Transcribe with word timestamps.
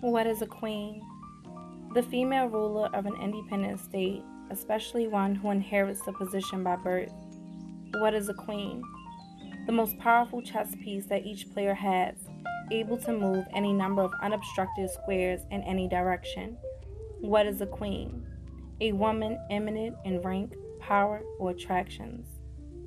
What 0.00 0.26
is 0.26 0.40
a 0.40 0.46
queen? 0.46 1.02
The 1.92 2.02
female 2.02 2.46
ruler 2.46 2.88
of 2.94 3.04
an 3.04 3.16
independent 3.20 3.80
state, 3.80 4.22
especially 4.50 5.08
one 5.08 5.34
who 5.34 5.50
inherits 5.50 6.00
the 6.00 6.12
position 6.14 6.64
by 6.64 6.76
birth. 6.76 7.12
What 7.98 8.14
is 8.14 8.30
a 8.30 8.34
queen? 8.34 8.82
The 9.66 9.72
most 9.72 9.98
powerful 9.98 10.40
chess 10.40 10.74
piece 10.82 11.04
that 11.08 11.26
each 11.26 11.52
player 11.52 11.74
has, 11.74 12.14
able 12.70 12.96
to 12.96 13.12
move 13.12 13.44
any 13.54 13.74
number 13.74 14.00
of 14.00 14.12
unobstructed 14.22 14.88
squares 14.88 15.42
in 15.50 15.62
any 15.64 15.86
direction. 15.86 16.56
What 17.20 17.44
is 17.44 17.60
a 17.60 17.66
queen? 17.66 18.26
A 18.80 18.92
woman 18.92 19.38
eminent 19.50 19.96
in 20.06 20.22
rank, 20.22 20.54
power, 20.80 21.20
or 21.38 21.50
attractions. 21.50 22.26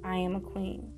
I 0.04 0.16
am 0.16 0.36
a 0.36 0.39
queen. 0.39 0.93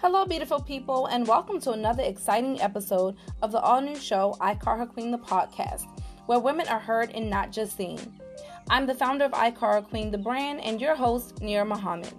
Hello, 0.00 0.24
beautiful 0.24 0.60
people, 0.60 1.06
and 1.06 1.26
welcome 1.26 1.60
to 1.60 1.72
another 1.72 2.04
exciting 2.04 2.60
episode 2.60 3.16
of 3.42 3.50
the 3.50 3.58
all 3.58 3.80
new 3.80 3.96
show, 3.96 4.36
I 4.40 4.54
Call 4.54 4.76
Her 4.76 4.86
Queen, 4.86 5.10
the 5.10 5.18
podcast, 5.18 5.86
where 6.26 6.38
women 6.38 6.68
are 6.68 6.78
heard 6.78 7.10
and 7.16 7.28
not 7.28 7.50
just 7.50 7.76
seen. 7.76 7.98
I'm 8.70 8.86
the 8.86 8.94
founder 8.94 9.24
of 9.24 9.34
I 9.34 9.50
Her 9.50 9.82
Queen, 9.82 10.12
the 10.12 10.16
brand, 10.16 10.60
and 10.60 10.80
your 10.80 10.94
host, 10.94 11.34
Nira 11.40 11.66
Muhammad. 11.66 12.12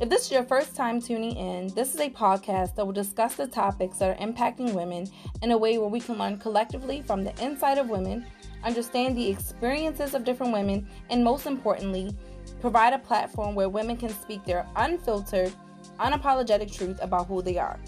If 0.00 0.08
this 0.08 0.22
is 0.26 0.32
your 0.32 0.42
first 0.42 0.74
time 0.74 1.00
tuning 1.00 1.36
in, 1.36 1.68
this 1.74 1.94
is 1.94 2.00
a 2.00 2.10
podcast 2.10 2.74
that 2.74 2.84
will 2.84 2.92
discuss 2.92 3.36
the 3.36 3.46
topics 3.46 3.98
that 3.98 4.10
are 4.10 4.26
impacting 4.26 4.74
women 4.74 5.06
in 5.42 5.52
a 5.52 5.56
way 5.56 5.78
where 5.78 5.88
we 5.88 6.00
can 6.00 6.18
learn 6.18 6.38
collectively 6.38 7.02
from 7.02 7.22
the 7.22 7.40
inside 7.40 7.78
of 7.78 7.88
women, 7.88 8.26
understand 8.64 9.16
the 9.16 9.30
experiences 9.30 10.14
of 10.14 10.24
different 10.24 10.52
women, 10.52 10.88
and 11.08 11.22
most 11.22 11.46
importantly, 11.46 12.16
provide 12.60 12.94
a 12.94 12.98
platform 12.98 13.54
where 13.54 13.68
women 13.68 13.96
can 13.96 14.08
speak 14.08 14.44
their 14.44 14.66
unfiltered, 14.74 15.52
unapologetic 16.02 16.76
truth 16.76 16.98
about 17.02 17.26
who 17.26 17.42
they 17.42 17.58
are. 17.58 17.78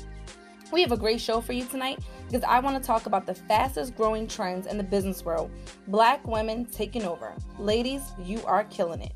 We 0.73 0.81
have 0.83 0.93
a 0.93 0.97
great 0.97 1.21
show 1.21 1.41
for 1.41 1.53
you 1.53 1.65
tonight 1.65 2.01
because 2.27 2.43
I 2.43 2.59
want 2.61 2.81
to 2.81 2.87
talk 2.87 3.07
about 3.07 3.27
the 3.27 3.35
fastest 3.35 3.95
growing 3.97 4.27
trends 4.27 4.67
in 4.67 4.79
the 4.79 4.85
business 4.85 5.25
world 5.25 5.51
black 5.89 6.27
women 6.27 6.65
taking 6.65 7.05
over. 7.05 7.35
Ladies, 7.59 8.03
you 8.23 8.43
are 8.45 8.65
killing 8.65 9.03
it. 9.03 9.13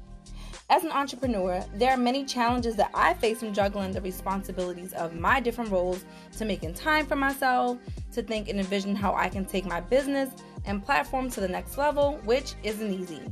As 0.70 0.84
an 0.84 0.92
entrepreneur, 0.92 1.64
there 1.74 1.90
are 1.92 1.96
many 1.96 2.26
challenges 2.26 2.76
that 2.76 2.90
I 2.92 3.14
face 3.14 3.40
from 3.40 3.54
juggling 3.54 3.90
the 3.92 4.02
responsibilities 4.02 4.92
of 4.92 5.14
my 5.14 5.40
different 5.40 5.70
roles 5.70 6.04
to 6.36 6.44
making 6.44 6.74
time 6.74 7.06
for 7.06 7.16
myself, 7.16 7.78
to 8.12 8.22
think 8.22 8.50
and 8.50 8.60
envision 8.60 8.94
how 8.94 9.14
I 9.14 9.30
can 9.30 9.46
take 9.46 9.64
my 9.64 9.80
business 9.80 10.28
and 10.66 10.84
platform 10.84 11.30
to 11.30 11.40
the 11.40 11.48
next 11.48 11.78
level, 11.78 12.20
which 12.24 12.54
isn't 12.62 12.92
easy. 12.92 13.22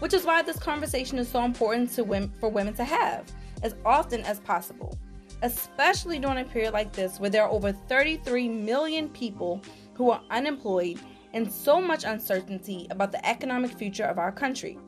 Which 0.00 0.12
is 0.12 0.26
why 0.26 0.42
this 0.42 0.58
conversation 0.58 1.18
is 1.18 1.26
so 1.26 1.42
important 1.44 1.90
to 1.92 2.04
women, 2.04 2.30
for 2.38 2.50
women 2.50 2.74
to 2.74 2.84
have 2.84 3.32
as 3.62 3.74
often 3.86 4.20
as 4.20 4.40
possible, 4.40 4.98
especially 5.44 6.18
during 6.18 6.38
a 6.38 6.44
period 6.44 6.72
like 6.72 6.90
this 6.92 7.20
where 7.20 7.28
there 7.28 7.42
are 7.44 7.50
over 7.50 7.70
33 7.70 8.48
million 8.48 9.10
people 9.10 9.60
who 9.92 10.10
are 10.10 10.22
unemployed 10.30 10.98
and 11.34 11.52
so 11.52 11.80
much 11.82 12.04
uncertainty 12.04 12.86
about 12.90 13.12
the 13.12 13.24
economic 13.28 13.70
future 13.72 14.04
of 14.04 14.18
our 14.18 14.32
country. 14.32 14.78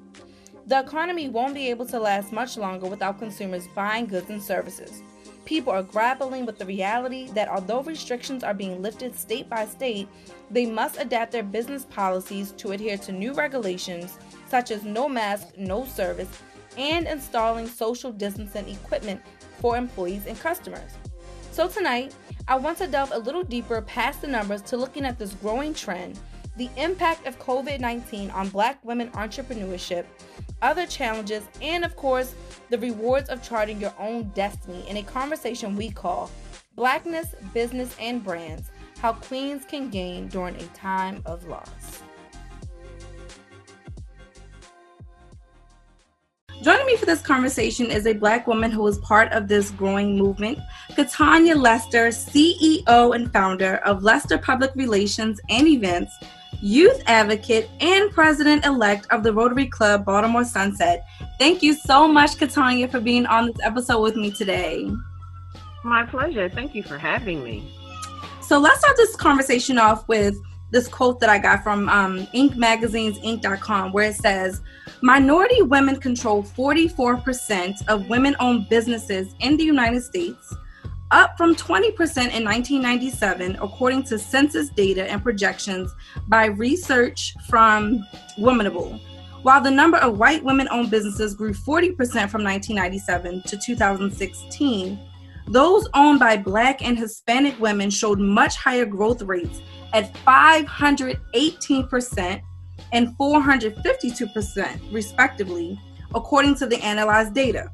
The 0.66 0.80
economy 0.80 1.28
won't 1.28 1.54
be 1.54 1.68
able 1.68 1.84
to 1.86 2.00
last 2.00 2.32
much 2.32 2.56
longer 2.56 2.86
without 2.86 3.18
consumers 3.18 3.68
buying 3.74 4.06
goods 4.06 4.30
and 4.30 4.42
services. 4.42 5.02
People 5.44 5.74
are 5.74 5.82
grappling 5.82 6.46
with 6.46 6.58
the 6.58 6.64
reality 6.64 7.28
that 7.34 7.48
although 7.48 7.82
restrictions 7.82 8.42
are 8.42 8.54
being 8.54 8.80
lifted 8.80 9.14
state 9.14 9.50
by 9.50 9.66
state, 9.66 10.08
they 10.50 10.64
must 10.64 10.98
adapt 10.98 11.32
their 11.32 11.42
business 11.42 11.84
policies 11.84 12.52
to 12.52 12.72
adhere 12.72 12.96
to 12.98 13.12
new 13.12 13.34
regulations 13.34 14.18
such 14.48 14.70
as 14.70 14.84
no 14.84 15.06
mask, 15.06 15.48
no 15.58 15.84
service, 15.84 16.30
and 16.78 17.06
installing 17.06 17.66
social 17.66 18.10
distancing 18.10 18.68
equipment 18.68 19.20
for 19.60 19.76
employees 19.76 20.26
and 20.26 20.38
customers. 20.38 20.92
So, 21.52 21.68
tonight, 21.68 22.14
I 22.48 22.56
want 22.56 22.78
to 22.78 22.86
delve 22.86 23.12
a 23.12 23.18
little 23.18 23.42
deeper 23.42 23.80
past 23.82 24.20
the 24.20 24.28
numbers 24.28 24.62
to 24.62 24.76
looking 24.76 25.04
at 25.04 25.18
this 25.18 25.32
growing 25.34 25.74
trend, 25.74 26.18
the 26.56 26.70
impact 26.76 27.26
of 27.26 27.38
COVID 27.38 27.80
19 27.80 28.30
on 28.30 28.48
Black 28.48 28.84
women 28.84 29.10
entrepreneurship, 29.10 30.04
other 30.62 30.86
challenges, 30.86 31.44
and 31.60 31.84
of 31.84 31.96
course, 31.96 32.34
the 32.70 32.78
rewards 32.78 33.28
of 33.28 33.42
charting 33.42 33.80
your 33.80 33.94
own 33.98 34.24
destiny 34.34 34.84
in 34.88 34.98
a 34.98 35.02
conversation 35.02 35.76
we 35.76 35.90
call 35.90 36.30
Blackness, 36.74 37.34
Business, 37.54 37.94
and 37.98 38.22
Brands 38.22 38.70
How 39.00 39.14
Queens 39.14 39.64
Can 39.64 39.90
Gain 39.90 40.28
During 40.28 40.56
a 40.56 40.66
Time 40.68 41.22
of 41.26 41.46
Loss. 41.46 42.02
Joining 46.66 46.86
me 46.86 46.96
for 46.96 47.06
this 47.06 47.22
conversation 47.22 47.92
is 47.92 48.08
a 48.08 48.12
Black 48.12 48.48
woman 48.48 48.72
who 48.72 48.84
is 48.88 48.98
part 48.98 49.30
of 49.30 49.46
this 49.46 49.70
growing 49.70 50.18
movement, 50.18 50.58
Catonya 50.90 51.54
Lester, 51.54 52.08
CEO 52.08 53.14
and 53.14 53.32
founder 53.32 53.76
of 53.84 54.02
Lester 54.02 54.36
Public 54.36 54.72
Relations 54.74 55.40
and 55.48 55.68
Events, 55.68 56.12
youth 56.60 57.00
advocate, 57.06 57.70
and 57.78 58.10
president 58.10 58.66
elect 58.66 59.06
of 59.12 59.22
the 59.22 59.32
Rotary 59.32 59.68
Club 59.68 60.04
Baltimore 60.04 60.44
Sunset. 60.44 61.06
Thank 61.38 61.62
you 61.62 61.72
so 61.72 62.08
much, 62.08 62.32
Catonya, 62.32 62.90
for 62.90 62.98
being 62.98 63.26
on 63.26 63.46
this 63.46 63.58
episode 63.62 64.00
with 64.00 64.16
me 64.16 64.32
today. 64.32 64.90
My 65.84 66.04
pleasure. 66.04 66.48
Thank 66.48 66.74
you 66.74 66.82
for 66.82 66.98
having 66.98 67.44
me. 67.44 67.72
So 68.42 68.58
let's 68.58 68.80
start 68.80 68.96
this 68.96 69.14
conversation 69.14 69.78
off 69.78 70.08
with 70.08 70.34
this 70.70 70.88
quote 70.88 71.20
that 71.20 71.30
I 71.30 71.38
got 71.38 71.62
from 71.62 71.88
um, 71.88 72.26
Inc. 72.34 72.56
Magazine's 72.56 73.18
Inc.com, 73.20 73.92
where 73.92 74.10
it 74.10 74.16
says, 74.16 74.60
Minority 75.02 75.62
women 75.62 76.00
control 76.00 76.42
44% 76.42 77.86
of 77.88 78.08
women 78.08 78.34
owned 78.40 78.68
businesses 78.68 79.34
in 79.40 79.56
the 79.56 79.64
United 79.64 80.02
States, 80.02 80.54
up 81.10 81.36
from 81.36 81.54
20% 81.54 81.86
in 81.86 82.44
1997, 82.44 83.56
according 83.62 84.02
to 84.04 84.18
census 84.18 84.70
data 84.70 85.08
and 85.10 85.22
projections 85.22 85.94
by 86.28 86.46
research 86.46 87.34
from 87.48 88.04
Womenable. 88.38 89.00
While 89.42 89.60
the 89.60 89.70
number 89.70 89.98
of 89.98 90.18
white 90.18 90.42
women 90.42 90.66
owned 90.72 90.90
businesses 90.90 91.34
grew 91.34 91.52
40% 91.52 91.96
from 91.96 92.42
1997 92.42 93.42
to 93.42 93.56
2016, 93.56 94.98
those 95.48 95.88
owned 95.94 96.18
by 96.18 96.36
Black 96.36 96.82
and 96.84 96.98
Hispanic 96.98 97.58
women 97.60 97.88
showed 97.88 98.18
much 98.18 98.56
higher 98.56 98.84
growth 98.84 99.22
rates 99.22 99.60
at 99.92 100.14
518% 100.14 102.42
and 102.92 103.18
452%, 103.18 104.92
respectively, 104.92 105.80
according 106.14 106.54
to 106.56 106.66
the 106.66 106.82
analyzed 106.84 107.34
data. 107.34 107.70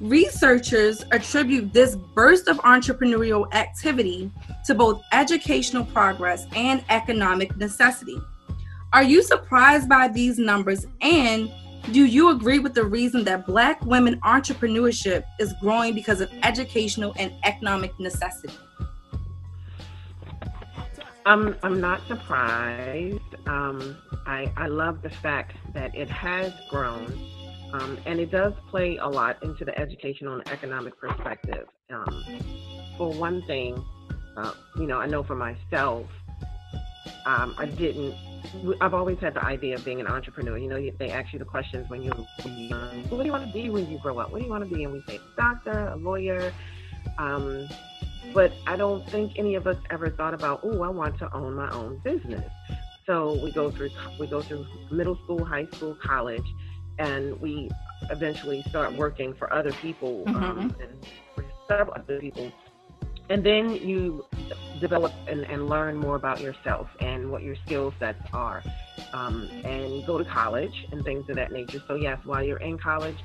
Researchers 0.00 1.04
attribute 1.12 1.72
this 1.72 1.96
burst 1.96 2.48
of 2.48 2.58
entrepreneurial 2.58 3.52
activity 3.54 4.30
to 4.66 4.74
both 4.74 5.00
educational 5.12 5.84
progress 5.84 6.46
and 6.56 6.84
economic 6.88 7.56
necessity. 7.56 8.18
Are 8.92 9.02
you 9.02 9.22
surprised 9.22 9.88
by 9.88 10.08
these 10.08 10.38
numbers? 10.38 10.86
And 11.00 11.50
do 11.92 12.04
you 12.04 12.30
agree 12.30 12.58
with 12.58 12.74
the 12.74 12.84
reason 12.84 13.24
that 13.24 13.46
Black 13.46 13.84
women 13.84 14.20
entrepreneurship 14.20 15.24
is 15.38 15.54
growing 15.60 15.94
because 15.94 16.20
of 16.20 16.30
educational 16.42 17.12
and 17.16 17.32
economic 17.44 17.98
necessity? 18.00 18.54
I'm 21.26 21.56
I'm 21.62 21.80
not 21.80 22.06
surprised. 22.06 23.20
Um, 23.46 23.96
I 24.26 24.52
I 24.56 24.66
love 24.66 25.02
the 25.02 25.10
fact 25.10 25.56
that 25.72 25.94
it 25.94 26.10
has 26.10 26.52
grown, 26.68 27.06
um, 27.72 27.98
and 28.04 28.20
it 28.20 28.30
does 28.30 28.52
play 28.70 28.98
a 28.98 29.08
lot 29.08 29.42
into 29.42 29.64
the 29.64 29.76
educational 29.78 30.34
and 30.34 30.48
economic 30.50 30.98
perspective. 30.98 31.66
Um, 31.90 32.24
for 32.98 33.12
one 33.12 33.42
thing, 33.42 33.82
uh, 34.36 34.52
you 34.76 34.86
know, 34.86 34.98
I 34.98 35.06
know 35.06 35.22
for 35.22 35.34
myself, 35.34 36.06
um, 37.24 37.54
I 37.56 37.66
didn't. 37.66 38.14
I've 38.80 38.94
always 38.94 39.18
had 39.18 39.34
the 39.34 39.44
idea 39.44 39.76
of 39.76 39.84
being 39.84 40.00
an 40.00 40.06
entrepreneur. 40.06 40.58
You 40.58 40.68
know, 40.68 40.90
they 40.98 41.10
ask 41.10 41.32
you 41.32 41.38
the 41.38 41.46
questions 41.46 41.88
when 41.88 42.02
you're 42.02 42.14
young. 42.44 43.02
What 43.08 43.18
do 43.18 43.24
you 43.24 43.32
want 43.32 43.46
to 43.46 43.52
be 43.52 43.70
when 43.70 43.90
you 43.90 43.98
grow 43.98 44.18
up? 44.18 44.30
What 44.30 44.40
do 44.40 44.44
you 44.44 44.50
want 44.50 44.68
to 44.68 44.74
be? 44.74 44.84
And 44.84 44.92
we 44.92 45.02
say, 45.08 45.18
doctor, 45.36 45.88
a 45.88 45.96
lawyer. 45.96 46.52
Um, 47.18 47.66
but 48.32 48.52
I 48.66 48.76
don't 48.76 49.08
think 49.10 49.32
any 49.36 49.54
of 49.54 49.66
us 49.66 49.76
ever 49.90 50.10
thought 50.10 50.34
about, 50.34 50.60
oh, 50.62 50.82
I 50.82 50.88
want 50.88 51.18
to 51.18 51.32
own 51.34 51.54
my 51.54 51.70
own 51.70 52.00
business. 52.04 52.44
So 53.06 53.38
we 53.42 53.52
go 53.52 53.70
through 53.70 53.90
we 54.18 54.26
go 54.26 54.40
through 54.40 54.66
middle 54.90 55.16
school, 55.24 55.44
high 55.44 55.66
school, 55.66 55.96
college, 56.02 56.46
and 56.98 57.38
we 57.40 57.70
eventually 58.10 58.62
start 58.68 58.92
working 58.94 59.34
for 59.34 59.52
other 59.52 59.72
people 59.72 60.24
um, 60.26 60.34
mm-hmm. 60.34 60.44
um, 60.44 60.76
and 60.80 61.06
for 61.34 61.44
several 61.68 61.94
other 61.96 62.18
people. 62.20 62.50
And 63.30 63.44
then 63.44 63.70
you 63.70 64.24
develop 64.80 65.12
and, 65.26 65.44
and, 65.44 65.68
learn 65.68 65.96
more 65.96 66.14
about 66.16 66.40
yourself 66.42 66.88
and 67.00 67.30
what 67.30 67.42
your 67.42 67.56
skill 67.64 67.94
sets 67.98 68.20
are, 68.34 68.62
um, 69.14 69.48
and 69.64 70.04
go 70.06 70.18
to 70.18 70.24
college 70.24 70.86
and 70.92 71.02
things 71.04 71.28
of 71.30 71.36
that 71.36 71.50
nature. 71.50 71.82
So 71.88 71.94
yes, 71.94 72.18
while 72.24 72.42
you're 72.42 72.60
in 72.60 72.76
college, 72.76 73.16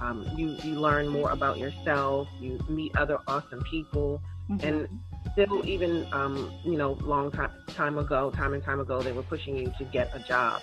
um, 0.00 0.26
you 0.36 0.56
you 0.62 0.80
learn 0.80 1.08
more 1.08 1.30
about 1.30 1.58
yourself. 1.58 2.28
You 2.40 2.58
meet 2.68 2.96
other 2.96 3.18
awesome 3.26 3.62
people, 3.70 4.22
Mm-hmm. 4.52 4.66
And 4.66 4.88
still, 5.32 5.66
even 5.66 6.06
um, 6.12 6.52
you 6.64 6.76
know, 6.76 6.92
long 7.02 7.30
time 7.30 7.50
time 7.68 7.96
ago, 7.98 8.30
time 8.30 8.52
and 8.52 8.62
time 8.62 8.80
ago, 8.80 9.00
they 9.00 9.12
were 9.12 9.22
pushing 9.22 9.56
you 9.56 9.72
to 9.78 9.84
get 9.84 10.10
a 10.14 10.18
job. 10.18 10.62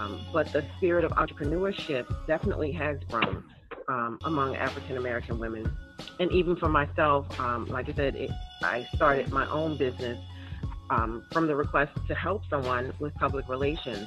Um, 0.00 0.20
but 0.32 0.52
the 0.52 0.64
spirit 0.76 1.04
of 1.04 1.12
entrepreneurship 1.12 2.06
definitely 2.26 2.72
has 2.72 2.98
grown. 3.08 3.44
um, 3.90 4.18
among 4.24 4.56
African 4.56 4.96
American 4.96 5.38
women. 5.38 5.70
And 6.18 6.30
even 6.32 6.56
for 6.56 6.68
myself, 6.68 7.38
um, 7.40 7.66
like 7.66 7.88
I 7.88 7.92
said, 7.94 8.16
it, 8.16 8.30
I 8.62 8.86
started 8.94 9.30
my 9.32 9.48
own 9.50 9.76
business 9.76 10.18
um, 10.90 11.24
from 11.32 11.46
the 11.46 11.56
request 11.56 11.92
to 12.08 12.14
help 12.14 12.42
someone 12.48 12.92
with 12.98 13.14
public 13.14 13.48
relations. 13.48 14.06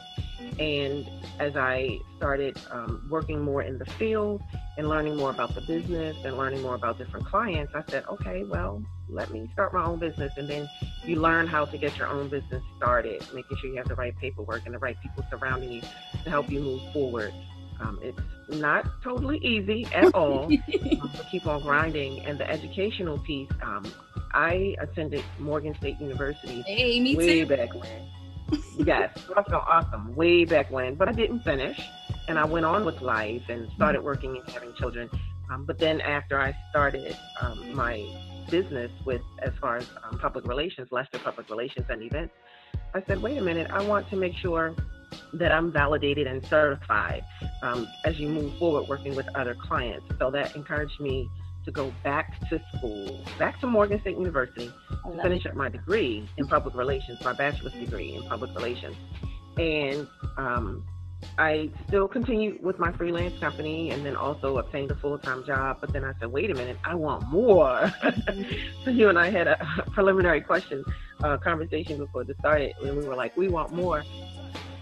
And 0.60 1.08
as 1.40 1.56
I 1.56 2.00
started 2.18 2.58
um, 2.72 3.08
working 3.10 3.42
more 3.42 3.62
in 3.62 3.78
the 3.78 3.86
field 3.86 4.42
and 4.78 4.90
learning 4.90 5.16
more 5.18 5.30
about 5.30 5.54
the 5.54 5.62
business 5.62 6.18
and 6.26 6.38
learning 6.38 6.62
more 6.62 6.76
about 6.76 6.98
different 6.98 7.26
clients, 7.26 7.74
I 7.76 7.84
said, 7.90 8.06
okay, 8.10 8.44
well, 8.44 8.82
let 9.10 9.32
me 9.32 9.50
start 9.54 9.74
my 9.74 9.84
own 9.84 10.00
business. 10.00 10.34
And 10.38 10.50
then 10.50 10.70
you 11.06 11.18
learn 11.18 11.48
how 11.48 11.66
to 11.66 11.78
get 11.78 11.98
your 11.98 12.08
own 12.08 12.30
business 12.30 12.64
started, 12.78 13.24
making 13.34 13.58
sure 13.58 13.70
you 13.70 13.78
have 13.78 13.88
the 13.88 13.96
right 13.96 14.16
paperwork 14.18 14.66
and 14.66 14.74
the 14.74 14.80
right 14.80 14.98
people 15.02 15.24
surrounding 15.30 15.72
you 15.72 15.82
to 16.24 16.30
help 16.30 16.50
you 16.50 16.60
move 16.62 16.82
forward. 16.92 17.34
Um, 17.80 18.00
it's 18.02 18.20
not 18.50 18.86
totally 19.04 19.38
easy 19.40 19.86
at 19.94 20.06
all. 20.16 20.46
um, 21.02 21.12
keep 21.30 21.46
on 21.46 21.62
grinding. 21.62 22.26
And 22.26 22.40
the 22.40 22.50
educational 22.50 23.20
piece, 23.20 23.50
um, 23.62 23.84
I 24.34 24.76
attended 24.82 25.24
Morgan 25.40 25.76
State 25.76 26.00
University 26.00 26.64
hey, 26.66 27.00
me 27.00 27.16
way 27.16 27.42
too. 27.42 27.46
back 27.46 27.74
when. 27.76 28.10
yes, 28.86 29.16
awesome, 29.38 29.54
awesome, 29.68 30.16
way 30.16 30.46
back 30.46 30.72
when. 30.72 30.96
But 30.96 31.10
I 31.10 31.12
didn't 31.12 31.42
finish, 31.42 31.80
and 32.28 32.40
I 32.40 32.46
went 32.46 32.66
on 32.66 32.86
with 32.86 33.02
life 33.02 33.44
and 33.50 33.70
started 33.76 34.02
working 34.04 34.38
and 34.38 34.50
having 34.50 34.74
children. 34.76 35.10
Um, 35.52 35.66
but 35.66 35.78
then 35.78 36.02
after 36.02 36.40
I 36.40 36.56
started 36.70 37.16
um, 37.42 37.76
my 37.76 38.06
business 38.50 38.92
with 39.06 39.22
as 39.42 39.52
far 39.60 39.78
as 39.78 39.88
um, 40.04 40.18
public 40.20 40.48
relations, 40.48 40.88
Lester 40.92 41.20
Public 41.20 41.50
Relations 41.50 41.86
and 41.90 42.02
Events, 42.02 42.34
I 42.94 43.04
said, 43.08 43.22
wait 43.22 43.38
a 43.38 43.42
minute, 43.42 43.70
I 43.72 43.84
want 43.84 44.10
to 44.10 44.16
make 44.16 44.36
sure 44.36 44.76
that 45.34 45.52
I'm 45.52 45.72
validated 45.72 46.28
and 46.28 46.46
certified 46.46 47.24
um, 47.62 47.88
as 48.06 48.20
you 48.20 48.30
move 48.30 48.58
forward 48.58 48.88
working 48.88 49.16
with 49.16 49.28
other 49.36 49.56
clients. 49.56 50.06
So 50.20 50.32
that 50.32 50.56
encouraged 50.56 51.00
me 51.00 51.30
to 51.66 51.72
go 51.72 51.94
back 52.04 52.50
to 52.50 52.62
school, 52.76 53.24
back 53.40 53.60
to 53.62 53.68
Morgan 53.68 54.00
State 54.02 54.18
University 54.18 54.72
to 55.06 55.22
finish 55.22 55.46
up 55.46 55.56
my 55.56 55.70
degree 55.70 56.28
in 56.38 56.48
public 56.48 56.76
relations, 56.76 57.20
my 57.24 57.34
bachelor's 57.34 57.74
degree 57.74 58.14
in 58.16 58.24
public 58.24 58.54
relations. 58.56 58.96
And 59.58 60.08
um, 60.38 60.84
I 61.38 61.70
still 61.88 62.08
continued 62.08 62.64
with 62.64 62.80
my 62.80 62.92
freelance 62.92 63.38
company 63.40 63.92
and 63.92 64.06
then 64.06 64.16
also 64.16 64.58
obtained 64.58 64.92
a 64.92 64.96
full 64.96 65.18
time 65.18 65.46
job. 65.46 65.78
But 65.82 65.94
then 65.94 66.04
I 66.04 66.14
said, 66.20 66.32
wait 66.32 66.52
a 66.52 66.54
minute, 66.54 66.78
I 66.84 66.96
want 66.96 67.28
more. 67.30 67.92
so 68.84 68.90
you 68.90 69.10
and 69.10 69.18
I 69.18 69.30
had 69.30 69.48
a 69.48 69.58
preliminary 69.92 70.42
question 70.42 70.84
uh, 71.24 71.38
conversation 71.38 71.98
before 71.98 72.24
this 72.24 72.38
started, 72.40 72.74
and 72.84 72.98
we 72.98 73.08
were 73.08 73.16
like, 73.16 73.36
we 73.38 73.48
want 73.48 73.74
more. 73.74 74.04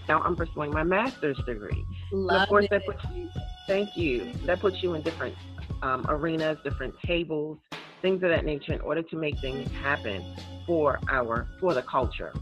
Now 0.08 0.20
I'm 0.20 0.36
pursuing 0.36 0.70
my 0.70 0.82
master's 0.82 1.38
degree. 1.46 1.84
Love 2.12 2.42
of 2.42 2.48
course, 2.48 2.64
it. 2.64 2.70
that 2.70 2.86
puts 2.86 3.04
you. 3.14 3.30
Thank 3.68 3.96
you. 3.96 4.32
That 4.44 4.60
puts 4.60 4.82
you 4.82 4.94
in 4.94 5.02
different 5.02 5.36
um, 5.82 6.04
arenas, 6.08 6.58
different 6.64 6.94
tables, 7.06 7.58
things 8.02 8.22
of 8.22 8.30
that 8.30 8.44
nature, 8.44 8.72
in 8.72 8.80
order 8.80 9.02
to 9.02 9.16
make 9.16 9.38
things 9.38 9.70
happen 9.72 10.24
for 10.66 10.98
our 11.08 11.46
for 11.60 11.74
the 11.74 11.82
culture. 11.82 12.32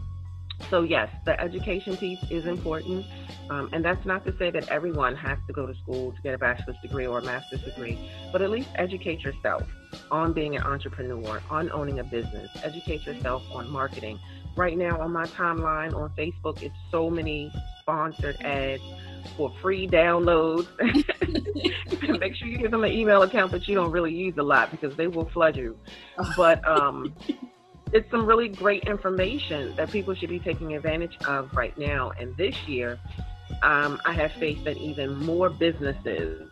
So 0.69 0.83
yes, 0.83 1.09
the 1.25 1.39
education 1.39 1.97
piece 1.97 2.23
is 2.29 2.45
important, 2.45 3.05
um, 3.49 3.69
and 3.73 3.83
that's 3.83 4.05
not 4.05 4.25
to 4.25 4.37
say 4.37 4.51
that 4.51 4.67
everyone 4.69 5.15
has 5.15 5.37
to 5.47 5.53
go 5.53 5.65
to 5.65 5.73
school 5.75 6.11
to 6.11 6.21
get 6.21 6.33
a 6.33 6.37
bachelor's 6.37 6.77
degree 6.81 7.05
or 7.05 7.19
a 7.19 7.23
master's 7.23 7.61
degree, 7.61 7.97
but 8.31 8.41
at 8.41 8.49
least 8.49 8.69
educate 8.75 9.21
yourself 9.21 9.63
on 10.09 10.33
being 10.33 10.55
an 10.55 10.63
entrepreneur, 10.63 11.41
on 11.49 11.71
owning 11.71 11.99
a 11.99 12.03
business, 12.03 12.49
educate 12.63 13.05
yourself 13.05 13.43
on 13.53 13.69
marketing. 13.69 14.19
Right 14.55 14.77
now 14.77 14.99
on 14.99 15.11
my 15.11 15.25
timeline 15.25 15.93
on 15.93 16.09
Facebook, 16.17 16.61
it's 16.61 16.75
so 16.89 17.09
many 17.09 17.51
sponsored 17.81 18.37
ads 18.41 18.83
for 19.37 19.53
free 19.61 19.87
downloads. 19.87 20.67
Make 22.19 22.35
sure 22.35 22.47
you 22.47 22.57
give 22.57 22.71
them 22.71 22.83
an 22.83 22.91
email 22.91 23.21
account 23.23 23.51
that 23.51 23.67
you 23.67 23.75
don't 23.75 23.91
really 23.91 24.13
use 24.13 24.37
a 24.37 24.43
lot 24.43 24.71
because 24.71 24.95
they 24.97 25.07
will 25.07 25.29
flood 25.29 25.55
you. 25.55 25.77
But 26.37 26.65
um, 26.67 27.15
it's 27.93 28.09
some 28.11 28.25
really 28.25 28.47
great 28.47 28.83
information 28.83 29.75
that 29.75 29.91
people 29.91 30.13
should 30.13 30.29
be 30.29 30.39
taking 30.39 30.75
advantage 30.75 31.17
of 31.25 31.53
right 31.55 31.77
now. 31.77 32.11
And 32.19 32.35
this 32.37 32.55
year, 32.67 32.99
um, 33.61 34.01
I 34.05 34.13
have 34.13 34.31
faith 34.33 34.63
that 34.63 34.77
even 34.77 35.15
more 35.17 35.49
businesses 35.49 36.49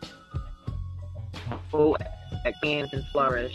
will 1.72 1.96
expand 2.44 2.90
and 2.92 3.04
flourish 3.12 3.54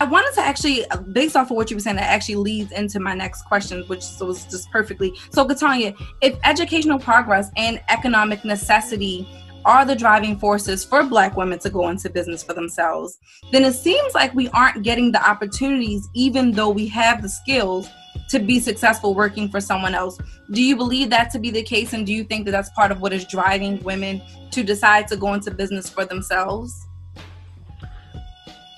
I 0.00 0.04
wanted 0.06 0.34
to 0.34 0.40
actually, 0.40 0.84
based 1.12 1.36
off 1.36 1.50
of 1.50 1.56
what 1.56 1.70
you 1.70 1.76
were 1.76 1.80
saying, 1.80 1.96
that 1.96 2.10
actually 2.10 2.36
leads 2.36 2.72
into 2.72 2.98
my 2.98 3.14
next 3.14 3.42
question, 3.42 3.82
which 3.86 4.04
was 4.20 4.44
just 4.46 4.70
perfectly. 4.72 5.12
So, 5.30 5.46
Catonya, 5.46 5.96
if 6.20 6.36
educational 6.42 6.98
progress 6.98 7.50
and 7.56 7.80
economic 7.88 8.44
necessity 8.44 9.28
are 9.64 9.84
the 9.84 9.94
driving 9.94 10.38
forces 10.38 10.84
for 10.84 11.02
Black 11.02 11.36
women 11.36 11.58
to 11.60 11.70
go 11.70 11.88
into 11.88 12.10
business 12.10 12.42
for 12.42 12.54
themselves, 12.54 13.18
then 13.52 13.64
it 13.64 13.74
seems 13.74 14.14
like 14.14 14.34
we 14.34 14.48
aren't 14.50 14.82
getting 14.82 15.12
the 15.12 15.28
opportunities, 15.28 16.08
even 16.14 16.52
though 16.52 16.70
we 16.70 16.86
have 16.88 17.22
the 17.22 17.28
skills 17.28 17.88
to 18.28 18.38
be 18.38 18.58
successful 18.60 19.14
working 19.14 19.48
for 19.48 19.60
someone 19.60 19.94
else. 19.94 20.18
Do 20.50 20.62
you 20.62 20.76
believe 20.76 21.10
that 21.10 21.30
to 21.30 21.38
be 21.38 21.50
the 21.50 21.62
case? 21.62 21.92
And 21.92 22.06
do 22.06 22.12
you 22.12 22.24
think 22.24 22.44
that 22.46 22.52
that's 22.52 22.70
part 22.70 22.90
of 22.90 23.00
what 23.00 23.12
is 23.12 23.24
driving 23.24 23.82
women 23.82 24.22
to 24.50 24.62
decide 24.62 25.08
to 25.08 25.16
go 25.16 25.34
into 25.34 25.50
business 25.50 25.88
for 25.88 26.04
themselves? 26.04 26.86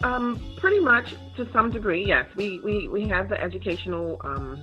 Um, 0.02 0.40
pretty 0.56 0.80
much 0.80 1.14
to 1.36 1.50
some 1.52 1.70
degree, 1.70 2.04
yes. 2.06 2.26
We 2.36 2.60
we, 2.60 2.88
we 2.88 3.08
have 3.08 3.28
the 3.28 3.40
educational 3.40 4.20
um, 4.24 4.62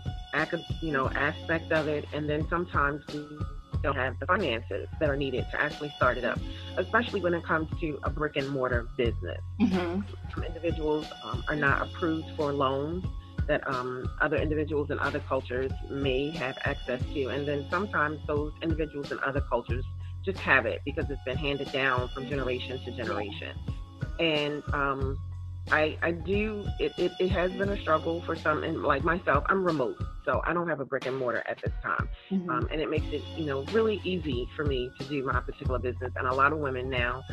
you 0.82 0.92
know 0.92 1.10
aspect 1.10 1.72
of 1.72 1.88
it, 1.88 2.06
and 2.14 2.30
then 2.30 2.48
sometimes 2.50 3.04
we 3.14 3.26
don't 3.84 3.96
have 3.96 4.20
the 4.20 4.26
finances 4.26 4.88
that 5.00 5.10
are 5.10 5.18
needed 5.18 5.46
to 5.52 5.62
actually 5.62 5.90
start 5.96 6.18
it 6.18 6.24
up, 6.24 6.40
especially 6.78 7.22
when 7.22 7.34
it 7.34 7.44
comes 7.44 7.68
to 7.80 8.00
a 8.04 8.10
brick 8.10 8.36
and 8.36 8.50
mortar 8.50 8.88
business. 8.98 9.42
Mm-hmm. 9.62 10.02
Some 10.34 10.44
individuals 10.44 11.06
um, 11.24 11.44
are 11.48 11.56
not 11.56 11.82
approved 11.82 12.28
for 12.36 12.52
loans 12.52 13.06
that 13.48 13.68
um, 13.68 14.10
other 14.22 14.38
individuals 14.38 14.90
in 14.90 14.98
other 15.00 15.20
cultures 15.20 15.72
may 15.90 16.32
have 16.32 16.58
access 16.64 17.02
to, 17.14 17.28
and 17.28 17.46
then 17.48 17.68
sometimes 17.70 18.20
those 18.26 18.54
individuals 18.62 19.12
in 19.12 19.20
other 19.20 19.42
cultures 19.42 19.84
just 20.24 20.40
have 20.40 20.66
it 20.66 20.82
because 20.86 21.10
it's 21.10 21.22
been 21.26 21.38
handed 21.38 21.70
down 21.74 22.08
from 22.10 22.28
generation 22.30 22.80
to 22.86 22.92
generation 22.94 23.58
and 24.20 24.64
um, 24.74 25.18
I, 25.72 25.98
I 26.02 26.12
do 26.12 26.68
it, 26.80 26.94
it, 26.98 27.12
it, 27.20 27.30
has 27.30 27.52
been 27.54 27.70
a 27.70 27.82
struggle 27.82 28.22
for 28.22 28.36
some 28.36 28.64
and 28.64 28.84
like 28.84 29.04
myself 29.04 29.46
i'm 29.48 29.64
remote 29.64 29.98
so 30.26 30.42
i 30.46 30.54
don't 30.54 30.68
have 30.68 30.82
a 30.82 30.86
brick 30.86 31.06
and 31.06 31.18
mortar 31.18 31.44
at 31.48 31.62
this 31.62 31.72
time 31.82 32.10
mm-hmm. 32.30 32.50
um, 32.50 32.68
and 32.72 32.82
it 32.82 32.90
makes 32.90 33.06
it 33.08 33.24
you 33.38 33.46
know 33.46 33.64
really 33.72 34.02
easy 34.04 34.48
for 34.56 34.66
me 34.66 34.92
to 35.00 35.06
do 35.06 35.24
my 35.24 35.40
particular 35.40 35.80
business 35.80 36.12
and 36.18 36.28
a 36.28 36.34
lot 36.34 36.52
of 36.52 36.60
women 36.60 36.90
now 36.90 37.24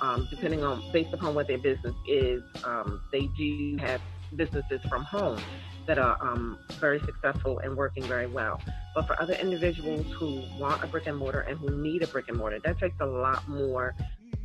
um, 0.00 0.26
depending 0.30 0.64
on 0.64 0.82
based 0.92 1.12
upon 1.12 1.34
what 1.34 1.46
their 1.46 1.58
business 1.58 1.94
is 2.08 2.42
um, 2.64 3.00
they 3.12 3.28
do 3.36 3.76
have 3.80 4.00
businesses 4.34 4.80
from 4.88 5.04
home 5.04 5.40
that 5.86 5.98
are 5.98 6.18
um, 6.20 6.58
very 6.80 7.00
successful 7.00 7.58
and 7.60 7.76
working 7.76 8.02
very 8.04 8.26
well. 8.26 8.60
But 8.94 9.06
for 9.06 9.20
other 9.20 9.34
individuals 9.34 10.06
who 10.18 10.42
want 10.58 10.82
a 10.82 10.86
brick 10.86 11.06
and 11.06 11.16
mortar 11.16 11.40
and 11.40 11.58
who 11.58 11.70
need 11.70 12.02
a 12.02 12.06
brick 12.06 12.28
and 12.28 12.36
mortar, 12.36 12.58
that 12.64 12.78
takes 12.78 12.96
a 13.00 13.06
lot 13.06 13.48
more 13.48 13.94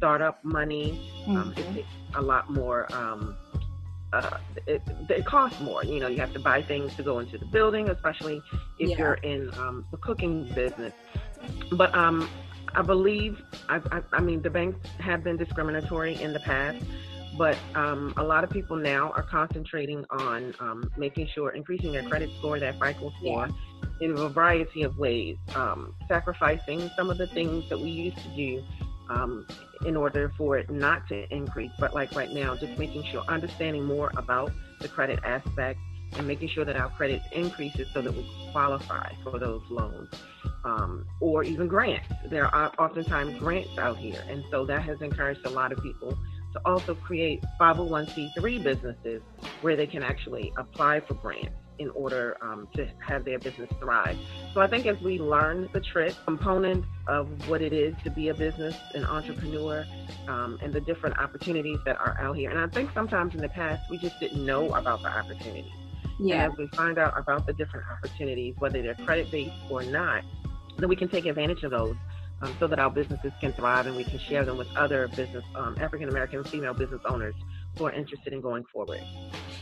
startup 0.01 0.43
money. 0.43 0.99
Mm-hmm. 1.21 1.37
Um, 1.37 1.53
it 1.55 1.57
mm-hmm. 1.57 1.75
takes 1.75 1.87
a 2.15 2.21
lot 2.21 2.49
more. 2.49 2.91
Um, 2.91 3.35
uh, 4.13 4.37
it, 4.65 4.81
it, 5.09 5.25
costs 5.25 5.61
more. 5.61 5.85
You 5.85 5.99
know, 5.99 6.07
you 6.07 6.17
have 6.17 6.33
to 6.33 6.39
buy 6.39 6.63
things 6.63 6.93
to 6.95 7.03
go 7.03 7.19
into 7.19 7.37
the 7.37 7.45
building, 7.45 7.87
especially 7.87 8.41
if 8.79 8.89
yeah. 8.89 8.97
you're 8.97 9.13
in 9.13 9.53
um, 9.59 9.85
the 9.91 9.97
cooking 9.97 10.51
business. 10.53 10.91
But 11.71 11.95
um, 11.95 12.27
I 12.73 12.81
believe, 12.81 13.41
I, 13.69 13.79
I, 13.91 14.01
I, 14.11 14.19
mean, 14.19 14.41
the 14.41 14.49
banks 14.49 14.89
have 14.99 15.23
been 15.23 15.37
discriminatory 15.37 16.21
in 16.21 16.33
the 16.33 16.41
past, 16.41 16.83
but 17.37 17.57
um, 17.75 18.13
a 18.17 18.23
lot 18.23 18.43
of 18.43 18.49
people 18.49 18.75
now 18.75 19.11
are 19.11 19.23
concentrating 19.23 20.03
on 20.09 20.55
um, 20.59 20.91
making 20.97 21.27
sure, 21.27 21.51
increasing 21.51 21.93
their 21.93 22.03
credit 22.03 22.31
score, 22.39 22.59
their 22.59 22.73
FICO 22.73 23.13
score, 23.19 23.47
yeah. 23.47 24.07
in 24.07 24.17
a 24.17 24.27
variety 24.27 24.81
of 24.81 24.97
ways, 24.97 25.37
um, 25.55 25.95
sacrificing 26.09 26.89
some 26.97 27.09
of 27.09 27.17
the 27.17 27.27
things 27.27 27.69
that 27.69 27.79
we 27.79 27.91
used 27.91 28.17
to 28.17 28.29
do 28.35 28.61
um, 29.09 29.45
in 29.85 29.95
order 29.95 30.31
for 30.37 30.57
it 30.57 30.69
not 30.69 31.07
to 31.09 31.33
increase. 31.33 31.71
But 31.79 31.93
like 31.93 32.15
right 32.15 32.31
now, 32.31 32.55
just 32.55 32.77
making 32.77 33.03
sure, 33.03 33.23
understanding 33.27 33.83
more 33.83 34.11
about 34.17 34.51
the 34.79 34.87
credit 34.87 35.19
aspect 35.23 35.79
and 36.17 36.27
making 36.27 36.49
sure 36.49 36.65
that 36.65 36.75
our 36.75 36.89
credit 36.89 37.21
increases 37.31 37.87
so 37.93 38.01
that 38.01 38.13
we 38.13 38.25
qualify 38.51 39.11
for 39.23 39.39
those 39.39 39.61
loans 39.69 40.09
um, 40.65 41.05
or 41.19 41.43
even 41.43 41.67
grants. 41.67 42.07
There 42.29 42.53
are 42.53 42.71
oftentimes 42.77 43.39
grants 43.39 43.77
out 43.77 43.97
here. 43.97 44.23
And 44.29 44.43
so 44.51 44.65
that 44.65 44.83
has 44.83 45.01
encouraged 45.01 45.45
a 45.45 45.49
lot 45.49 45.71
of 45.71 45.81
people 45.81 46.17
to 46.53 46.61
also 46.65 46.95
create 46.95 47.43
501c3 47.59 48.63
businesses 48.63 49.23
where 49.61 49.75
they 49.75 49.87
can 49.87 50.03
actually 50.03 50.51
apply 50.57 50.99
for 50.99 51.13
grants 51.13 51.55
in 51.79 51.89
order 51.91 52.37
um, 52.41 52.67
to 52.75 52.87
have 52.99 53.25
their 53.25 53.39
business 53.39 53.69
thrive. 53.79 54.17
So 54.53 54.61
I 54.61 54.67
think 54.67 54.85
as 54.85 54.99
we 55.01 55.19
learn 55.19 55.69
the 55.73 55.79
trick, 55.79 56.13
components 56.25 56.87
of 57.07 57.49
what 57.49 57.61
it 57.61 57.73
is 57.73 57.95
to 58.03 58.09
be 58.09 58.29
a 58.29 58.33
business, 58.33 58.75
an 58.93 59.05
entrepreneur, 59.05 59.85
um, 60.27 60.59
and 60.61 60.73
the 60.73 60.81
different 60.81 61.17
opportunities 61.17 61.79
that 61.85 61.97
are 61.97 62.17
out 62.19 62.37
here. 62.37 62.49
And 62.49 62.59
I 62.59 62.67
think 62.67 62.91
sometimes 62.93 63.33
in 63.33 63.41
the 63.41 63.49
past 63.49 63.89
we 63.89 63.97
just 63.97 64.19
didn't 64.19 64.45
know 64.45 64.73
about 64.73 65.01
the 65.01 65.09
opportunities. 65.09 65.71
Yeah. 66.19 66.43
And 66.43 66.53
as 66.53 66.57
we 66.57 66.67
find 66.67 66.97
out 66.97 67.17
about 67.17 67.47
the 67.47 67.53
different 67.53 67.85
opportunities, 67.91 68.55
whether 68.59 68.81
they're 68.81 68.95
credit 68.95 69.31
based 69.31 69.55
or 69.69 69.83
not, 69.83 70.23
then 70.77 70.89
we 70.89 70.95
can 70.95 71.09
take 71.09 71.25
advantage 71.25 71.63
of 71.63 71.71
those 71.71 71.95
um, 72.41 72.55
so 72.59 72.67
that 72.67 72.79
our 72.79 72.89
businesses 72.89 73.31
can 73.39 73.53
thrive 73.53 73.87
and 73.87 73.95
we 73.95 74.03
can 74.03 74.19
share 74.19 74.43
them 74.43 74.57
with 74.57 74.67
other 74.75 75.07
business 75.09 75.43
um, 75.55 75.75
African 75.79 76.09
American 76.09 76.43
female 76.43 76.73
business 76.73 77.01
owners 77.05 77.35
who 77.77 77.85
are 77.85 77.91
interested 77.91 78.33
in 78.33 78.41
going 78.41 78.63
forward. 78.65 79.01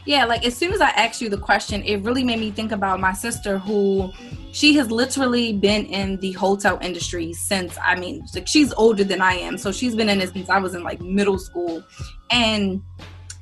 Yeah, 0.05 0.25
like 0.25 0.45
as 0.45 0.55
soon 0.55 0.73
as 0.73 0.81
I 0.81 0.89
asked 0.89 1.21
you 1.21 1.29
the 1.29 1.37
question, 1.37 1.83
it 1.83 1.97
really 2.03 2.23
made 2.23 2.39
me 2.39 2.51
think 2.51 2.71
about 2.71 2.99
my 2.99 3.13
sister 3.13 3.59
who 3.59 4.11
she 4.51 4.73
has 4.75 4.89
literally 4.89 5.53
been 5.53 5.85
in 5.85 6.17
the 6.17 6.31
hotel 6.33 6.79
industry 6.81 7.33
since 7.33 7.77
I 7.83 7.95
mean, 7.95 8.25
like 8.33 8.47
she's 8.47 8.73
older 8.73 9.03
than 9.03 9.21
I 9.21 9.33
am. 9.33 9.57
So 9.57 9.71
she's 9.71 9.95
been 9.95 10.09
in 10.09 10.21
it 10.21 10.33
since 10.33 10.49
I 10.49 10.57
was 10.59 10.73
in 10.73 10.83
like 10.83 11.01
middle 11.01 11.37
school. 11.37 11.83
And 12.31 12.81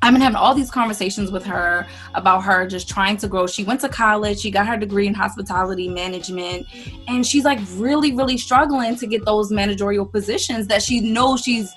I've 0.02 0.14
been 0.14 0.22
having 0.22 0.36
all 0.36 0.54
these 0.54 0.70
conversations 0.70 1.32
with 1.32 1.44
her 1.46 1.88
about 2.14 2.42
her 2.44 2.68
just 2.68 2.88
trying 2.88 3.18
to 3.18 3.28
grow. 3.28 3.48
She 3.48 3.64
went 3.64 3.82
to 3.82 3.90
college, 3.90 4.40
she 4.40 4.52
got 4.52 4.68
her 4.68 4.78
degree 4.78 5.08
in 5.08 5.14
hospitality 5.14 5.88
management, 5.88 6.68
and 7.08 7.26
she's 7.26 7.44
like 7.44 7.60
really, 7.74 8.14
really 8.14 8.38
struggling 8.38 8.96
to 8.98 9.08
get 9.08 9.26
those 9.26 9.52
managerial 9.52 10.06
positions 10.06 10.68
that 10.68 10.84
she 10.84 11.00
knows 11.00 11.42
she's 11.42 11.74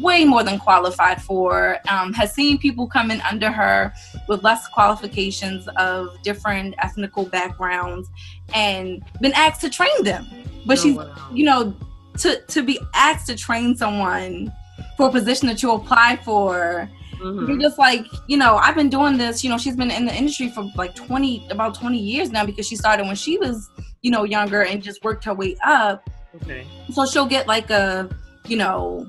way 0.00 0.24
more 0.24 0.42
than 0.42 0.58
qualified 0.58 1.22
for. 1.22 1.78
Um, 1.88 2.12
has 2.12 2.34
seen 2.34 2.58
people 2.58 2.86
come 2.86 3.10
in 3.10 3.20
under 3.22 3.50
her 3.50 3.92
with 4.28 4.42
less 4.42 4.68
qualifications 4.68 5.68
of 5.76 6.20
different 6.22 6.74
ethnical 6.78 7.24
backgrounds 7.24 8.08
and 8.54 9.02
been 9.20 9.32
asked 9.34 9.60
to 9.62 9.70
train 9.70 10.04
them. 10.04 10.26
But 10.66 10.78
oh, 10.78 10.82
she's, 10.82 10.96
wow. 10.96 11.30
you 11.32 11.44
know, 11.44 11.74
to, 12.18 12.40
to 12.40 12.62
be 12.62 12.78
asked 12.94 13.26
to 13.28 13.36
train 13.36 13.76
someone 13.76 14.52
for 14.96 15.08
a 15.08 15.12
position 15.12 15.48
that 15.48 15.62
you 15.62 15.72
apply 15.72 16.16
for 16.24 16.88
Mm-hmm. 17.20 17.50
You're 17.50 17.58
just 17.58 17.78
like, 17.78 18.06
you 18.28 18.36
know, 18.36 18.56
I've 18.56 18.74
been 18.74 18.88
doing 18.88 19.18
this, 19.18 19.44
you 19.44 19.50
know, 19.50 19.58
she's 19.58 19.76
been 19.76 19.90
in 19.90 20.06
the 20.06 20.14
industry 20.14 20.48
for 20.48 20.70
like 20.76 20.94
20, 20.94 21.48
about 21.50 21.74
20 21.74 21.98
years 21.98 22.30
now 22.30 22.46
because 22.46 22.66
she 22.66 22.76
started 22.76 23.06
when 23.06 23.16
she 23.16 23.36
was, 23.36 23.68
you 24.02 24.10
know, 24.10 24.24
younger 24.24 24.62
and 24.64 24.82
just 24.82 25.04
worked 25.04 25.24
her 25.24 25.34
way 25.34 25.56
up. 25.64 26.08
Okay. 26.36 26.66
So 26.92 27.04
she'll 27.04 27.26
get 27.26 27.46
like 27.46 27.70
a, 27.70 28.08
you 28.46 28.56
know, 28.56 29.06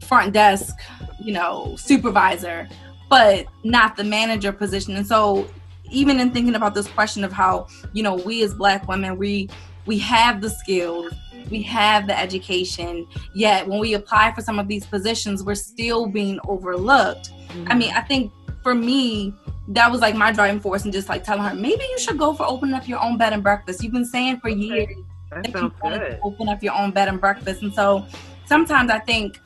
front 0.00 0.32
desk, 0.32 0.74
you 1.20 1.32
know, 1.32 1.74
supervisor, 1.76 2.68
but 3.08 3.46
not 3.64 3.96
the 3.96 4.04
manager 4.04 4.52
position. 4.52 4.96
And 4.96 5.06
so 5.06 5.48
even 5.90 6.18
in 6.20 6.30
thinking 6.32 6.54
about 6.54 6.74
this 6.74 6.88
question 6.88 7.24
of 7.24 7.32
how, 7.32 7.68
you 7.92 8.02
know, 8.02 8.16
we 8.16 8.42
as 8.42 8.54
black 8.54 8.88
women, 8.88 9.16
we 9.16 9.48
we 9.86 9.98
have 9.98 10.40
the 10.40 10.50
skills, 10.50 11.12
we 11.48 11.62
have 11.62 12.08
the 12.08 12.18
education, 12.18 13.06
yet 13.34 13.66
when 13.66 13.78
we 13.78 13.94
apply 13.94 14.32
for 14.32 14.40
some 14.40 14.58
of 14.58 14.66
these 14.66 14.84
positions, 14.84 15.44
we're 15.44 15.54
still 15.54 16.06
being 16.06 16.40
overlooked. 16.48 17.30
Mm-hmm. 17.30 17.70
I 17.70 17.74
mean, 17.76 17.92
I 17.94 18.00
think 18.00 18.32
for 18.64 18.74
me, 18.74 19.32
that 19.68 19.90
was 19.90 20.00
like 20.00 20.16
my 20.16 20.32
driving 20.32 20.60
force 20.60 20.84
and 20.84 20.92
just 20.92 21.08
like 21.08 21.22
telling 21.22 21.44
her, 21.44 21.54
maybe 21.54 21.84
you 21.84 21.98
should 21.98 22.18
go 22.18 22.34
for 22.34 22.44
opening 22.46 22.74
up 22.74 22.88
your 22.88 23.02
own 23.02 23.16
bed 23.16 23.32
and 23.32 23.42
breakfast. 23.42 23.82
You've 23.82 23.92
been 23.92 24.04
saying 24.04 24.40
for 24.40 24.48
years 24.48 24.88
that, 25.30 25.44
that 25.44 25.62
you 25.62 25.72
want 25.82 25.94
to 25.94 26.18
open 26.22 26.48
up 26.48 26.62
your 26.62 26.74
own 26.74 26.90
bed 26.90 27.08
and 27.08 27.20
breakfast. 27.20 27.62
And 27.62 27.72
so 27.72 28.06
sometimes 28.46 28.90
I 28.90 28.98
think 28.98 29.40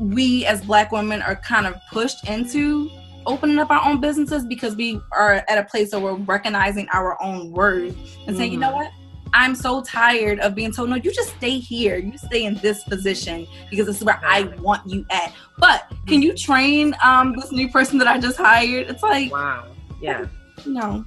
we 0.00 0.46
as 0.46 0.64
black 0.64 0.90
women 0.90 1.22
are 1.22 1.36
kind 1.36 1.66
of 1.66 1.76
pushed 1.92 2.28
into 2.28 2.90
opening 3.26 3.58
up 3.58 3.70
our 3.70 3.86
own 3.86 4.00
businesses 4.00 4.44
because 4.44 4.74
we 4.74 5.00
are 5.12 5.44
at 5.46 5.58
a 5.58 5.64
place 5.64 5.92
where 5.92 6.00
we're 6.00 6.14
recognizing 6.14 6.88
our 6.92 7.22
own 7.22 7.52
worth 7.52 7.94
and 8.26 8.36
saying, 8.36 8.52
mm-hmm. 8.52 8.54
you 8.54 8.58
know 8.58 8.72
what? 8.72 8.90
I'm 9.32 9.54
so 9.54 9.82
tired 9.82 10.40
of 10.40 10.54
being 10.54 10.72
told, 10.72 10.90
no, 10.90 10.96
you 10.96 11.12
just 11.12 11.36
stay 11.36 11.58
here. 11.58 11.96
You 11.96 12.18
stay 12.18 12.44
in 12.44 12.56
this 12.56 12.82
position 12.84 13.46
because 13.70 13.86
this 13.86 13.98
is 13.98 14.04
where 14.04 14.20
I 14.24 14.42
want 14.58 14.88
you 14.88 15.04
at. 15.10 15.32
But 15.58 15.92
can 16.06 16.20
you 16.20 16.34
train 16.34 16.96
um, 17.04 17.36
this 17.36 17.52
new 17.52 17.70
person 17.70 17.98
that 17.98 18.08
I 18.08 18.18
just 18.18 18.38
hired? 18.38 18.88
It's 18.88 19.02
like, 19.02 19.30
wow. 19.30 19.68
Yeah. 20.00 20.26
You 20.64 20.72
know, 20.72 21.04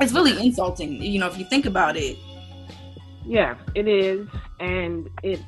it's 0.00 0.12
really 0.12 0.38
insulting, 0.44 1.02
you 1.02 1.18
know, 1.18 1.26
if 1.26 1.36
you 1.38 1.44
think 1.44 1.66
about 1.66 1.96
it. 1.96 2.16
Yeah, 3.26 3.56
it 3.74 3.88
is. 3.88 4.28
And 4.60 5.08
it 5.22 5.40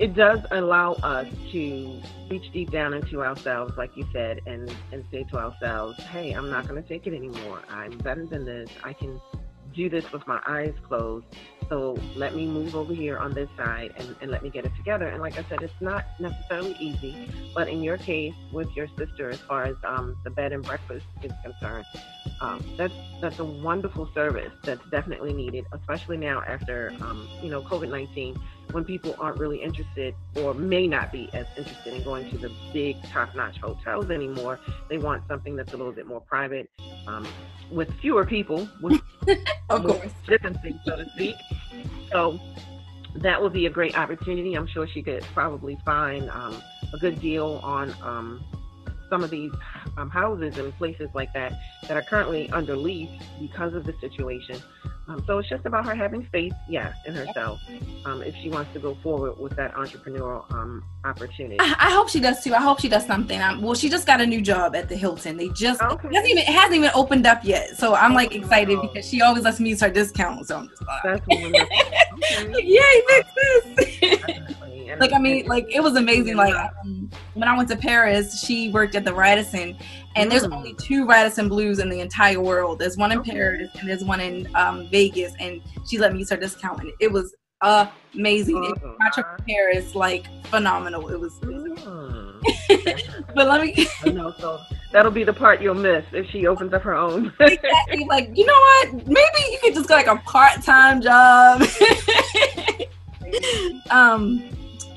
it 0.00 0.14
does 0.14 0.40
allow 0.50 0.94
us 0.94 1.26
to 1.52 2.00
reach 2.28 2.52
deep 2.52 2.70
down 2.70 2.94
into 2.94 3.22
ourselves, 3.22 3.74
like 3.76 3.96
you 3.96 4.04
said, 4.12 4.40
and, 4.46 4.74
and 4.92 5.04
say 5.10 5.24
to 5.30 5.36
ourselves, 5.38 6.00
hey, 6.04 6.32
I'm 6.32 6.50
not 6.50 6.66
going 6.68 6.82
to 6.82 6.88
take 6.88 7.06
it 7.06 7.14
anymore. 7.14 7.62
I'm 7.68 7.96
better 7.98 8.26
than 8.26 8.44
this. 8.44 8.68
I 8.82 8.92
can 8.92 9.20
do 9.74 9.88
this 9.88 10.10
with 10.12 10.26
my 10.26 10.40
eyes 10.46 10.74
closed. 10.86 11.26
So 11.68 11.98
let 12.14 12.34
me 12.34 12.46
move 12.46 12.76
over 12.76 12.92
here 12.92 13.18
on 13.18 13.32
this 13.32 13.48
side 13.56 13.94
and, 13.96 14.14
and 14.20 14.30
let 14.30 14.42
me 14.42 14.50
get 14.50 14.64
it 14.64 14.72
together. 14.76 15.06
And 15.06 15.20
like 15.20 15.38
I 15.38 15.44
said, 15.48 15.62
it's 15.62 15.72
not 15.80 16.04
necessarily 16.20 16.76
easy, 16.78 17.30
but 17.54 17.68
in 17.68 17.82
your 17.82 17.96
case 17.96 18.34
with 18.52 18.68
your 18.76 18.86
sister, 18.98 19.30
as 19.30 19.40
far 19.40 19.64
as 19.64 19.76
um, 19.86 20.16
the 20.24 20.30
bed 20.30 20.52
and 20.52 20.62
breakfast 20.62 21.06
is 21.22 21.32
concerned, 21.42 21.86
um, 22.40 22.62
that's 22.76 22.92
that's 23.20 23.38
a 23.38 23.44
wonderful 23.44 24.08
service 24.14 24.52
that's 24.62 24.84
definitely 24.90 25.32
needed, 25.32 25.64
especially 25.72 26.16
now 26.16 26.42
after 26.46 26.92
um, 27.00 27.28
you 27.42 27.48
know 27.48 27.62
COVID 27.62 27.88
nineteen, 27.90 28.38
when 28.72 28.84
people 28.84 29.14
aren't 29.18 29.38
really 29.38 29.62
interested 29.62 30.14
or 30.36 30.54
may 30.54 30.86
not 30.86 31.12
be 31.12 31.28
as 31.32 31.46
interested 31.56 31.94
in 31.94 32.02
going 32.02 32.28
to 32.30 32.38
the 32.38 32.50
big 32.72 33.02
top 33.04 33.34
notch 33.34 33.58
hotels 33.58 34.10
anymore. 34.10 34.58
They 34.88 34.98
want 34.98 35.22
something 35.28 35.56
that's 35.56 35.72
a 35.72 35.76
little 35.76 35.92
bit 35.92 36.06
more 36.06 36.20
private, 36.20 36.70
um, 37.06 37.26
with 37.70 37.92
fewer 38.00 38.24
people, 38.24 38.68
with, 38.80 39.00
of 39.70 39.84
course, 39.84 40.12
distancing, 40.26 40.80
so 40.84 40.96
to 40.96 41.08
speak. 41.10 41.36
So 42.10 42.38
that 43.16 43.40
would 43.40 43.52
be 43.52 43.66
a 43.66 43.70
great 43.70 43.96
opportunity. 43.96 44.54
I'm 44.54 44.66
sure 44.66 44.86
she 44.86 45.02
could 45.02 45.22
probably 45.34 45.78
find 45.84 46.30
um, 46.30 46.60
a 46.92 46.98
good 46.98 47.20
deal 47.20 47.60
on 47.62 47.94
um, 48.02 48.44
some 49.10 49.22
of 49.22 49.30
these 49.30 49.52
um, 49.96 50.10
houses 50.10 50.58
and 50.58 50.76
places 50.76 51.08
like 51.14 51.32
that 51.34 51.52
that 51.88 51.96
are 51.96 52.02
currently 52.02 52.50
under 52.50 52.76
lease 52.76 53.10
because 53.40 53.74
of 53.74 53.84
the 53.84 53.94
situation. 54.00 54.60
Um, 55.06 55.22
so 55.26 55.38
it's 55.38 55.48
just 55.48 55.66
about 55.66 55.84
her 55.84 55.94
having 55.94 56.26
faith, 56.32 56.54
yes, 56.66 56.96
in 57.06 57.14
herself 57.14 57.60
um, 58.06 58.22
if 58.22 58.34
she 58.36 58.48
wants 58.48 58.72
to 58.72 58.78
go 58.78 58.94
forward 59.02 59.38
with 59.38 59.54
that 59.56 59.74
entrepreneurial 59.74 60.50
um, 60.52 60.82
opportunity. 61.04 61.58
I, 61.60 61.74
I, 61.78 61.90
hope 61.90 62.08
she 62.08 62.20
does 62.20 62.42
too. 62.42 62.54
I 62.54 62.60
hope 62.60 62.80
she 62.80 62.88
does 62.88 63.06
something. 63.06 63.38
Um, 63.40 63.60
well, 63.60 63.74
she 63.74 63.90
just 63.90 64.06
got 64.06 64.22
a 64.22 64.26
new 64.26 64.40
job 64.40 64.74
at 64.74 64.88
the 64.88 64.96
Hilton. 64.96 65.36
They 65.36 65.50
just 65.50 65.82
okay. 65.82 66.08
it, 66.08 66.14
hasn't 66.14 66.30
even, 66.30 66.38
it 66.38 66.48
hasn't 66.48 66.74
even 66.76 66.90
opened 66.94 67.26
up 67.26 67.44
yet. 67.44 67.76
So 67.76 67.94
I'm 67.94 68.14
like 68.14 68.34
excited 68.34 68.76
wow. 68.76 68.82
because 68.82 69.06
she 69.06 69.20
always 69.20 69.44
lets 69.44 69.60
me 69.60 69.70
use 69.70 69.80
her 69.82 69.90
discount. 69.90 70.46
So 70.48 70.56
I'm 70.56 70.68
just 70.68 70.82
like, 70.86 71.02
That's 71.04 71.26
wonderful. 71.28 71.66
okay. 72.24 72.62
Yay, 72.62 73.02
this. 74.00 74.73
Like 74.98 75.12
I 75.12 75.18
mean, 75.18 75.46
like 75.46 75.66
it 75.70 75.82
was 75.82 75.96
amazing. 75.96 76.36
Like 76.36 76.54
um, 76.54 77.10
when 77.34 77.48
I 77.48 77.56
went 77.56 77.68
to 77.70 77.76
Paris, 77.76 78.40
she 78.44 78.70
worked 78.70 78.94
at 78.94 79.04
the 79.04 79.14
Radisson, 79.14 79.76
and 80.16 80.28
mm. 80.28 80.30
there's 80.30 80.44
only 80.44 80.74
two 80.74 81.06
Radisson 81.06 81.48
Blus 81.48 81.78
in 81.78 81.88
the 81.88 82.00
entire 82.00 82.40
world. 82.40 82.78
There's 82.78 82.96
one 82.96 83.12
in 83.12 83.18
okay. 83.18 83.32
Paris 83.32 83.70
and 83.78 83.88
there's 83.88 84.04
one 84.04 84.20
in 84.20 84.48
um, 84.54 84.88
Vegas, 84.90 85.32
and 85.40 85.60
she 85.88 85.98
let 85.98 86.12
me 86.12 86.20
use 86.20 86.30
her 86.30 86.36
discount, 86.36 86.80
and 86.80 86.90
it 87.00 87.10
was 87.10 87.34
amazing. 88.14 88.56
Uh-huh. 88.56 88.90
It, 88.90 88.96
my 88.98 89.10
trip 89.10 89.36
to 89.36 89.42
Paris, 89.44 89.94
like 89.94 90.26
phenomenal. 90.46 91.08
It 91.08 91.18
was. 91.18 91.32
Mm. 91.40 92.40
but 93.34 93.48
let 93.48 93.62
me. 93.62 93.86
I 94.04 94.10
know, 94.10 94.34
so 94.38 94.60
that'll 94.92 95.10
be 95.10 95.24
the 95.24 95.32
part 95.32 95.60
you'll 95.60 95.74
miss 95.74 96.04
if 96.12 96.28
she 96.30 96.46
opens 96.46 96.72
up 96.72 96.82
her 96.82 96.94
own. 96.94 97.32
exactly. 97.40 98.04
Like 98.08 98.30
you 98.34 98.46
know 98.46 98.52
what? 98.52 99.06
Maybe 99.06 99.38
you 99.50 99.58
could 99.62 99.74
just 99.74 99.88
go 99.88 99.94
like 99.94 100.06
a 100.06 100.16
part 100.16 100.62
time 100.62 101.00
job. 101.00 101.62
um 103.90 104.42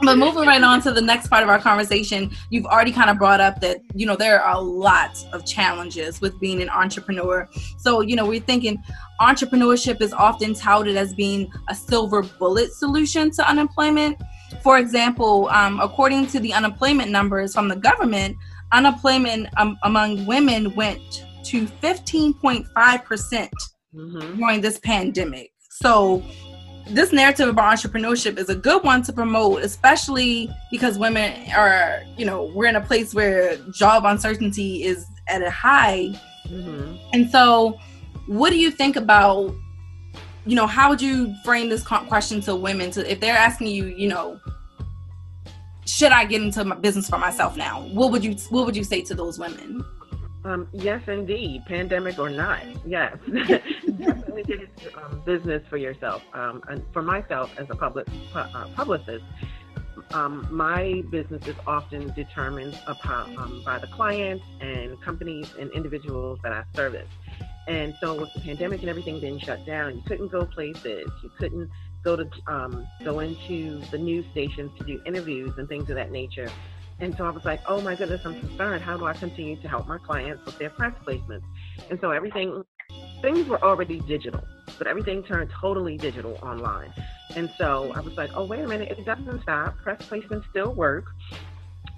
but 0.02 0.18
moving 0.18 0.46
right 0.46 0.62
on 0.62 0.82
to 0.82 0.92
the 0.92 1.02
next 1.02 1.28
part 1.28 1.44
of 1.44 1.50
our 1.50 1.60
conversation, 1.60 2.32
you've 2.50 2.66
already 2.66 2.92
kind 2.92 3.10
of 3.10 3.18
brought 3.18 3.42
up 3.42 3.60
that, 3.62 3.82
you 3.96 4.06
know, 4.06 4.16
there 4.16 4.42
are 4.42 4.56
a 4.56 4.62
lot 4.62 5.24
of 5.34 5.46
challenges 5.46 6.22
with 6.22 6.40
being 6.40 6.62
an 6.62 6.70
entrepreneur. 6.70 7.50
So, 7.78 8.02
you 8.02 8.16
know, 8.16 8.26
we're 8.26 8.40
thinking 8.40 8.82
entrepreneurship 9.20 10.02
is 10.02 10.14
often 10.14 10.54
touted 10.54 10.98
as 10.98 11.14
being 11.14 11.52
a 11.70 11.76
silver 11.76 12.22
bullet 12.22 12.72
solution 12.74 13.32
to 13.32 13.50
unemployment. 13.50 14.22
For 14.62 14.78
example, 14.78 15.50
um, 15.50 15.80
according 15.80 16.28
to 16.28 16.40
the 16.40 16.54
unemployment 16.54 17.12
numbers 17.12 17.54
from 17.54 17.68
the 17.68 17.76
government, 17.76 18.38
unemployment 18.72 19.48
um, 19.58 19.78
among 19.84 20.26
women 20.26 20.76
went 20.76 21.26
to 21.46 21.66
15.5% 21.66 22.68
mm-hmm. 23.96 24.38
during 24.38 24.62
this 24.62 24.80
pandemic. 24.80 25.52
So 25.72 26.24
this 26.90 27.12
narrative 27.12 27.50
about 27.50 27.76
entrepreneurship 27.76 28.38
is 28.38 28.50
a 28.50 28.56
good 28.56 28.84
one 28.84 29.02
to 29.04 29.14
promote, 29.14 29.64
especially 29.64 30.50
because 30.72 30.98
women 30.98 31.50
are, 31.52 32.02
you 32.18 32.26
know, 32.26 32.52
we're 32.56 32.68
in 32.68 32.76
a 32.76 32.82
place 32.82 33.14
where 33.14 33.58
job 33.72 34.06
uncertainty 34.06 34.84
is 34.84 35.06
at 35.28 35.42
a 35.42 35.50
high. 35.50 36.10
Mm-hmm. 36.48 36.96
And 37.14 37.30
so, 37.30 37.78
what 38.28 38.52
do 38.52 38.58
you 38.58 38.72
think 38.72 38.96
about, 38.96 39.54
you 40.46 40.56
know, 40.56 40.68
how 40.68 40.90
would 40.90 41.02
you 41.02 41.34
frame 41.44 41.70
this 41.70 41.84
question 41.84 42.42
to 42.42 42.56
women? 42.56 42.92
To 42.92 43.12
if 43.12 43.20
they're 43.20 43.38
asking 43.38 43.68
you, 43.68 43.88
you 43.88 44.08
know, 44.08 44.40
should 45.86 46.12
I 46.12 46.26
get 46.26 46.42
into 46.42 46.64
my 46.64 46.76
business 46.76 47.10
for 47.10 47.18
myself 47.18 47.58
now? 47.58 47.82
What 47.88 48.12
would 48.12 48.24
you 48.24 48.36
What 48.50 48.66
would 48.66 48.76
you 48.76 48.84
say 48.84 49.02
to 49.04 49.16
those 49.16 49.40
women? 49.40 49.84
Um, 50.48 50.68
yes, 50.72 51.02
indeed, 51.08 51.64
pandemic 51.66 52.20
or 52.20 52.30
not, 52.30 52.62
yes, 52.86 53.18
um, 54.96 55.22
business 55.26 55.64
for 55.70 55.78
yourself. 55.78 56.24
Um, 56.34 56.62
and 56.70 56.84
for 56.94 57.02
myself, 57.02 57.52
as 57.58 57.70
a 57.70 57.76
public 57.76 58.08
uh, 58.34 58.68
publicist, 58.76 59.24
um, 60.12 60.48
my 60.50 61.04
business 61.10 61.48
is 61.48 61.56
often 61.66 62.14
determined 62.14 62.78
upon, 62.88 63.38
um, 63.38 63.62
by 63.66 63.80
the 63.80 63.88
clients 63.88 64.46
and 64.62 65.00
companies 65.02 65.54
and 65.60 65.72
individuals 65.72 66.40
that 66.44 66.54
I 66.54 66.64
service. 66.76 67.10
And 67.68 67.96
so, 68.00 68.16
with 68.16 68.34
the 68.34 68.40
pandemic 68.40 68.82
and 68.82 68.90
everything 68.90 69.20
being 69.20 69.40
shut 69.40 69.66
down, 69.66 69.96
you 69.96 70.02
couldn't 70.04 70.30
go 70.30 70.46
places, 70.46 71.10
you 71.22 71.30
couldn't 71.38 71.70
go 72.04 72.16
to 72.16 72.30
um, 72.48 72.88
go 73.04 73.20
into 73.20 73.80
the 73.92 73.98
news 73.98 74.26
stations 74.32 74.72
to 74.78 74.86
do 74.86 75.02
interviews 75.06 75.54
and 75.58 75.68
things 75.68 75.90
of 75.90 75.96
that 75.96 76.12
nature. 76.12 76.50
And 77.00 77.16
so 77.16 77.26
I 77.26 77.30
was 77.30 77.46
like, 77.46 77.62
oh 77.68 77.82
my 77.82 77.96
goodness, 77.96 78.22
I'm 78.26 78.40
concerned. 78.40 78.84
How 78.84 78.98
do 78.98 79.06
I 79.06 79.14
continue 79.14 79.56
to 79.58 79.68
help 79.68 79.88
my 79.88 79.98
clients 79.98 80.44
with 80.46 80.58
their 80.58 80.70
press 80.72 80.94
placements? 81.06 81.44
And 81.92 82.00
so 82.00 82.12
everything, 82.12 82.64
things 83.22 83.48
were 83.48 83.64
already 83.64 84.00
digital, 84.02 84.44
but 84.78 84.88
everything 84.88 85.24
turned 85.24 85.50
totally 85.50 85.98
digital 85.98 86.38
online. 86.42 86.94
And 87.36 87.50
so 87.58 87.92
I 87.96 88.00
was 88.00 88.16
like, 88.16 88.32
oh, 88.36 88.46
wait 88.46 88.62
a 88.62 88.68
minute, 88.68 88.92
it 88.98 89.06
doesn't 89.06 89.42
stop. 89.42 89.78
Press 89.78 90.02
placements 90.02 90.50
still 90.50 90.74
work. 90.74 91.06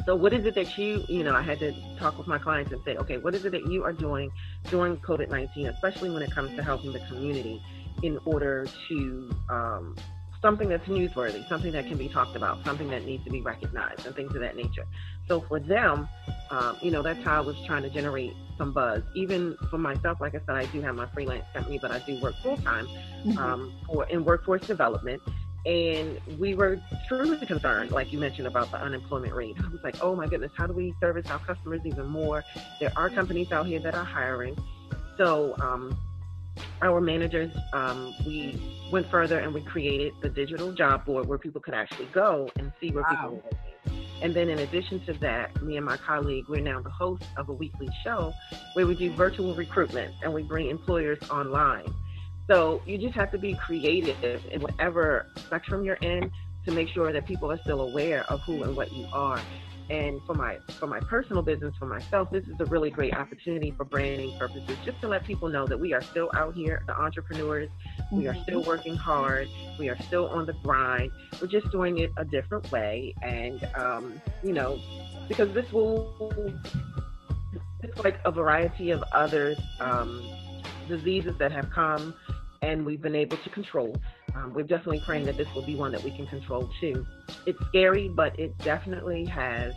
So 0.05 0.15
what 0.15 0.33
is 0.33 0.45
it 0.45 0.55
that 0.55 0.77
you, 0.77 1.03
you 1.07 1.23
know, 1.23 1.35
I 1.35 1.41
had 1.41 1.59
to 1.59 1.73
talk 1.97 2.17
with 2.17 2.27
my 2.27 2.37
clients 2.37 2.71
and 2.71 2.81
say, 2.83 2.95
okay, 2.97 3.17
what 3.17 3.35
is 3.35 3.45
it 3.45 3.51
that 3.51 3.67
you 3.67 3.83
are 3.83 3.93
doing 3.93 4.31
during 4.69 4.97
COVID-19, 4.97 5.67
especially 5.69 6.09
when 6.09 6.23
it 6.23 6.31
comes 6.31 6.55
to 6.55 6.63
helping 6.63 6.93
the 6.93 6.99
community 6.99 7.61
in 8.01 8.17
order 8.25 8.65
to 8.87 9.35
um, 9.49 9.95
something 10.41 10.69
that's 10.69 10.87
newsworthy, 10.87 11.47
something 11.49 11.71
that 11.73 11.87
can 11.87 11.97
be 11.97 12.07
talked 12.07 12.35
about, 12.35 12.63
something 12.63 12.89
that 12.89 13.05
needs 13.05 13.23
to 13.25 13.29
be 13.29 13.41
recognized, 13.41 14.05
and 14.05 14.15
things 14.15 14.33
of 14.33 14.41
that 14.41 14.55
nature. 14.55 14.85
So 15.29 15.41
for 15.41 15.59
them, 15.59 16.09
um, 16.49 16.77
you 16.81 16.89
know, 16.89 17.03
that's 17.03 17.23
how 17.23 17.37
I 17.37 17.41
was 17.41 17.55
trying 17.65 17.83
to 17.83 17.89
generate 17.89 18.33
some 18.57 18.73
buzz. 18.73 19.03
Even 19.15 19.55
for 19.69 19.77
myself, 19.77 20.19
like 20.19 20.33
I 20.33 20.39
said, 20.39 20.55
I 20.55 20.65
do 20.65 20.81
have 20.81 20.95
my 20.95 21.05
freelance 21.07 21.45
company, 21.53 21.77
but 21.79 21.91
I 21.91 21.99
do 21.99 22.19
work 22.19 22.35
full 22.41 22.57
time 22.57 22.87
mm-hmm. 22.87 23.37
um, 23.37 23.73
for 23.85 24.05
in 24.09 24.25
workforce 24.25 24.65
development. 24.65 25.21
And 25.65 26.19
we 26.39 26.55
were 26.55 26.81
truly 27.07 27.45
concerned, 27.45 27.91
like 27.91 28.11
you 28.11 28.17
mentioned, 28.17 28.47
about 28.47 28.71
the 28.71 28.81
unemployment 28.81 29.33
rate. 29.33 29.55
I 29.63 29.67
was 29.67 29.81
like, 29.83 30.01
oh 30.01 30.15
my 30.15 30.25
goodness, 30.25 30.51
how 30.57 30.65
do 30.65 30.73
we 30.73 30.95
service 30.99 31.29
our 31.29 31.39
customers 31.39 31.81
even 31.85 32.07
more? 32.07 32.43
There 32.79 32.91
are 32.95 33.09
companies 33.09 33.51
out 33.51 33.67
here 33.67 33.79
that 33.81 33.93
are 33.93 34.05
hiring. 34.05 34.57
So 35.17 35.53
um, 35.59 35.95
our 36.81 37.01
managers, 37.01 37.51
um, 37.73 38.15
we 38.25 38.59
went 38.91 39.07
further 39.11 39.39
and 39.39 39.53
we 39.53 39.61
created 39.61 40.13
the 40.21 40.29
digital 40.29 40.71
job 40.71 41.05
board 41.05 41.27
where 41.27 41.37
people 41.37 41.61
could 41.61 41.73
actually 41.75 42.07
go 42.13 42.49
and 42.57 42.71
see 42.79 42.89
where 42.91 43.03
wow. 43.03 43.09
people 43.09 43.29
were 43.29 43.35
working. 43.35 43.68
And 44.21 44.35
then 44.35 44.49
in 44.49 44.59
addition 44.59 44.99
to 45.05 45.13
that, 45.19 45.61
me 45.61 45.77
and 45.77 45.85
my 45.85 45.97
colleague, 45.97 46.45
we're 46.47 46.61
now 46.61 46.81
the 46.81 46.89
host 46.89 47.23
of 47.37 47.49
a 47.49 47.53
weekly 47.53 47.89
show 48.03 48.33
where 48.73 48.85
we 48.85 48.95
do 48.95 49.13
virtual 49.13 49.53
recruitment 49.53 50.13
and 50.23 50.33
we 50.33 50.43
bring 50.43 50.69
employers 50.69 51.19
online. 51.29 51.85
So 52.49 52.81
you 52.85 52.97
just 52.97 53.15
have 53.15 53.31
to 53.31 53.37
be 53.37 53.53
creative 53.53 54.45
in 54.51 54.61
whatever 54.61 55.27
spectrum 55.37 55.83
you're 55.83 55.95
in 55.95 56.31
to 56.65 56.71
make 56.71 56.89
sure 56.89 57.13
that 57.13 57.25
people 57.25 57.51
are 57.51 57.59
still 57.59 57.81
aware 57.81 58.29
of 58.31 58.41
who 58.41 58.63
and 58.63 58.75
what 58.75 58.91
you 58.91 59.07
are 59.13 59.39
and 59.89 60.21
for 60.25 60.33
my 60.33 60.57
for 60.79 60.87
my 60.87 60.99
personal 60.99 61.41
business 61.41 61.73
for 61.77 61.85
myself 61.85 62.29
this 62.31 62.43
is 62.47 62.55
a 62.59 62.65
really 62.65 62.89
great 62.89 63.13
opportunity 63.15 63.71
for 63.71 63.83
branding 63.85 64.37
purposes 64.37 64.77
just 64.85 64.99
to 65.01 65.07
let 65.07 65.23
people 65.25 65.49
know 65.49 65.65
that 65.65 65.79
we 65.79 65.93
are 65.93 66.01
still 66.01 66.29
out 66.35 66.53
here 66.53 66.83
the 66.87 66.95
entrepreneurs. 66.99 67.69
We 68.11 68.27
are 68.27 68.35
still 68.43 68.61
mm-hmm. 68.61 68.69
working 68.69 68.95
hard. 68.95 69.47
We 69.77 69.89
are 69.89 69.97
still 70.03 70.27
on 70.29 70.45
the 70.45 70.53
grind. 70.63 71.11
We're 71.41 71.47
just 71.47 71.71
doing 71.71 71.99
it 71.99 72.11
a 72.17 72.25
different 72.25 72.71
way. 72.71 73.13
And 73.21 73.67
um, 73.75 74.21
you 74.43 74.53
know 74.53 74.79
because 75.27 75.53
this 75.53 75.71
will 75.71 76.31
it's 77.81 78.03
like 78.03 78.19
a 78.25 78.31
variety 78.31 78.91
of 78.91 79.03
other 79.13 79.55
um, 79.79 80.27
diseases 80.87 81.35
that 81.39 81.51
have 81.51 81.69
come 81.69 82.13
and 82.61 82.85
we've 82.85 83.01
been 83.01 83.15
able 83.15 83.37
to 83.37 83.49
control 83.49 83.95
um, 84.35 84.53
we're 84.53 84.63
definitely 84.63 85.01
praying 85.01 85.25
that 85.25 85.37
this 85.37 85.47
will 85.55 85.61
be 85.61 85.75
one 85.75 85.91
that 85.91 86.03
we 86.03 86.11
can 86.11 86.27
control 86.27 86.69
too. 86.79 87.05
It's 87.45 87.59
scary, 87.67 88.09
but 88.09 88.37
it 88.39 88.57
definitely 88.59 89.25
has, 89.25 89.73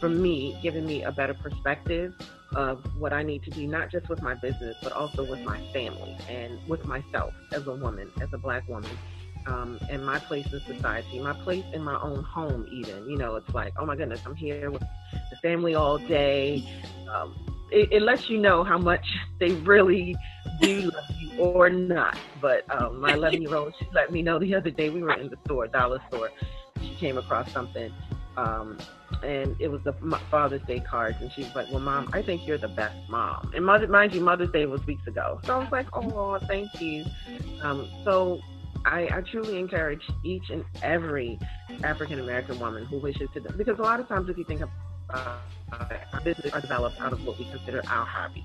for 0.00 0.08
me, 0.08 0.56
given 0.62 0.86
me 0.86 1.02
a 1.02 1.12
better 1.12 1.34
perspective 1.34 2.14
of 2.54 2.82
what 2.98 3.12
I 3.12 3.22
need 3.22 3.42
to 3.44 3.50
do, 3.50 3.66
not 3.66 3.90
just 3.90 4.08
with 4.08 4.22
my 4.22 4.34
business, 4.34 4.76
but 4.82 4.92
also 4.92 5.22
with 5.24 5.40
my 5.40 5.60
family 5.72 6.16
and 6.28 6.58
with 6.66 6.86
myself 6.86 7.34
as 7.52 7.66
a 7.66 7.74
woman, 7.74 8.10
as 8.20 8.32
a 8.32 8.38
black 8.38 8.66
woman. 8.68 8.90
Um, 9.46 9.78
and 9.88 10.04
my 10.04 10.18
place 10.18 10.46
in 10.52 10.60
society, 10.60 11.20
my 11.20 11.32
place 11.32 11.64
in 11.72 11.82
my 11.82 11.98
own 12.00 12.22
home, 12.22 12.66
even. 12.70 13.08
You 13.08 13.16
know, 13.16 13.36
it's 13.36 13.54
like, 13.54 13.72
oh 13.78 13.86
my 13.86 13.96
goodness, 13.96 14.20
I'm 14.26 14.34
here 14.34 14.70
with 14.70 14.82
the 15.30 15.36
family 15.36 15.74
all 15.74 15.96
day. 15.98 16.62
Um, 17.14 17.34
it, 17.70 17.92
it 17.92 18.02
lets 18.02 18.28
you 18.28 18.38
know 18.38 18.64
how 18.64 18.78
much 18.78 19.06
they 19.38 19.52
really 19.52 20.16
do 20.60 20.82
love 20.82 21.04
you 21.18 21.38
or 21.38 21.70
not. 21.70 22.16
But 22.40 22.64
um, 22.70 23.00
my 23.00 23.14
11 23.14 23.42
year 23.42 23.54
old, 23.54 23.74
she 23.78 23.86
let 23.92 24.12
me 24.12 24.22
know 24.22 24.38
the 24.38 24.54
other 24.54 24.70
day 24.70 24.90
we 24.90 25.02
were 25.02 25.14
in 25.14 25.28
the 25.28 25.38
store, 25.44 25.66
dollar 25.66 26.00
store. 26.08 26.30
She 26.80 26.94
came 26.94 27.18
across 27.18 27.50
something, 27.52 27.92
um, 28.36 28.78
and 29.22 29.56
it 29.58 29.68
was 29.68 29.82
the 29.82 29.92
Father's 30.30 30.62
Day 30.62 30.80
cards, 30.80 31.20
and 31.20 31.32
she 31.32 31.42
was 31.42 31.54
like, 31.54 31.70
"Well, 31.70 31.80
mom, 31.80 32.08
I 32.12 32.22
think 32.22 32.46
you're 32.46 32.58
the 32.58 32.68
best 32.68 32.96
mom." 33.08 33.50
And 33.54 33.66
mother, 33.66 33.88
mind 33.88 34.14
you, 34.14 34.20
Mother's 34.20 34.52
Day 34.52 34.66
was 34.66 34.86
weeks 34.86 35.06
ago, 35.08 35.40
so 35.44 35.56
I 35.56 35.58
was 35.58 35.72
like, 35.72 35.88
"Oh, 35.92 36.38
thank 36.46 36.80
you." 36.80 37.04
Um, 37.62 37.90
so 38.04 38.40
I, 38.84 39.08
I, 39.12 39.20
truly 39.22 39.58
encourage 39.58 40.02
each 40.22 40.50
and 40.50 40.64
every 40.82 41.38
African 41.82 42.20
American 42.20 42.60
woman 42.60 42.84
who 42.84 42.98
wishes 42.98 43.28
to, 43.34 43.40
because 43.40 43.78
a 43.78 43.82
lot 43.82 43.98
of 43.98 44.08
times 44.08 44.28
if 44.28 44.38
you 44.38 44.44
think 44.44 44.60
of 44.60 44.70
uh, 45.10 45.36
our 45.72 46.20
business 46.20 46.52
are 46.52 46.60
developed 46.60 47.00
out 47.00 47.12
of 47.12 47.24
what 47.24 47.38
we 47.38 47.44
consider 47.46 47.82
our 47.88 48.04
hobby 48.04 48.44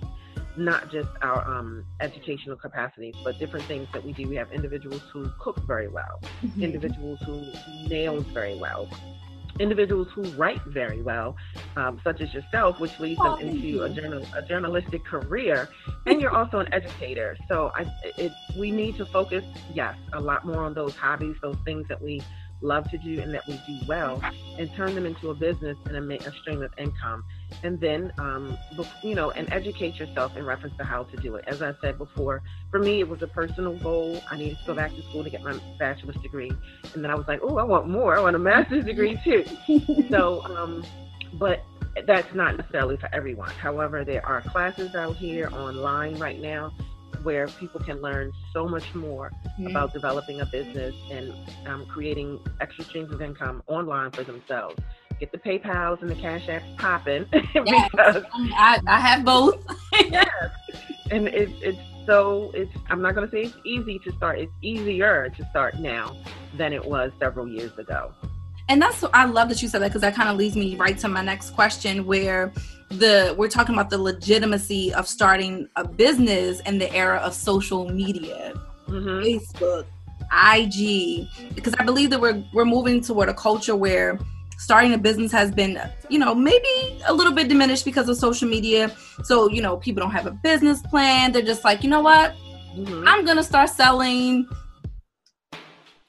not 0.55 0.91
just 0.91 1.09
our 1.21 1.43
um, 1.49 1.83
educational 1.99 2.55
capacities, 2.55 3.15
but 3.23 3.39
different 3.39 3.65
things 3.65 3.87
that 3.93 4.03
we 4.05 4.13
do. 4.13 4.27
We 4.27 4.35
have 4.35 4.51
individuals 4.51 5.01
who 5.11 5.29
cook 5.39 5.57
very 5.65 5.87
well, 5.87 6.21
mm-hmm. 6.43 6.63
individuals 6.63 7.19
who 7.25 7.43
nails 7.87 8.25
very 8.25 8.55
well, 8.55 8.87
individuals 9.59 10.07
who 10.13 10.23
write 10.31 10.61
very 10.65 11.01
well, 11.01 11.35
um, 11.75 11.99
such 12.03 12.21
as 12.21 12.33
yourself, 12.33 12.79
which 12.79 12.99
leads 12.99 13.19
oh, 13.23 13.37
them 13.37 13.49
into 13.49 13.83
a, 13.83 13.89
journal, 13.89 14.25
a 14.35 14.41
journalistic 14.41 15.03
career. 15.05 15.69
And 16.05 16.21
you're 16.21 16.35
also 16.35 16.59
an 16.59 16.73
educator. 16.73 17.37
So 17.47 17.71
I, 17.75 17.85
it, 18.17 18.31
we 18.57 18.71
need 18.71 18.97
to 18.97 19.05
focus, 19.05 19.43
yes, 19.73 19.95
a 20.13 20.19
lot 20.19 20.45
more 20.45 20.63
on 20.63 20.73
those 20.73 20.95
hobbies, 20.95 21.35
those 21.41 21.57
things 21.65 21.87
that 21.87 22.01
we 22.01 22.21
love 22.63 22.89
to 22.91 22.97
do 22.97 23.19
and 23.19 23.33
that 23.33 23.45
we 23.47 23.59
do 23.67 23.79
well 23.87 24.21
and 24.57 24.73
turn 24.75 24.95
them 24.95 25.05
into 25.05 25.29
a 25.29 25.33
business 25.33 25.77
and 25.85 26.11
a, 26.11 26.15
a 26.27 26.31
stream 26.41 26.61
of 26.63 26.71
income. 26.77 27.23
And 27.63 27.79
then 27.79 28.11
um, 28.17 28.57
you 29.03 29.15
know 29.15 29.31
and 29.31 29.51
educate 29.51 29.95
yourself 29.95 30.35
in 30.37 30.45
reference 30.45 30.75
to 30.77 30.83
how 30.83 31.03
to 31.03 31.17
do 31.17 31.35
it. 31.35 31.45
As 31.47 31.61
i 31.61 31.73
said 31.81 31.97
before 31.97 32.41
for 32.71 32.79
me 32.79 32.99
it 32.99 33.07
was 33.07 33.21
a 33.21 33.27
personal 33.27 33.77
goal. 33.77 34.21
I 34.29 34.37
needed 34.37 34.57
to 34.59 34.65
go 34.65 34.73
back 34.73 34.95
to 34.95 35.01
school 35.03 35.23
to 35.23 35.29
get 35.29 35.43
my 35.43 35.59
bachelor's 35.77 36.15
degree. 36.17 36.51
And 36.93 37.03
then 37.03 37.11
i 37.11 37.15
was 37.15 37.27
like 37.27 37.41
oh 37.43 37.57
i 37.57 37.63
want 37.63 37.87
more. 37.89 38.17
I 38.17 38.21
want 38.21 38.35
a 38.35 38.39
master's 38.39 38.85
degree 38.85 39.19
too. 39.23 39.45
So 40.09 40.43
um, 40.45 40.83
but 41.33 41.63
that's 42.07 42.33
not 42.33 42.57
necessarily 42.57 42.97
for 42.97 43.09
everyone. 43.13 43.49
However 43.51 44.03
there 44.03 44.25
are 44.25 44.41
classes 44.41 44.95
out 44.95 45.15
here 45.15 45.49
online 45.53 46.17
right 46.17 46.39
now 46.39 46.71
where 47.23 47.47
people 47.47 47.79
can 47.79 48.01
learn 48.01 48.31
so 48.53 48.67
much 48.67 48.93
more 48.93 49.31
mm-hmm. 49.31 49.67
about 49.67 49.93
developing 49.93 50.41
a 50.41 50.45
business 50.45 50.95
and 51.11 51.33
um, 51.67 51.85
creating 51.85 52.39
extra 52.61 52.83
streams 52.83 53.13
of 53.13 53.21
income 53.21 53.63
online 53.67 54.11
for 54.11 54.23
themselves. 54.23 54.75
Get 55.19 55.31
the 55.31 55.37
PayPal's 55.37 56.01
and 56.01 56.09
the 56.09 56.15
Cash 56.15 56.47
Apps 56.47 56.77
popping 56.77 57.25
yes. 57.65 57.89
because 57.91 58.23
I, 58.33 58.79
I 58.87 58.99
have 58.99 59.23
both. 59.23 59.63
yes, 59.93 60.27
and 61.11 61.27
it's 61.27 61.53
it's 61.61 61.77
so 62.05 62.51
it's 62.53 62.71
I'm 62.89 63.01
not 63.01 63.15
going 63.15 63.29
to 63.29 63.31
say 63.31 63.43
it's 63.43 63.57
easy 63.63 63.99
to 63.99 64.11
start. 64.13 64.39
It's 64.39 64.51
easier 64.61 65.29
to 65.29 65.45
start 65.51 65.79
now 65.79 66.17
than 66.55 66.73
it 66.73 66.83
was 66.83 67.11
several 67.19 67.47
years 67.47 67.77
ago 67.77 68.11
and 68.69 68.81
that's 68.81 69.03
i 69.13 69.25
love 69.25 69.49
that 69.49 69.61
you 69.61 69.67
said 69.67 69.81
that 69.81 69.89
because 69.89 70.01
that 70.01 70.15
kind 70.15 70.29
of 70.29 70.37
leads 70.37 70.55
me 70.55 70.75
right 70.75 70.97
to 70.97 71.07
my 71.07 71.21
next 71.21 71.51
question 71.51 72.05
where 72.05 72.51
the 72.99 73.35
we're 73.37 73.49
talking 73.49 73.75
about 73.75 73.89
the 73.89 73.97
legitimacy 73.97 74.93
of 74.93 75.07
starting 75.07 75.67
a 75.75 75.87
business 75.87 76.59
in 76.61 76.77
the 76.77 76.93
era 76.93 77.17
of 77.17 77.33
social 77.33 77.89
media 77.89 78.53
mm-hmm. 78.87 79.23
facebook 79.23 79.85
ig 80.55 81.27
because 81.55 81.73
i 81.79 81.83
believe 81.83 82.09
that 82.09 82.19
we're 82.19 82.43
we're 82.53 82.65
moving 82.65 83.01
toward 83.01 83.29
a 83.29 83.33
culture 83.33 83.75
where 83.75 84.19
starting 84.57 84.93
a 84.93 84.97
business 84.97 85.31
has 85.31 85.51
been 85.51 85.79
you 86.09 86.19
know 86.19 86.33
maybe 86.33 87.01
a 87.07 87.13
little 87.13 87.33
bit 87.33 87.47
diminished 87.47 87.85
because 87.85 88.07
of 88.07 88.17
social 88.17 88.47
media 88.47 88.95
so 89.23 89.49
you 89.49 89.61
know 89.61 89.77
people 89.77 90.01
don't 90.01 90.11
have 90.11 90.25
a 90.25 90.31
business 90.31 90.81
plan 90.81 91.31
they're 91.31 91.41
just 91.41 91.63
like 91.63 91.83
you 91.83 91.89
know 91.89 92.01
what 92.01 92.33
mm-hmm. 92.75 93.07
i'm 93.07 93.25
gonna 93.25 93.43
start 93.43 93.69
selling 93.69 94.47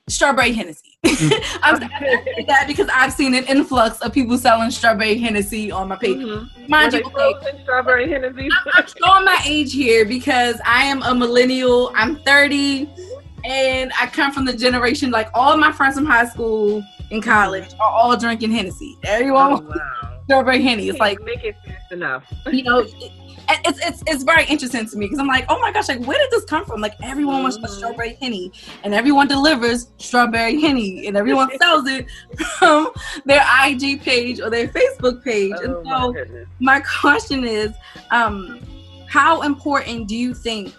strawberry 0.08 0.52
Hennessy. 0.52 0.93
I'm 1.62 1.78
saying 1.78 2.46
that 2.46 2.64
because 2.66 2.88
I've 2.92 3.12
seen 3.12 3.34
an 3.34 3.44
influx 3.44 3.98
of 4.00 4.12
people 4.12 4.38
selling 4.38 4.70
strawberry 4.70 5.18
Hennessy 5.18 5.70
on 5.70 5.88
my 5.88 5.96
page. 5.96 6.18
Mm-hmm. 6.18 6.70
Mind 6.70 6.92
you, 6.94 7.02
okay, 7.04 7.62
strawberry 7.62 8.10
Hennessy. 8.10 8.48
I'm, 8.50 8.72
I'm 8.74 8.86
showing 8.86 9.24
my 9.24 9.38
age 9.44 9.72
here 9.72 10.04
because 10.04 10.60
I 10.64 10.84
am 10.84 11.02
a 11.02 11.14
millennial. 11.14 11.92
I'm 11.94 12.16
30, 12.16 12.88
and 13.44 13.92
I 14.00 14.06
come 14.06 14.32
from 14.32 14.44
the 14.44 14.54
generation 14.54 15.10
like 15.10 15.28
all 15.34 15.56
my 15.56 15.72
friends 15.72 15.96
from 15.96 16.06
high 16.06 16.26
school 16.26 16.82
and 17.10 17.22
college 17.22 17.74
are 17.80 17.90
all 17.90 18.16
drinking 18.16 18.52
Hennessy. 18.52 18.96
Everyone, 19.04 19.52
oh, 19.52 19.60
wow. 19.60 20.20
strawberry 20.24 20.62
Hennessy. 20.62 20.88
It's 20.88 20.98
like 20.98 21.20
make 21.22 21.44
it 21.44 21.56
enough. 21.90 22.32
you 22.52 22.62
know. 22.62 22.86
it's 23.48 23.86
it's 23.86 24.02
it's 24.06 24.22
very 24.22 24.44
interesting 24.46 24.86
to 24.88 24.96
me 24.96 25.06
because 25.06 25.18
I'm 25.18 25.26
like, 25.26 25.44
oh 25.48 25.60
my 25.60 25.72
gosh, 25.72 25.88
like 25.88 26.00
where 26.00 26.18
did 26.18 26.30
this 26.30 26.44
come 26.44 26.64
from? 26.64 26.80
Like 26.80 26.94
everyone 27.02 27.42
wants 27.42 27.56
mm-hmm. 27.56 27.66
a 27.66 27.68
strawberry 27.68 28.14
henny, 28.20 28.52
and 28.82 28.94
everyone 28.94 29.28
delivers 29.28 29.88
strawberry 29.98 30.60
henny, 30.60 31.06
and 31.06 31.16
everyone 31.16 31.50
sells 31.60 31.86
it 31.86 32.06
from 32.58 32.90
their 33.24 33.44
IG 33.64 34.02
page 34.02 34.40
or 34.40 34.50
their 34.50 34.68
Facebook 34.68 35.22
page. 35.22 35.52
Oh, 35.58 35.64
and 35.64 35.72
so 35.72 36.12
my, 36.12 36.44
my 36.60 36.80
question 36.80 37.44
is, 37.44 37.72
um, 38.10 38.60
how 39.06 39.42
important 39.42 40.08
do 40.08 40.16
you 40.16 40.34
think 40.34 40.74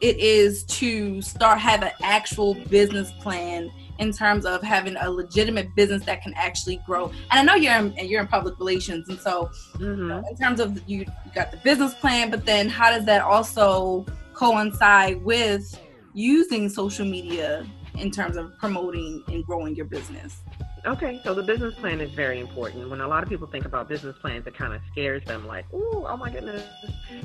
it 0.00 0.18
is 0.18 0.64
to 0.64 1.22
start 1.22 1.58
have 1.58 1.82
an 1.82 1.92
actual 2.02 2.54
business 2.68 3.10
plan 3.20 3.70
in 3.98 4.12
terms 4.12 4.44
of 4.44 4.62
having 4.62 4.96
a 4.96 5.10
legitimate 5.10 5.74
business 5.74 6.04
that 6.04 6.22
can 6.22 6.34
actually 6.34 6.80
grow. 6.86 7.06
And 7.30 7.40
I 7.40 7.42
know 7.42 7.54
you're 7.54 7.74
in, 7.74 7.94
you're 8.08 8.20
in 8.20 8.28
public 8.28 8.58
relations, 8.58 9.08
and 9.08 9.18
so 9.18 9.50
mm-hmm. 9.74 10.26
in 10.26 10.36
terms 10.36 10.60
of 10.60 10.76
you, 10.88 11.00
you 11.00 11.06
got 11.34 11.50
the 11.50 11.58
business 11.58 11.94
plan, 11.94 12.30
but 12.30 12.44
then 12.44 12.68
how 12.68 12.90
does 12.90 13.04
that 13.06 13.22
also 13.22 14.06
coincide 14.34 15.22
with 15.24 15.78
using 16.12 16.68
social 16.68 17.06
media 17.06 17.66
in 17.98 18.10
terms 18.10 18.36
of 18.36 18.56
promoting 18.58 19.22
and 19.28 19.44
growing 19.44 19.74
your 19.74 19.86
business? 19.86 20.42
Okay, 20.86 21.20
so 21.24 21.34
the 21.34 21.42
business 21.42 21.74
plan 21.74 22.00
is 22.00 22.12
very 22.12 22.38
important. 22.38 22.88
When 22.88 23.00
a 23.00 23.08
lot 23.08 23.24
of 23.24 23.28
people 23.28 23.48
think 23.48 23.64
about 23.64 23.88
business 23.88 24.16
plans, 24.20 24.46
it 24.46 24.56
kind 24.56 24.72
of 24.72 24.80
scares 24.92 25.24
them 25.24 25.44
like, 25.44 25.64
oh, 25.72 26.06
oh 26.08 26.16
my 26.16 26.30
goodness. 26.30 26.62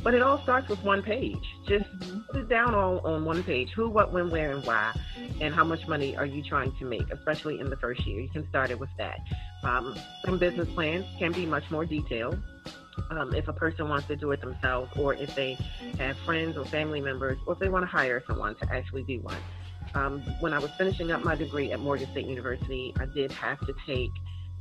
But 0.01 0.15
it 0.15 0.23
all 0.23 0.41
starts 0.41 0.67
with 0.67 0.83
one 0.83 1.03
page. 1.03 1.37
Just 1.67 1.85
mm-hmm. 1.99 2.21
put 2.21 2.37
it 2.37 2.49
down 2.49 2.73
all 2.73 3.05
on 3.05 3.23
one 3.23 3.43
page 3.43 3.69
who, 3.75 3.87
what, 3.87 4.11
when, 4.11 4.31
where, 4.31 4.51
and 4.51 4.65
why, 4.65 4.99
and 5.41 5.53
how 5.53 5.63
much 5.63 5.87
money 5.87 6.17
are 6.17 6.25
you 6.25 6.41
trying 6.41 6.71
to 6.79 6.85
make, 6.85 7.07
especially 7.11 7.59
in 7.59 7.69
the 7.69 7.75
first 7.75 8.03
year. 8.07 8.19
You 8.21 8.29
can 8.29 8.49
start 8.49 8.71
it 8.71 8.79
with 8.79 8.89
that. 8.97 9.19
Um, 9.63 9.95
some 10.25 10.39
business 10.39 10.67
plans 10.73 11.05
can 11.19 11.31
be 11.31 11.45
much 11.45 11.69
more 11.69 11.85
detailed. 11.85 12.39
Um, 13.11 13.35
if 13.35 13.47
a 13.47 13.53
person 13.53 13.87
wants 13.87 14.07
to 14.07 14.15
do 14.15 14.31
it 14.31 14.41
themselves, 14.41 14.91
or 14.97 15.13
if 15.13 15.35
they 15.35 15.55
have 15.99 16.17
friends 16.25 16.57
or 16.57 16.65
family 16.65 16.99
members, 16.99 17.37
or 17.45 17.53
if 17.53 17.59
they 17.59 17.69
want 17.69 17.83
to 17.83 17.87
hire 17.87 18.23
someone 18.27 18.55
to 18.55 18.73
actually 18.73 19.03
do 19.03 19.19
one 19.19 19.37
um, 19.95 20.21
when 20.39 20.53
I 20.53 20.59
was 20.59 20.71
finishing 20.77 21.11
up 21.11 21.23
my 21.23 21.35
degree 21.35 21.71
at 21.71 21.79
Morgan 21.79 22.09
State 22.11 22.25
University, 22.25 22.93
I 22.99 23.05
did 23.05 23.31
have 23.31 23.59
to 23.65 23.73
take 23.85 24.11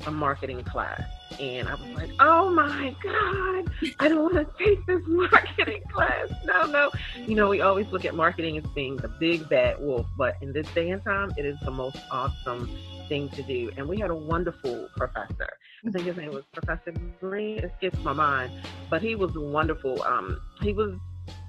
a 0.06 0.10
marketing 0.10 0.62
class. 0.64 1.02
And 1.38 1.68
I 1.68 1.74
was 1.74 1.88
like, 1.94 2.10
oh 2.20 2.50
my 2.50 2.94
God, 3.02 3.72
I 3.98 4.08
don't 4.08 4.34
want 4.34 4.34
to 4.34 4.64
take 4.64 4.84
this 4.86 5.02
marketing 5.06 5.82
class. 5.92 6.28
No, 6.44 6.66
no. 6.66 6.90
You 7.26 7.34
know, 7.34 7.48
we 7.48 7.60
always 7.60 7.86
look 7.88 8.04
at 8.04 8.14
marketing 8.14 8.58
as 8.58 8.64
being 8.74 8.96
the 8.96 9.08
big 9.08 9.48
bad 9.48 9.80
wolf, 9.80 10.06
but 10.16 10.36
in 10.42 10.52
this 10.52 10.66
day 10.74 10.90
and 10.90 11.02
time, 11.04 11.32
it 11.36 11.44
is 11.44 11.58
the 11.64 11.70
most 11.70 11.98
awesome 12.10 12.70
thing 13.08 13.28
to 13.30 13.42
do. 13.42 13.70
And 13.76 13.88
we 13.88 13.98
had 13.98 14.10
a 14.10 14.14
wonderful 14.14 14.88
professor. 14.96 15.48
I 15.86 15.90
think 15.90 16.04
his 16.04 16.16
name 16.16 16.32
was 16.32 16.44
Professor 16.52 16.92
Green. 17.20 17.58
It 17.58 17.72
skips 17.78 17.98
my 18.00 18.12
mind, 18.12 18.52
but 18.90 19.00
he 19.00 19.14
was 19.14 19.32
wonderful. 19.34 20.02
Um, 20.02 20.40
he 20.60 20.72
was 20.72 20.98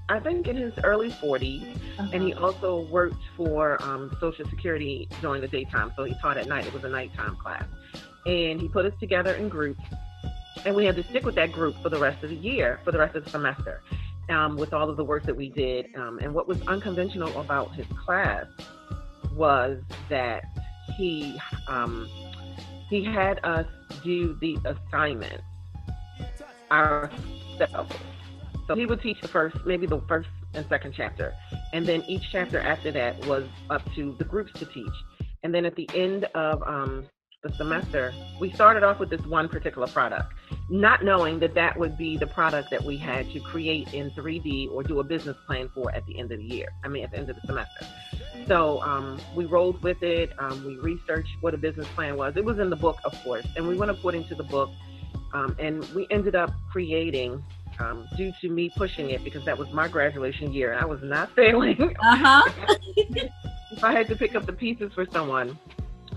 I 0.10 0.20
think 0.20 0.48
in 0.48 0.58
his 0.58 0.74
early 0.84 1.10
40s, 1.10 1.76
uh-huh. 1.76 2.10
and 2.14 2.24
he 2.24 2.34
uh-huh. 2.34 2.48
also 2.48 2.88
worked 2.90 3.24
for 3.38 3.82
um, 3.84 4.16
Social 4.20 4.46
Security 4.50 5.08
during 5.22 5.42
the 5.42 5.48
daytime. 5.48 5.92
So 5.96 6.04
he 6.04 6.14
taught 6.16 6.38
at 6.38 6.48
night. 6.48 6.66
It 6.66 6.74
was 6.74 6.84
a 6.84 6.90
nighttime 6.90 7.36
class, 7.38 7.66
and 8.26 8.60
he 8.60 8.68
put 8.68 8.86
us 8.86 8.94
together 9.00 9.34
in 9.34 9.50
groups, 9.50 9.84
and 10.66 10.76
we 10.76 10.86
had 10.86 10.96
to 10.98 11.04
stick 11.04 11.26
with 11.26 11.36
that 11.36 11.52
group 11.52 11.76
for 11.82 11.90
the 11.90 12.00
rest 12.00 12.24
of 12.24 12.30
the 12.30 12.36
year, 12.36 12.80
for 12.84 12.92
the 12.92 13.00
rest 13.00 13.16
of 13.16 13.24
the 13.24 13.30
semester, 13.30 13.82
um, 14.30 14.58
with 14.58 14.74
all 14.74 14.90
of 14.90 14.98
the 14.98 15.04
work 15.04 15.24
that 15.24 15.36
we 15.36 15.50
did. 15.50 15.88
Um, 15.96 16.20
and 16.20 16.34
what 16.34 16.48
was 16.48 16.62
unconventional 16.68 17.40
about 17.40 17.74
his 17.74 17.86
class 18.06 18.46
was 19.36 19.82
that 20.10 20.44
he 20.98 21.40
um, 21.68 22.10
he 22.90 23.04
had 23.04 23.40
us 23.44 23.66
do 24.04 24.38
the 24.42 24.58
assignment 24.66 25.42
ourselves 26.70 27.96
so 28.72 28.76
he 28.76 28.86
would 28.86 29.02
teach 29.02 29.20
the 29.20 29.28
first, 29.28 29.58
maybe 29.66 29.86
the 29.86 30.00
first 30.08 30.30
and 30.54 30.66
second 30.70 30.94
chapter. 30.96 31.34
And 31.74 31.86
then 31.86 32.06
each 32.08 32.24
chapter 32.32 32.58
after 32.58 32.90
that 32.94 33.26
was 33.26 33.44
up 33.70 33.82
to 33.96 34.16
the 34.18 34.24
groups 34.24 34.58
to 34.60 34.66
teach. 34.66 34.94
And 35.44 35.54
then 35.54 35.66
at 35.66 35.76
the 35.76 35.90
end 35.94 36.24
of 36.36 36.64
um, 36.64 37.06
the 37.44 37.52
semester, 37.52 38.14
we 38.40 38.50
started 38.52 38.84
off 38.84 38.98
with 38.98 39.10
this 39.10 39.20
one 39.26 39.50
particular 39.50 39.88
product, 39.88 40.34
not 40.70 41.04
knowing 41.04 41.38
that 41.40 41.54
that 41.56 41.78
would 41.78 41.98
be 41.98 42.16
the 42.16 42.28
product 42.28 42.70
that 42.72 42.82
we 42.82 42.96
had 42.96 43.30
to 43.34 43.42
create 43.42 43.94
in 43.94 44.10
3D 44.12 44.72
or 44.72 44.84
do 44.84 45.02
a 45.02 45.04
business 45.04 45.36
plan 45.46 45.70
for 45.74 45.94
at 45.94 46.06
the 46.06 46.18
end 46.18 46.32
of 46.32 46.40
the 46.40 46.46
year. 46.46 46.70
I 46.86 46.88
mean, 46.88 47.04
at 47.04 47.12
the 47.12 47.18
end 47.18 47.30
of 47.30 47.36
the 47.42 47.46
semester. 47.46 47.86
So 48.48 48.82
um, 48.84 49.20
we 49.36 49.44
rolled 49.48 49.84
with 49.84 50.02
it. 50.02 50.32
Um, 50.40 50.64
we 50.66 50.78
researched 50.78 51.36
what 51.42 51.54
a 51.54 51.58
business 51.58 51.90
plan 51.90 52.16
was. 52.16 52.38
It 52.38 52.46
was 52.46 52.58
in 52.58 52.70
the 52.70 52.78
book, 52.78 53.00
of 53.04 53.22
course, 53.22 53.46
and 53.58 53.68
we 53.68 53.76
went 53.76 53.92
according 53.92 54.30
to 54.30 54.36
the 54.36 54.44
book. 54.44 54.70
Um, 55.34 55.56
and 55.60 55.84
we 55.94 56.08
ended 56.10 56.36
up 56.36 56.52
creating 56.72 57.42
um, 57.80 58.08
due 58.16 58.32
to 58.42 58.50
me 58.50 58.72
pushing 58.76 59.10
it 59.10 59.24
because 59.24 59.44
that 59.46 59.58
was 59.58 59.72
my 59.72 59.88
graduation 59.88 60.54
year. 60.54 60.78
I 60.80 60.86
was 60.86 61.00
not 61.02 61.32
failing. 61.36 61.96
Uh 62.00 62.16
huh. 62.16 62.52
if 62.98 63.84
I 63.84 63.94
had 63.94 64.08
to 64.08 64.16
pick 64.16 64.36
up 64.36 64.46
the 64.46 64.54
pieces 64.54 64.92
for 64.94 65.06
someone, 65.12 65.58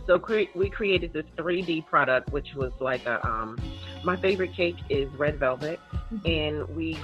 so 0.07 0.19
cre- 0.19 0.51
we 0.55 0.69
created 0.69 1.13
this 1.13 1.25
3D 1.37 1.87
product, 1.87 2.31
which 2.33 2.55
was 2.55 2.73
like 2.81 3.07
a. 3.07 3.25
Um, 3.27 3.59
my 4.03 4.17
favorite 4.17 4.55
cake 4.55 4.77
is 4.91 5.11
red 5.15 5.39
velvet, 5.39 5.81
mm-hmm. 6.13 6.27
and 6.27 6.69
we 6.77 6.99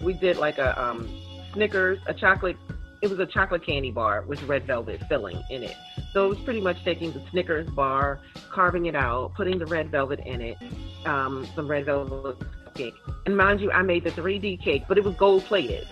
we 0.00 0.12
did 0.12 0.36
like 0.36 0.58
a 0.58 0.80
um, 0.80 1.08
Snickers, 1.52 1.98
a 2.06 2.14
chocolate. 2.14 2.56
It 3.02 3.10
was 3.10 3.18
a 3.18 3.26
chocolate 3.26 3.66
candy 3.66 3.90
bar 3.90 4.22
with 4.22 4.42
red 4.44 4.66
velvet 4.66 5.02
filling 5.08 5.42
in 5.50 5.62
it. 5.62 5.76
So 6.12 6.24
it 6.26 6.28
was 6.28 6.38
pretty 6.38 6.60
much 6.60 6.82
taking 6.84 7.12
the 7.12 7.22
Snickers 7.30 7.68
bar, 7.68 8.20
carving 8.50 8.86
it 8.86 8.94
out, 8.94 9.34
putting 9.34 9.58
the 9.58 9.66
red 9.66 9.90
velvet 9.90 10.20
in 10.24 10.40
it, 10.40 10.56
um, 11.04 11.46
some 11.54 11.68
red 11.68 11.84
velvet 11.84 12.38
cake. 12.74 12.94
And 13.26 13.36
mind 13.36 13.60
you, 13.60 13.70
I 13.70 13.82
made 13.82 14.04
the 14.04 14.10
3D 14.10 14.62
cake, 14.62 14.84
but 14.88 14.98
it 14.98 15.04
was 15.04 15.14
gold 15.16 15.44
plated. 15.44 15.86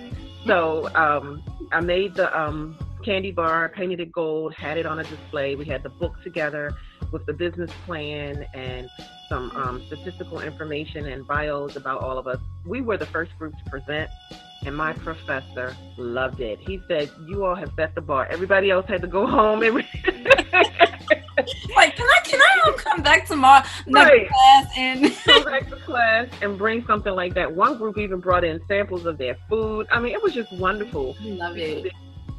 So 0.47 0.89
um, 0.95 1.43
I 1.73 1.81
made 1.81 2.15
the 2.15 2.37
um, 2.39 2.77
candy 3.05 3.31
bar, 3.31 3.69
painted 3.69 4.01
it 4.01 4.13
gold, 4.13 4.55
had 4.55 4.79
it 4.79 4.87
on 4.87 4.99
a 4.99 5.05
display. 5.05 5.55
We 5.55 5.65
had 5.65 5.83
the 5.83 5.89
book 5.89 6.21
together 6.23 6.75
with 7.11 7.27
the 7.27 7.33
business 7.33 7.71
plan 7.85 8.47
and 8.55 8.89
some 9.29 9.51
um, 9.53 9.83
statistical 9.87 10.41
information 10.41 11.07
and 11.07 11.27
bios 11.27 11.77
about 11.77 12.03
all 12.03 12.19
of 12.19 12.27
us. 12.27 12.39
We 12.67 12.81
were 12.81 12.97
the 12.97 13.07
first 13.07 13.37
group 13.39 13.55
to 13.65 13.71
present, 13.71 14.11
and 14.65 14.77
my 14.77 14.93
professor 14.93 15.77
loved 15.97 16.41
it. 16.41 16.59
He 16.61 16.81
said, 16.89 17.11
"You 17.27 17.45
all 17.45 17.55
have 17.55 17.73
set 17.77 17.95
the 17.95 18.01
bar. 18.01 18.27
Everybody 18.31 18.71
else 18.71 18.87
had 18.87 19.03
to 19.03 19.09
go 19.09 19.27
home." 19.27 19.63
like, 21.77 21.97
can 21.97 22.07
I 22.07 22.21
can 22.25 22.41
I 22.41 22.73
come 22.77 23.03
back 23.03 23.27
tomorrow 23.27 23.65
right. 23.89 24.29
class 24.29 24.67
and 24.77 25.03
go 25.27 25.45
back 25.45 25.69
to 25.71 25.77
class 25.77 26.29
and 26.43 26.59
bring 26.59 26.85
something 26.87 27.15
like 27.15 27.35
that? 27.35 27.55
One 27.55 27.79
group 27.79 27.99
even 27.99 28.21
brought 28.21 28.45
in 28.45 28.61
samples 28.69 29.07
of 29.07 29.19
their 29.19 29.37
food. 29.49 29.87
I 29.91 30.01
mean, 30.01 30.13
it 30.13 30.23
was 30.23 30.35
just 30.35 30.53
wonderful. 30.53 31.17
Love 31.23 31.57
it. 31.57 31.87
It, 31.87 31.93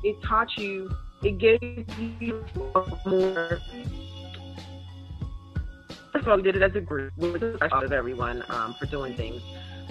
it 0.04 0.24
taught 0.24 0.58
you. 0.58 0.92
It 1.24 1.38
gave 1.38 1.88
you 2.20 2.46
more. 3.06 3.60
First 6.12 6.26
of 6.26 6.28
all, 6.28 6.38
we 6.38 6.44
did 6.44 6.56
it 6.56 6.62
as 6.62 6.76
a 6.76 6.82
group. 6.82 7.14
We 7.18 7.32
were 7.32 7.58
proud 7.58 7.84
of 7.84 7.92
everyone 7.92 8.44
um, 8.50 8.76
for 8.76 8.86
doing 8.86 9.16
things 9.16 9.42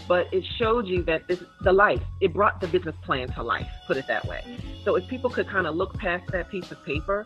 but 0.08 0.26
it 0.32 0.44
showed 0.58 0.86
you 0.86 1.02
that 1.04 1.26
this 1.28 1.42
the 1.62 1.72
life 1.72 2.02
it 2.20 2.32
brought 2.32 2.60
the 2.60 2.66
business 2.68 2.94
plan 3.04 3.28
to 3.32 3.42
life 3.42 3.68
put 3.86 3.96
it 3.96 4.06
that 4.06 4.24
way 4.26 4.58
so 4.84 4.96
if 4.96 5.06
people 5.08 5.30
could 5.30 5.48
kind 5.48 5.66
of 5.66 5.74
look 5.74 5.96
past 5.98 6.24
that 6.32 6.48
piece 6.50 6.70
of 6.70 6.84
paper 6.84 7.24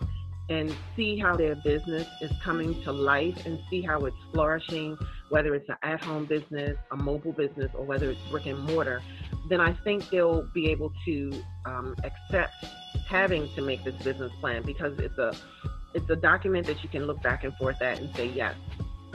and 0.49 0.75
see 0.95 1.19
how 1.19 1.35
their 1.35 1.57
business 1.57 2.07
is 2.21 2.31
coming 2.43 2.81
to 2.83 2.93
life 2.93 3.47
and 3.47 3.59
see 3.69 3.83
how 3.83 4.05
it's 4.05 4.17
flourishing, 4.33 4.97
whether 5.29 5.55
it's 5.55 5.69
an 5.69 5.77
at 5.83 6.01
home 6.01 6.25
business, 6.25 6.77
a 6.93 6.97
mobile 6.97 7.33
business, 7.33 7.71
or 7.75 7.85
whether 7.85 8.11
it's 8.11 8.21
brick 8.31 8.47
and 8.47 8.59
mortar, 8.65 9.03
then 9.49 9.61
I 9.61 9.73
think 9.73 10.09
they'll 10.11 10.43
be 10.55 10.71
able 10.71 10.93
to 11.05 11.43
um, 11.65 11.97
accept 12.05 12.55
having 13.09 13.53
to 13.55 13.63
make 13.63 13.83
this 13.85 13.97
business 14.03 14.33
plan 14.41 14.63
because 14.63 14.99
it's 14.99 15.19
a 15.19 15.35
it's 15.95 16.11
a 16.11 16.17
document 16.17 16.67
that 16.67 16.83
you 16.83 16.89
can 16.89 17.07
look 17.07 17.23
back 17.23 17.45
and 17.45 17.55
forth 17.57 17.81
at 17.81 17.99
and 17.99 18.15
say 18.15 18.27
yes 18.27 18.55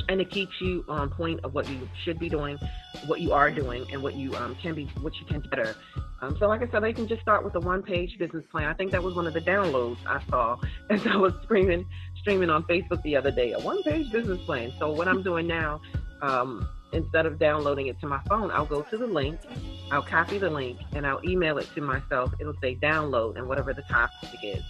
and 0.10 0.22
it 0.22 0.30
keeps 0.30 0.54
you 0.60 0.86
on 0.88 1.10
point 1.10 1.40
of 1.44 1.54
what 1.54 1.70
you 1.70 1.88
should 2.04 2.20
be 2.20 2.30
doing, 2.30 2.58
what 3.06 3.22
you 3.22 3.34
are 3.34 3.52
doing, 3.52 3.86
and 3.92 4.02
what 4.02 4.16
you 4.16 4.36
um, 4.36 4.56
can 4.56 4.76
be, 4.76 4.86
what 5.02 5.16
you 5.16 5.26
can 5.26 5.42
better. 5.50 5.76
Um, 6.22 6.38
so, 6.38 6.48
like 6.48 6.62
I 6.62 6.70
said, 6.70 6.84
they 6.84 6.94
can 6.94 7.08
just 7.08 7.22
start 7.22 7.44
with 7.44 7.56
a 7.56 7.60
one-page 7.60 8.18
business 8.20 8.46
plan. 8.52 8.68
I 8.68 8.74
think 8.74 8.92
that 8.92 9.02
was 9.02 9.16
one 9.16 9.28
of 9.28 9.34
the 9.34 9.42
downloads 9.42 9.98
I 10.06 10.22
saw 10.30 10.58
as 10.90 11.06
I 11.08 11.16
was 11.16 11.34
streaming 11.44 11.86
streaming 12.20 12.50
on 12.50 12.64
Facebook 12.64 13.02
the 13.04 13.16
other 13.16 13.32
day. 13.32 13.54
A 13.54 13.60
one-page 13.60 14.12
business 14.12 14.40
plan. 14.46 14.72
So, 14.80 14.92
what 14.92 15.08
I'm 15.08 15.24
doing 15.24 15.48
now, 15.48 15.82
um, 16.22 16.68
instead 16.94 17.26
of 17.26 17.40
downloading 17.40 17.88
it 17.88 18.00
to 18.02 18.08
my 18.08 18.22
phone, 18.30 18.52
I'll 18.52 18.66
go 18.66 18.82
to 18.84 18.98
the 18.98 19.08
link, 19.08 19.40
I'll 19.92 20.04
copy 20.04 20.38
the 20.38 20.50
link, 20.50 20.78
and 20.94 21.08
I'll 21.08 21.24
email 21.24 21.58
it 21.58 21.68
to 21.76 21.82
myself. 21.82 22.34
It'll 22.40 22.60
say 22.62 22.76
download 22.76 23.38
and 23.38 23.48
whatever 23.48 23.74
the 23.74 23.84
topic 23.84 24.40
is, 24.44 24.64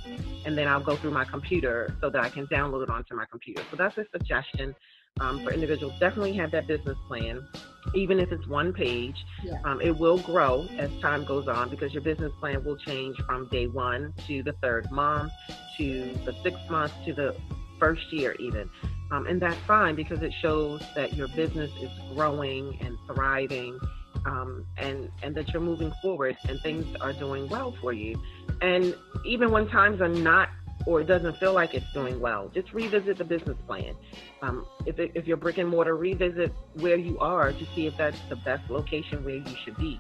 and 0.46 0.58
then 0.58 0.68
I'll 0.68 0.84
go 0.84 0.96
through 0.96 1.12
my 1.12 1.26
computer 1.26 1.96
so 2.00 2.10
that 2.10 2.22
I 2.22 2.30
can 2.30 2.48
download 2.48 2.84
it 2.84 2.90
onto 2.90 3.16
my 3.16 3.26
computer. 3.26 3.64
So 3.70 3.76
that's 3.76 3.98
a 3.98 4.06
suggestion 4.12 4.76
um, 5.20 5.44
for 5.44 5.52
individuals. 5.52 5.94
Definitely 6.00 6.34
have 6.34 6.52
that 6.52 6.68
business 6.68 6.98
plan, 7.08 7.46
even 7.94 8.20
if 8.20 8.32
it's 8.32 8.48
one 8.48 8.74
page. 8.74 9.16
Yeah. 9.44 9.60
Um, 9.66 9.82
it 9.82 9.98
will 9.98 10.18
grow 10.18 10.68
as 10.78 10.90
time 11.02 11.24
goes 11.24 11.48
on 11.48 11.70
because 11.70 11.94
your 11.94 12.02
business 12.02 12.32
plan 12.40 12.64
will 12.64 12.78
change 12.78 13.18
from 13.22 13.48
day 13.48 13.68
one 13.68 14.14
to 14.28 14.44
the 14.44 14.54
third 14.54 14.92
month 14.92 15.32
to 15.78 16.14
the 16.26 16.36
sixth 16.44 16.70
month 16.70 16.94
to 17.06 17.14
the 17.14 17.36
first 17.80 18.12
year, 18.12 18.36
even. 18.40 18.70
Um, 19.12 19.28
and 19.28 19.42
that's 19.42 19.60
fine 19.68 19.96
because 19.96 20.22
it 20.22 20.34
shows 20.42 20.82
that 20.96 21.14
your 21.14 21.28
business 21.30 21.72
is 21.82 21.90
growing 22.14 22.78
and 22.82 22.98
thriving. 23.08 23.80
Um, 24.24 24.68
and 24.78 25.10
and 25.24 25.34
that 25.34 25.50
you're 25.52 25.64
moving 25.64 25.92
forward 26.00 26.38
and 26.48 26.62
things 26.62 26.86
are 27.02 27.12
doing 27.12 27.50
well 27.50 27.76
for 27.82 27.92
you. 27.92 28.22
And 28.62 28.96
even 29.26 29.50
when 29.50 29.68
times 29.68 30.00
are 30.00 30.08
not 30.08 30.50
or 30.86 31.02
it 31.02 31.06
doesn't 31.06 31.38
feel 31.40 31.54
like 31.54 31.74
it's 31.74 31.86
doing 31.94 32.20
well, 32.20 32.50
just 32.54 32.74
revisit 32.74 33.18
the 33.18 33.24
business 33.24 33.58
plan. 33.68 33.96
Um, 34.42 34.66
if, 34.86 34.98
it, 35.00 35.12
if 35.16 35.28
you're 35.28 35.38
brick 35.38 35.58
and 35.58 35.70
mortar, 35.70 35.96
revisit 35.96 36.52
where 36.76 36.96
you 36.96 37.20
are 37.20 37.52
to 37.52 37.68
see 37.76 37.86
if 37.86 37.96
that's 37.98 38.18
the 38.30 38.36
best 38.36 38.70
location 38.70 39.24
where 39.24 39.36
you 39.36 39.56
should 39.64 39.78
be. 39.78 40.00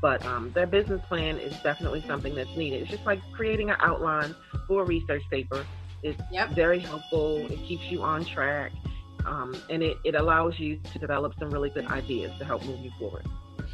But 0.00 0.24
um, 0.26 0.52
their 0.54 0.66
business 0.66 1.00
plan 1.08 1.38
is 1.38 1.54
definitely 1.62 2.04
something 2.06 2.34
that's 2.34 2.54
needed. 2.56 2.82
It's 2.82 2.90
just 2.90 3.06
like 3.06 3.20
creating 3.32 3.70
an 3.70 3.76
outline 3.80 4.34
for 4.68 4.82
a 4.82 4.84
research 4.84 5.22
paper. 5.30 5.66
It's 6.02 6.20
yep. 6.30 6.50
very 6.50 6.78
helpful. 6.78 7.46
It 7.50 7.58
keeps 7.66 7.90
you 7.90 8.02
on 8.02 8.24
track. 8.24 8.72
Um, 9.24 9.54
and 9.70 9.82
it, 9.82 9.96
it 10.04 10.14
allows 10.14 10.58
you 10.58 10.78
to 10.92 10.98
develop 10.98 11.32
some 11.38 11.50
really 11.50 11.70
good 11.70 11.86
ideas 11.86 12.30
to 12.38 12.44
help 12.44 12.64
move 12.64 12.80
you 12.80 12.90
forward. 12.98 13.26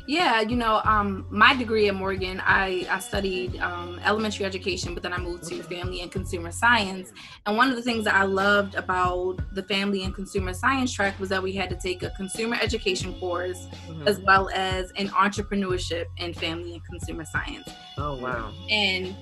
Yeah, 0.06 0.40
you 0.40 0.56
know, 0.56 0.80
um, 0.84 1.26
my 1.30 1.54
degree 1.54 1.88
at 1.88 1.94
Morgan, 1.94 2.42
I, 2.44 2.86
I 2.90 2.98
studied 2.98 3.58
um, 3.60 4.00
elementary 4.04 4.44
education, 4.44 4.94
but 4.94 5.02
then 5.02 5.12
I 5.12 5.18
moved 5.18 5.44
to 5.48 5.62
family 5.62 6.00
and 6.00 6.10
consumer 6.10 6.50
science. 6.50 7.12
And 7.46 7.56
one 7.56 7.70
of 7.70 7.76
the 7.76 7.82
things 7.82 8.04
that 8.04 8.14
I 8.14 8.24
loved 8.24 8.74
about 8.74 9.38
the 9.54 9.62
family 9.64 10.04
and 10.04 10.14
consumer 10.14 10.54
science 10.54 10.92
track 10.92 11.18
was 11.20 11.28
that 11.28 11.42
we 11.42 11.52
had 11.52 11.70
to 11.70 11.76
take 11.76 12.02
a 12.02 12.10
consumer 12.10 12.56
education 12.60 13.18
course 13.20 13.66
mm-hmm. 13.88 14.08
as 14.08 14.18
well 14.20 14.50
as 14.54 14.90
an 14.96 15.08
entrepreneurship 15.10 16.06
in 16.18 16.34
family 16.34 16.74
and 16.74 16.84
consumer 16.84 17.24
science. 17.24 17.68
Oh, 17.98 18.16
wow. 18.16 18.52
And 18.70 19.14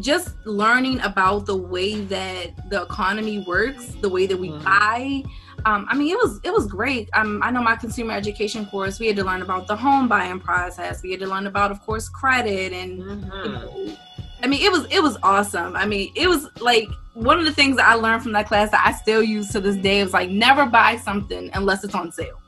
just 0.00 0.34
learning 0.44 1.00
about 1.00 1.46
the 1.46 1.56
way 1.56 2.00
that 2.00 2.70
the 2.70 2.82
economy 2.82 3.44
works, 3.46 3.94
the 4.00 4.08
way 4.08 4.26
that 4.26 4.36
we 4.36 4.48
mm-hmm. 4.48 4.64
buy. 4.64 5.22
Um, 5.66 5.86
I 5.88 5.96
mean, 5.96 6.10
it 6.10 6.16
was 6.16 6.40
it 6.44 6.52
was 6.52 6.66
great. 6.66 7.08
Um, 7.14 7.42
I 7.42 7.50
know 7.50 7.62
my 7.62 7.76
consumer 7.76 8.12
education 8.12 8.66
course. 8.66 8.98
We 8.98 9.06
had 9.06 9.16
to 9.16 9.24
learn 9.24 9.42
about 9.42 9.66
the 9.66 9.76
home 9.76 10.08
buying 10.08 10.40
process. 10.40 11.02
We 11.02 11.10
had 11.12 11.20
to 11.20 11.26
learn 11.26 11.46
about, 11.46 11.70
of 11.70 11.80
course, 11.80 12.08
credit 12.08 12.72
and. 12.72 13.02
Mm-hmm. 13.02 13.44
You 13.44 13.52
know, 13.52 13.96
I 14.42 14.46
mean, 14.46 14.62
it 14.62 14.70
was 14.70 14.86
it 14.90 15.02
was 15.02 15.16
awesome. 15.22 15.74
I 15.74 15.86
mean, 15.86 16.12
it 16.14 16.28
was 16.28 16.48
like 16.60 16.88
one 17.14 17.38
of 17.38 17.46
the 17.46 17.52
things 17.52 17.76
that 17.76 17.88
I 17.88 17.94
learned 17.94 18.22
from 18.22 18.32
that 18.32 18.46
class 18.46 18.70
that 18.72 18.84
I 18.84 18.92
still 18.92 19.22
use 19.22 19.50
to 19.52 19.60
this 19.60 19.76
day 19.76 20.00
is 20.00 20.12
like 20.12 20.28
never 20.28 20.66
buy 20.66 20.96
something 20.96 21.50
unless 21.54 21.82
it's 21.82 21.94
on 21.94 22.12
sale. 22.12 22.40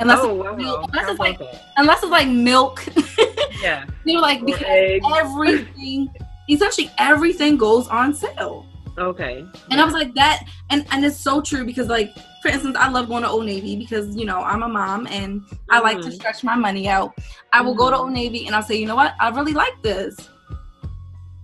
Unless, 0.00 0.18
oh, 0.22 0.42
it's, 0.42 0.64
wow. 0.64 0.84
unless 0.84 1.10
it's 1.10 1.20
like 1.20 1.40
unless 1.76 2.02
it's 2.02 2.10
like 2.10 2.28
milk. 2.28 2.84
yeah. 3.62 3.86
They 4.04 4.16
were 4.16 4.20
like 4.20 4.44
because 4.44 5.00
everything 5.16 6.08
essentially 6.50 6.90
everything 6.98 7.56
goes 7.56 7.86
on 7.88 8.12
sale. 8.12 8.66
Okay. 8.98 9.46
And 9.70 9.80
I 9.80 9.84
was 9.84 9.94
like 9.94 10.14
that, 10.14 10.44
and 10.70 10.86
and 10.90 11.04
it's 11.04 11.18
so 11.18 11.40
true 11.40 11.64
because 11.64 11.88
like 11.88 12.14
for 12.42 12.48
instance, 12.48 12.76
I 12.78 12.88
love 12.88 13.08
going 13.08 13.22
to 13.22 13.28
Old 13.28 13.44
Navy 13.44 13.76
because 13.76 14.16
you 14.16 14.24
know 14.24 14.40
I'm 14.40 14.62
a 14.62 14.68
mom 14.68 15.06
and 15.08 15.42
I 15.68 15.76
mm-hmm. 15.76 15.84
like 15.84 15.96
to 15.98 16.04
mm-hmm. 16.04 16.12
stretch 16.12 16.44
my 16.44 16.56
money 16.56 16.88
out. 16.88 17.12
I 17.52 17.60
will 17.60 17.72
mm-hmm. 17.72 17.78
go 17.78 17.90
to 17.90 17.96
Old 17.96 18.12
Navy 18.12 18.46
and 18.46 18.54
I'll 18.54 18.62
say, 18.62 18.76
you 18.76 18.86
know 18.86 18.96
what, 18.96 19.14
I 19.20 19.28
really 19.30 19.52
like 19.52 19.82
this. 19.82 20.16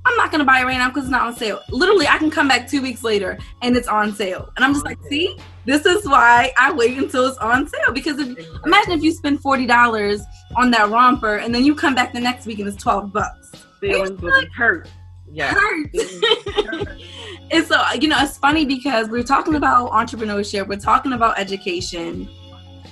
I'm 0.05 0.17
not 0.17 0.33
gonna 0.33 0.45
buy 0.45 0.61
it 0.61 0.65
right 0.65 0.79
now 0.79 0.89
because 0.89 1.05
it's 1.05 1.11
not 1.11 1.27
on 1.27 1.37
sale. 1.37 1.61
Literally, 1.71 2.09
I 2.09 2.19
can 2.19 2.31
come 2.31 2.49
back 2.49 2.69
two 2.69 2.83
weeks 2.83 3.05
later 3.05 3.39
and 3.61 3.77
it's 3.77 3.89
on 3.89 4.15
sale, 4.15 4.51
and 4.57 4.65
I'm 4.65 4.73
just 4.73 4.85
like, 4.85 4.99
see, 5.09 5.37
this 5.65 5.87
is 5.87 6.07
why 6.07 6.53
I 6.59 6.73
wait 6.73 6.99
until 6.99 7.27
it's 7.27 7.39
on 7.39 7.69
sale. 7.69 7.93
Because 7.93 8.19
if 8.19 8.37
imagine 8.65 8.93
if 8.93 9.03
you 9.03 9.13
spend 9.13 9.41
forty 9.41 9.67
dollars 9.67 10.23
on 10.57 10.71
that 10.73 10.89
romper 10.89 11.37
and 11.37 11.55
then 11.55 11.65
you 11.65 11.75
come 11.75 11.95
back 11.95 12.13
the 12.13 12.21
next 12.21 12.47
week 12.47 12.59
and 12.59 12.67
it's 12.67 12.83
twelve 12.83 13.13
bucks 13.13 13.53
feelings 13.83 14.21
will 14.23 14.41
be 14.41 14.47
hurt. 14.57 14.89
Yeah. 15.31 15.55
and 17.53 17.67
so, 17.67 17.81
you 18.01 18.09
know, 18.09 18.17
it's 18.21 18.39
funny 18.39 18.65
because 18.65 19.09
we're 19.09 19.23
talking 19.23 19.57
about 19.57 19.91
entrepreneurship, 19.91 20.67
we're 20.67 20.79
talking 20.79 21.13
about 21.13 21.39
education. 21.39 22.29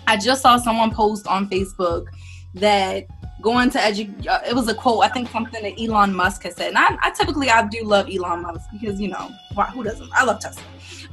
I 0.07 0.19
just 0.19 0.43
saw 0.43 0.59
someone 0.59 0.91
post 0.91 1.27
on 1.27 1.49
Facebook 1.49 2.07
that 2.55 3.07
going 3.41 3.71
to 3.71 3.79
edu 3.79 4.27
uh, 4.27 4.41
it 4.47 4.55
was 4.55 4.69
a 4.69 4.75
quote 4.75 5.03
i 5.03 5.09
think 5.09 5.27
something 5.31 5.63
that 5.63 5.81
elon 5.81 6.15
musk 6.15 6.43
has 6.43 6.55
said. 6.57 6.69
And 6.69 6.79
I, 6.79 6.97
I, 7.01 7.11
typically 7.11 7.49
i 7.49 7.67
do 7.67 7.85
love 7.85 8.11
elon 8.13 8.43
musk 8.43 8.69
because 8.71 9.01
you 9.01 9.09
know 9.09 9.31
who 9.73 9.83
doesn't? 9.83 10.11
I 10.13 10.25
love 10.25 10.41
tesla. 10.41 10.63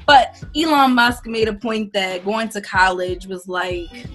But 0.05 0.43
elon 0.53 0.93
musk 0.93 1.25
made 1.25 1.47
a 1.47 1.53
point 1.53 1.93
that 1.93 2.25
going 2.25 2.49
to 2.49 2.59
college 2.59 3.27
was 3.27 3.47
like 3.47 4.07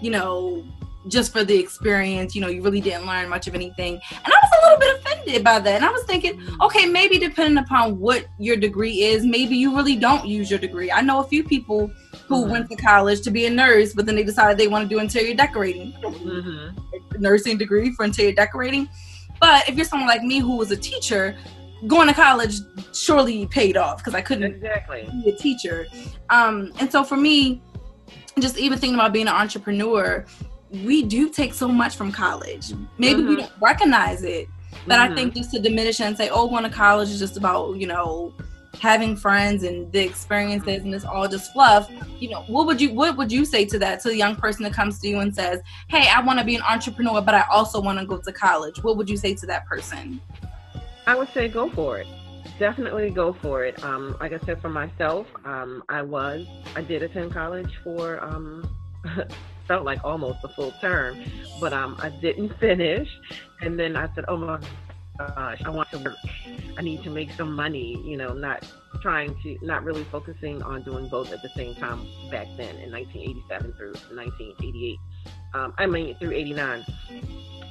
you 0.00 0.10
know 0.10 0.64
just 1.06 1.32
for 1.32 1.44
the 1.44 1.56
experience, 1.58 2.34
you 2.34 2.40
know, 2.40 2.48
you 2.48 2.62
really 2.62 2.80
didn't 2.80 3.06
learn 3.06 3.28
much 3.28 3.46
of 3.46 3.54
anything. 3.54 3.94
And 4.10 4.26
I 4.26 4.38
was 4.42 4.50
a 4.52 4.66
little 4.66 4.78
bit 4.78 4.96
offended 4.98 5.44
by 5.44 5.60
that. 5.60 5.76
And 5.76 5.84
I 5.84 5.90
was 5.90 6.04
thinking, 6.04 6.42
okay, 6.60 6.86
maybe 6.86 7.18
depending 7.18 7.62
upon 7.62 7.98
what 7.98 8.26
your 8.38 8.56
degree 8.56 9.02
is, 9.02 9.24
maybe 9.24 9.56
you 9.56 9.74
really 9.74 9.96
don't 9.96 10.26
use 10.26 10.50
your 10.50 10.58
degree. 10.58 10.90
I 10.90 11.00
know 11.00 11.20
a 11.20 11.24
few 11.24 11.44
people 11.44 11.90
who 12.26 12.42
mm-hmm. 12.42 12.50
went 12.50 12.70
to 12.70 12.76
college 12.76 13.20
to 13.22 13.30
be 13.30 13.46
a 13.46 13.50
nurse, 13.50 13.94
but 13.94 14.06
then 14.06 14.16
they 14.16 14.24
decided 14.24 14.58
they 14.58 14.68
want 14.68 14.88
to 14.88 14.94
do 14.94 15.00
interior 15.00 15.34
decorating. 15.34 15.92
Mm-hmm. 16.02 17.22
Nursing 17.22 17.58
degree 17.58 17.92
for 17.92 18.04
interior 18.04 18.32
decorating. 18.32 18.88
But 19.40 19.68
if 19.68 19.76
you're 19.76 19.84
someone 19.84 20.08
like 20.08 20.22
me 20.22 20.40
who 20.40 20.56
was 20.56 20.72
a 20.72 20.76
teacher, 20.76 21.36
going 21.86 22.08
to 22.08 22.14
college 22.14 22.56
surely 22.92 23.46
paid 23.46 23.76
off 23.76 23.98
because 23.98 24.14
I 24.14 24.20
couldn't 24.20 24.44
exactly 24.44 25.08
be 25.24 25.30
a 25.30 25.36
teacher. 25.36 25.86
Um, 26.28 26.72
and 26.80 26.90
so 26.90 27.04
for 27.04 27.16
me, 27.16 27.62
just 28.40 28.58
even 28.58 28.78
thinking 28.78 28.94
about 28.94 29.12
being 29.12 29.28
an 29.28 29.34
entrepreneur, 29.34 30.24
we 30.70 31.02
do 31.02 31.30
take 31.30 31.54
so 31.54 31.68
much 31.68 31.96
from 31.96 32.12
college. 32.12 32.72
Maybe 32.98 33.20
mm-hmm. 33.20 33.28
we 33.28 33.36
don't 33.36 33.52
recognize 33.60 34.22
it, 34.22 34.48
but 34.86 34.98
mm-hmm. 34.98 35.12
I 35.12 35.16
think 35.16 35.34
just 35.34 35.50
to 35.52 35.60
diminish 35.60 36.00
it 36.00 36.04
and 36.04 36.16
say, 36.16 36.28
"Oh, 36.30 36.48
going 36.48 36.64
to 36.64 36.70
college 36.70 37.08
is 37.08 37.18
just 37.18 37.36
about 37.36 37.76
you 37.76 37.86
know 37.86 38.34
having 38.80 39.16
friends 39.16 39.64
and 39.64 39.90
the 39.92 40.00
experiences 40.00 40.84
and 40.84 40.94
it's 40.94 41.04
all 41.04 41.28
just 41.28 41.52
fluff." 41.52 41.90
You 42.18 42.30
know, 42.30 42.42
what 42.42 42.66
would 42.66 42.80
you 42.80 42.92
what 42.92 43.16
would 43.16 43.32
you 43.32 43.44
say 43.44 43.64
to 43.66 43.78
that 43.78 44.00
to 44.02 44.08
the 44.08 44.16
young 44.16 44.36
person 44.36 44.64
that 44.64 44.72
comes 44.72 44.98
to 45.00 45.08
you 45.08 45.20
and 45.20 45.34
says, 45.34 45.60
"Hey, 45.88 46.08
I 46.14 46.20
want 46.20 46.38
to 46.38 46.44
be 46.44 46.56
an 46.56 46.62
entrepreneur, 46.62 47.20
but 47.20 47.34
I 47.34 47.44
also 47.50 47.80
want 47.80 47.98
to 47.98 48.06
go 48.06 48.18
to 48.18 48.32
college." 48.32 48.82
What 48.82 48.96
would 48.96 49.08
you 49.08 49.16
say 49.16 49.34
to 49.34 49.46
that 49.46 49.66
person? 49.66 50.20
I 51.06 51.14
would 51.14 51.32
say 51.32 51.48
go 51.48 51.70
for 51.70 51.98
it. 51.98 52.06
Definitely 52.58 53.10
go 53.10 53.32
for 53.32 53.64
it. 53.64 53.82
Um, 53.84 54.16
like 54.20 54.32
I 54.32 54.38
said, 54.44 54.60
for 54.60 54.68
myself, 54.68 55.26
um, 55.44 55.82
I 55.88 56.02
was 56.02 56.46
I 56.76 56.82
did 56.82 57.02
attend 57.02 57.32
college 57.32 57.72
for 57.82 58.22
um, 58.22 58.68
felt 59.68 59.84
like 59.84 60.02
almost 60.02 60.38
a 60.42 60.48
full 60.48 60.72
term, 60.80 61.22
but 61.60 61.72
um, 61.72 61.96
I 62.00 62.08
didn't 62.08 62.58
finish. 62.58 63.08
And 63.60 63.78
then 63.78 63.96
I 63.96 64.12
said, 64.14 64.24
oh 64.26 64.36
my 64.36 64.58
gosh, 65.18 65.62
I 65.64 65.70
want 65.70 65.90
to 65.92 65.98
work. 65.98 66.16
I 66.76 66.82
need 66.82 67.02
to 67.04 67.10
make 67.10 67.30
some 67.32 67.52
money, 67.54 68.00
you 68.04 68.16
know, 68.16 68.32
not 68.32 68.64
trying 69.02 69.36
to, 69.42 69.58
not 69.62 69.84
really 69.84 70.04
focusing 70.04 70.62
on 70.62 70.82
doing 70.82 71.08
both 71.08 71.32
at 71.32 71.42
the 71.42 71.50
same 71.50 71.74
time 71.74 72.00
back 72.30 72.46
then 72.56 72.76
in 72.78 72.90
1987 72.90 73.72
through 73.74 73.92
1988. 74.16 74.96
Um, 75.54 75.74
I 75.78 75.86
mean, 75.86 76.16
through 76.16 76.32
89. 76.32 76.84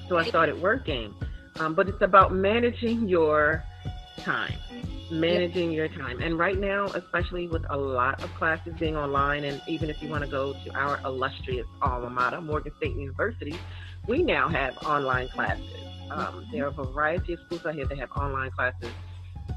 So 0.07 0.17
I 0.17 0.23
started 0.23 0.61
working. 0.61 1.13
Um, 1.59 1.73
but 1.73 1.89
it's 1.89 2.01
about 2.03 2.33
managing 2.33 3.09
your 3.09 3.63
time 4.17 4.53
managing 5.11 5.71
your 5.71 5.87
time. 5.87 6.21
And 6.21 6.37
right 6.37 6.57
now, 6.57 6.85
especially 6.87 7.47
with 7.47 7.63
a 7.69 7.77
lot 7.77 8.23
of 8.23 8.33
classes 8.35 8.73
being 8.79 8.95
online, 8.95 9.43
and 9.43 9.61
even 9.67 9.89
if 9.89 10.01
you 10.01 10.09
want 10.09 10.23
to 10.23 10.29
go 10.29 10.53
to 10.53 10.75
our 10.75 10.99
illustrious 11.05 11.67
alma 11.81 12.09
mater, 12.09 12.41
Morgan 12.41 12.73
State 12.77 12.95
University, 12.95 13.57
we 14.07 14.23
now 14.23 14.47
have 14.47 14.77
online 14.85 15.29
classes. 15.29 15.65
Um, 16.09 16.47
there 16.51 16.65
are 16.65 16.67
a 16.67 16.71
variety 16.71 17.33
of 17.33 17.39
schools 17.45 17.65
out 17.65 17.75
here 17.75 17.85
that 17.85 17.97
have 17.97 18.11
online 18.11 18.51
classes 18.51 18.91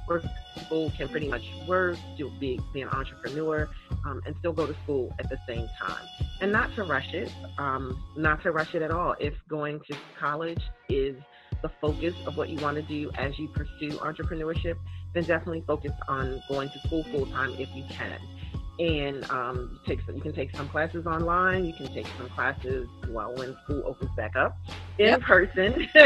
where 0.07 0.23
people 0.57 0.93
can 0.97 1.09
pretty 1.09 1.29
much 1.29 1.43
work, 1.67 1.97
do 2.17 2.31
be, 2.41 2.61
be 2.73 2.83
an 2.83 2.89
entrepreneur, 2.89 3.69
um, 4.05 4.21
and 4.27 4.35
still 4.41 4.53
go 4.53 4.67
to 4.67 4.75
school 4.83 5.15
at 5.19 5.29
the 5.29 5.39
same 5.47 5.69
time. 5.81 6.05
And 6.41 6.53
not 6.53 6.75
to 6.77 6.85
rush 6.85 7.13
it, 7.13 7.33
um, 7.59 8.03
not 8.17 8.43
to 8.43 8.51
rush 8.51 8.75
it 8.75 8.83
at 8.83 8.91
all. 8.91 9.15
If 9.21 9.35
going 9.49 9.81
to 9.91 9.97
college 10.19 10.63
is 10.89 11.17
the 11.63 11.71
focus 11.81 12.15
of 12.27 12.37
what 12.37 12.49
you 12.49 12.59
want 12.59 12.77
to 12.77 12.83
do 12.83 13.11
as 13.19 13.39
you 13.39 13.49
pursue 13.49 13.91
entrepreneurship, 13.99 14.77
then 15.15 15.25
definitely 15.25 15.65
focus 15.67 15.93
on 16.09 16.43
going 16.49 16.71
to 16.71 16.79
school 16.87 17.05
full 17.05 17.27
time 17.27 17.55
if 17.59 17.69
you 17.75 17.85
can. 17.91 18.19
And 18.79 19.31
um, 19.31 19.71
you, 19.73 19.95
take 19.95 20.07
some, 20.07 20.17
you 20.17 20.23
can 20.23 20.33
take 20.33 20.57
some 20.57 20.67
classes 20.71 21.07
online. 21.07 21.67
You 21.67 21.75
can 21.75 21.93
take 21.93 22.07
some 22.17 22.31
classes 22.31 22.89
well 23.09 23.35
when 23.35 23.55
school 23.65 23.83
opens 23.85 24.11
back 24.17 24.37
up 24.37 24.57
in 24.99 25.09
yep. 25.09 25.21
person. 25.21 25.87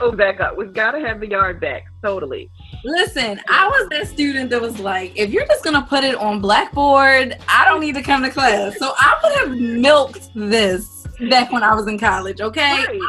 open 0.00 0.16
back 0.16 0.38
up. 0.38 0.56
We've 0.56 0.72
got 0.72 0.92
to 0.92 1.00
have 1.00 1.18
the 1.18 1.28
yard 1.28 1.60
back. 1.60 1.86
Totally. 2.04 2.52
Listen, 2.84 3.40
I 3.48 3.66
was 3.66 3.88
that 3.90 4.06
student 4.06 4.50
that 4.50 4.60
was 4.60 4.78
like, 4.78 5.12
if 5.16 5.30
you're 5.30 5.46
just 5.46 5.64
gonna 5.64 5.84
put 5.88 6.04
it 6.04 6.14
on 6.14 6.40
Blackboard, 6.40 7.36
I 7.48 7.64
don't 7.64 7.80
need 7.80 7.96
to 7.96 8.02
come 8.02 8.22
to 8.22 8.30
class. 8.30 8.78
So 8.78 8.92
I 8.96 9.18
would 9.24 9.38
have 9.40 9.58
milked 9.58 10.30
this 10.36 10.95
back 11.30 11.52
when 11.52 11.62
I 11.62 11.74
was 11.74 11.86
in 11.86 11.98
college. 11.98 12.40
Okay, 12.40 12.60
right. 12.60 13.00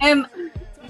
I 0.00 0.08
am 0.08 0.26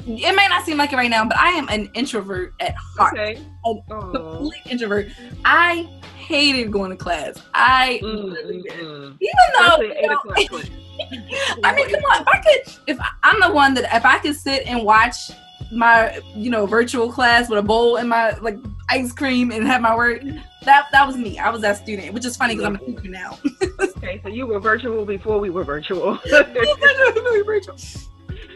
it 0.08 0.34
may 0.34 0.48
not 0.48 0.64
seem 0.64 0.78
like 0.78 0.92
it 0.92 0.96
right 0.96 1.10
now, 1.10 1.24
but 1.24 1.36
I 1.36 1.48
am 1.50 1.68
an 1.68 1.90
introvert 1.94 2.54
at 2.60 2.74
heart. 2.74 3.18
Okay. 3.18 3.42
A 3.66 3.74
complete 3.88 4.62
introvert. 4.66 5.08
I 5.44 5.86
hated 6.16 6.72
going 6.72 6.90
to 6.90 6.96
class. 6.96 7.42
I 7.52 8.00
mm, 8.02 8.34
mm, 8.34 9.16
even 9.20 9.34
though 9.58 9.80
you 9.80 10.08
know, 10.08 11.62
I 11.64 11.74
mean, 11.74 11.90
come 11.90 12.02
on, 12.04 12.22
if 12.22 12.28
I 12.28 12.38
could, 12.38 12.74
if 12.86 12.98
I'm 13.22 13.40
the 13.40 13.52
one 13.52 13.74
that 13.74 13.94
if 13.94 14.04
I 14.04 14.18
could 14.18 14.34
sit 14.34 14.66
and 14.66 14.82
watch 14.82 15.30
my 15.70 16.20
you 16.34 16.50
know 16.50 16.66
virtual 16.66 17.10
class 17.12 17.48
with 17.48 17.58
a 17.58 17.62
bowl 17.62 17.96
and 17.96 18.08
my 18.08 18.32
like 18.38 18.58
ice 18.90 19.12
cream 19.12 19.50
and 19.50 19.66
have 19.66 19.82
my 19.82 19.94
work 19.94 20.22
that 20.62 20.86
that 20.92 21.06
was 21.06 21.16
me 21.16 21.38
i 21.38 21.50
was 21.50 21.60
that 21.60 21.76
student 21.76 22.12
which 22.14 22.24
is 22.24 22.36
funny 22.36 22.54
because 22.54 22.66
i'm 22.66 22.74
a 22.76 22.78
teacher 22.78 23.08
now 23.08 23.38
okay 23.80 24.20
so 24.22 24.28
you 24.28 24.46
were 24.46 24.58
virtual 24.58 25.04
before 25.04 25.38
we 25.38 25.50
were 25.50 25.64
virtual 25.64 26.18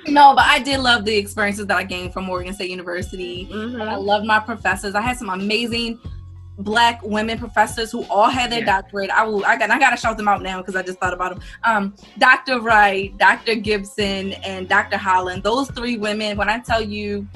no, 0.08 0.34
but 0.34 0.44
I 0.44 0.58
did 0.58 0.80
love 0.80 1.04
the 1.04 1.16
experiences 1.16 1.66
that 1.66 1.76
I 1.76 1.84
gained 1.84 2.12
from 2.12 2.24
Morgan 2.24 2.52
State 2.52 2.70
University. 2.70 3.48
Mm-hmm. 3.50 3.80
I 3.80 3.94
loved 3.94 4.26
my 4.26 4.40
professors. 4.40 4.94
I 4.94 5.00
had 5.00 5.16
some 5.16 5.30
amazing 5.30 6.00
black 6.58 7.02
women 7.02 7.38
professors 7.38 7.90
who 7.90 8.04
all 8.04 8.28
had 8.28 8.50
their 8.50 8.60
yeah. 8.60 8.66
doctorate. 8.66 9.10
I 9.10 9.24
will 9.24 9.44
I 9.44 9.56
got 9.56 9.70
I 9.70 9.78
gotta 9.78 9.96
shout 9.96 10.16
them 10.16 10.28
out 10.28 10.42
now 10.42 10.58
because 10.58 10.76
I 10.76 10.82
just 10.82 10.98
thought 10.98 11.14
about 11.14 11.34
them. 11.34 11.42
Um, 11.64 11.94
Dr. 12.18 12.60
Wright, 12.60 13.16
Dr. 13.18 13.54
Gibson, 13.54 14.34
and 14.34 14.68
Dr. 14.68 14.96
Holland. 14.96 15.42
Those 15.42 15.70
three 15.70 15.96
women, 15.96 16.36
when 16.36 16.48
I 16.48 16.58
tell 16.58 16.82
you, 16.82 17.26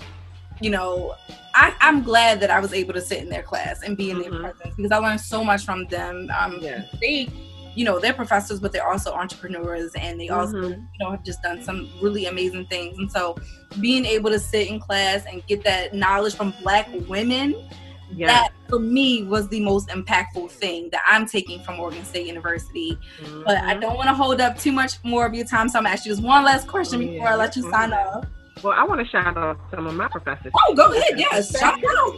you 0.60 0.70
know, 0.70 1.14
I, 1.54 1.74
am 1.80 2.02
glad 2.02 2.40
that 2.40 2.50
I 2.50 2.60
was 2.60 2.72
able 2.72 2.92
to 2.94 3.00
sit 3.00 3.18
in 3.22 3.28
their 3.28 3.42
class 3.42 3.82
and 3.82 3.96
be 3.96 4.10
in 4.10 4.18
mm-hmm. 4.18 4.30
their 4.30 4.52
presence 4.52 4.74
because 4.76 4.92
I 4.92 4.98
learned 4.98 5.20
so 5.20 5.42
much 5.42 5.64
from 5.64 5.86
them. 5.86 6.30
Um, 6.38 6.58
yeah. 6.60 6.84
they 7.00 7.28
you 7.74 7.84
know 7.84 8.00
they're 8.00 8.14
professors 8.14 8.58
but 8.58 8.72
they're 8.72 8.88
also 8.88 9.12
entrepreneurs 9.12 9.92
and 9.96 10.18
they 10.18 10.30
also 10.30 10.56
mm-hmm. 10.56 10.80
you 10.80 10.98
know 10.98 11.10
have 11.10 11.22
just 11.22 11.42
done 11.42 11.62
some 11.62 11.90
really 12.00 12.24
amazing 12.24 12.64
things 12.66 12.96
and 12.96 13.12
so 13.12 13.36
being 13.80 14.06
able 14.06 14.30
to 14.30 14.38
sit 14.38 14.68
in 14.68 14.80
class 14.80 15.24
and 15.30 15.46
get 15.46 15.62
that 15.62 15.92
knowledge 15.92 16.34
from 16.34 16.54
black 16.62 16.88
women 17.06 17.54
yeah. 18.10 18.26
that 18.26 18.52
for 18.68 18.78
me 18.78 19.24
was 19.24 19.48
the 19.48 19.60
most 19.60 19.88
impactful 19.88 20.50
thing 20.50 20.88
that 20.90 21.02
I'm 21.06 21.26
taking 21.26 21.62
from 21.62 21.76
Morgan 21.76 22.04
State 22.04 22.26
University. 22.26 22.98
Mm-hmm. 23.20 23.42
But 23.44 23.58
I 23.58 23.72
mm-hmm. 23.72 23.80
don't 23.80 23.96
want 23.96 24.08
to 24.08 24.14
hold 24.14 24.40
up 24.40 24.58
too 24.58 24.72
much 24.72 25.02
more 25.04 25.26
of 25.26 25.34
your 25.34 25.46
time, 25.46 25.68
so 25.68 25.78
I'm 25.78 25.84
gonna 25.84 25.94
ask 25.94 26.04
you 26.06 26.12
just 26.12 26.22
one 26.22 26.44
last 26.44 26.66
question 26.66 27.00
oh, 27.00 27.06
before 27.06 27.26
yeah. 27.26 27.32
I 27.32 27.36
let 27.36 27.56
you 27.56 27.62
sign 27.62 27.90
mm-hmm. 27.90 28.18
off. 28.18 28.26
Well, 28.62 28.72
I 28.72 28.84
want 28.84 29.00
to 29.00 29.06
shout 29.06 29.36
out 29.36 29.58
some 29.70 29.86
of 29.86 29.94
my 29.94 30.08
professors. 30.08 30.52
Oh, 30.66 30.74
go 30.74 30.92
ahead. 30.92 31.18
Yes, 31.18 31.58
shout 31.58 31.82
out. 31.84 32.16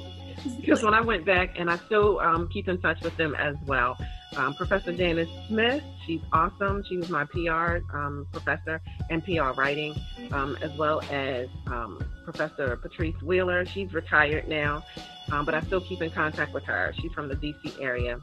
Because 0.61 0.83
when 0.85 0.94
I 0.94 1.01
went 1.01 1.27
back, 1.27 1.59
and 1.59 1.68
I 1.68 1.77
still 1.79 2.20
um, 2.20 2.48
keep 2.48 2.68
in 2.68 2.81
touch 2.81 3.01
with 3.03 3.16
them 3.16 3.35
as 3.35 3.57
well. 3.66 3.98
Um, 4.36 4.54
professor 4.54 4.92
Janice 4.92 5.28
Smith, 5.48 5.82
she's 6.06 6.20
awesome. 6.32 6.84
She 6.88 6.96
was 6.96 7.08
my 7.08 7.24
PR 7.24 7.78
um, 7.96 8.26
professor 8.32 8.80
and 9.10 9.24
PR 9.24 9.52
writing, 9.56 9.94
um, 10.32 10.56
as 10.60 10.70
well 10.76 11.00
as 11.10 11.48
um, 11.66 12.02
Professor 12.24 12.76
Patrice 12.76 13.20
Wheeler. 13.22 13.64
She's 13.66 13.92
retired 13.94 14.48
now, 14.48 14.84
um, 15.32 15.44
but 15.44 15.54
I 15.54 15.62
still 15.62 15.80
keep 15.80 16.02
in 16.02 16.10
contact 16.10 16.52
with 16.52 16.64
her. 16.64 16.92
She's 17.00 17.12
from 17.12 17.28
the 17.28 17.36
DC 17.36 17.80
area. 17.80 18.20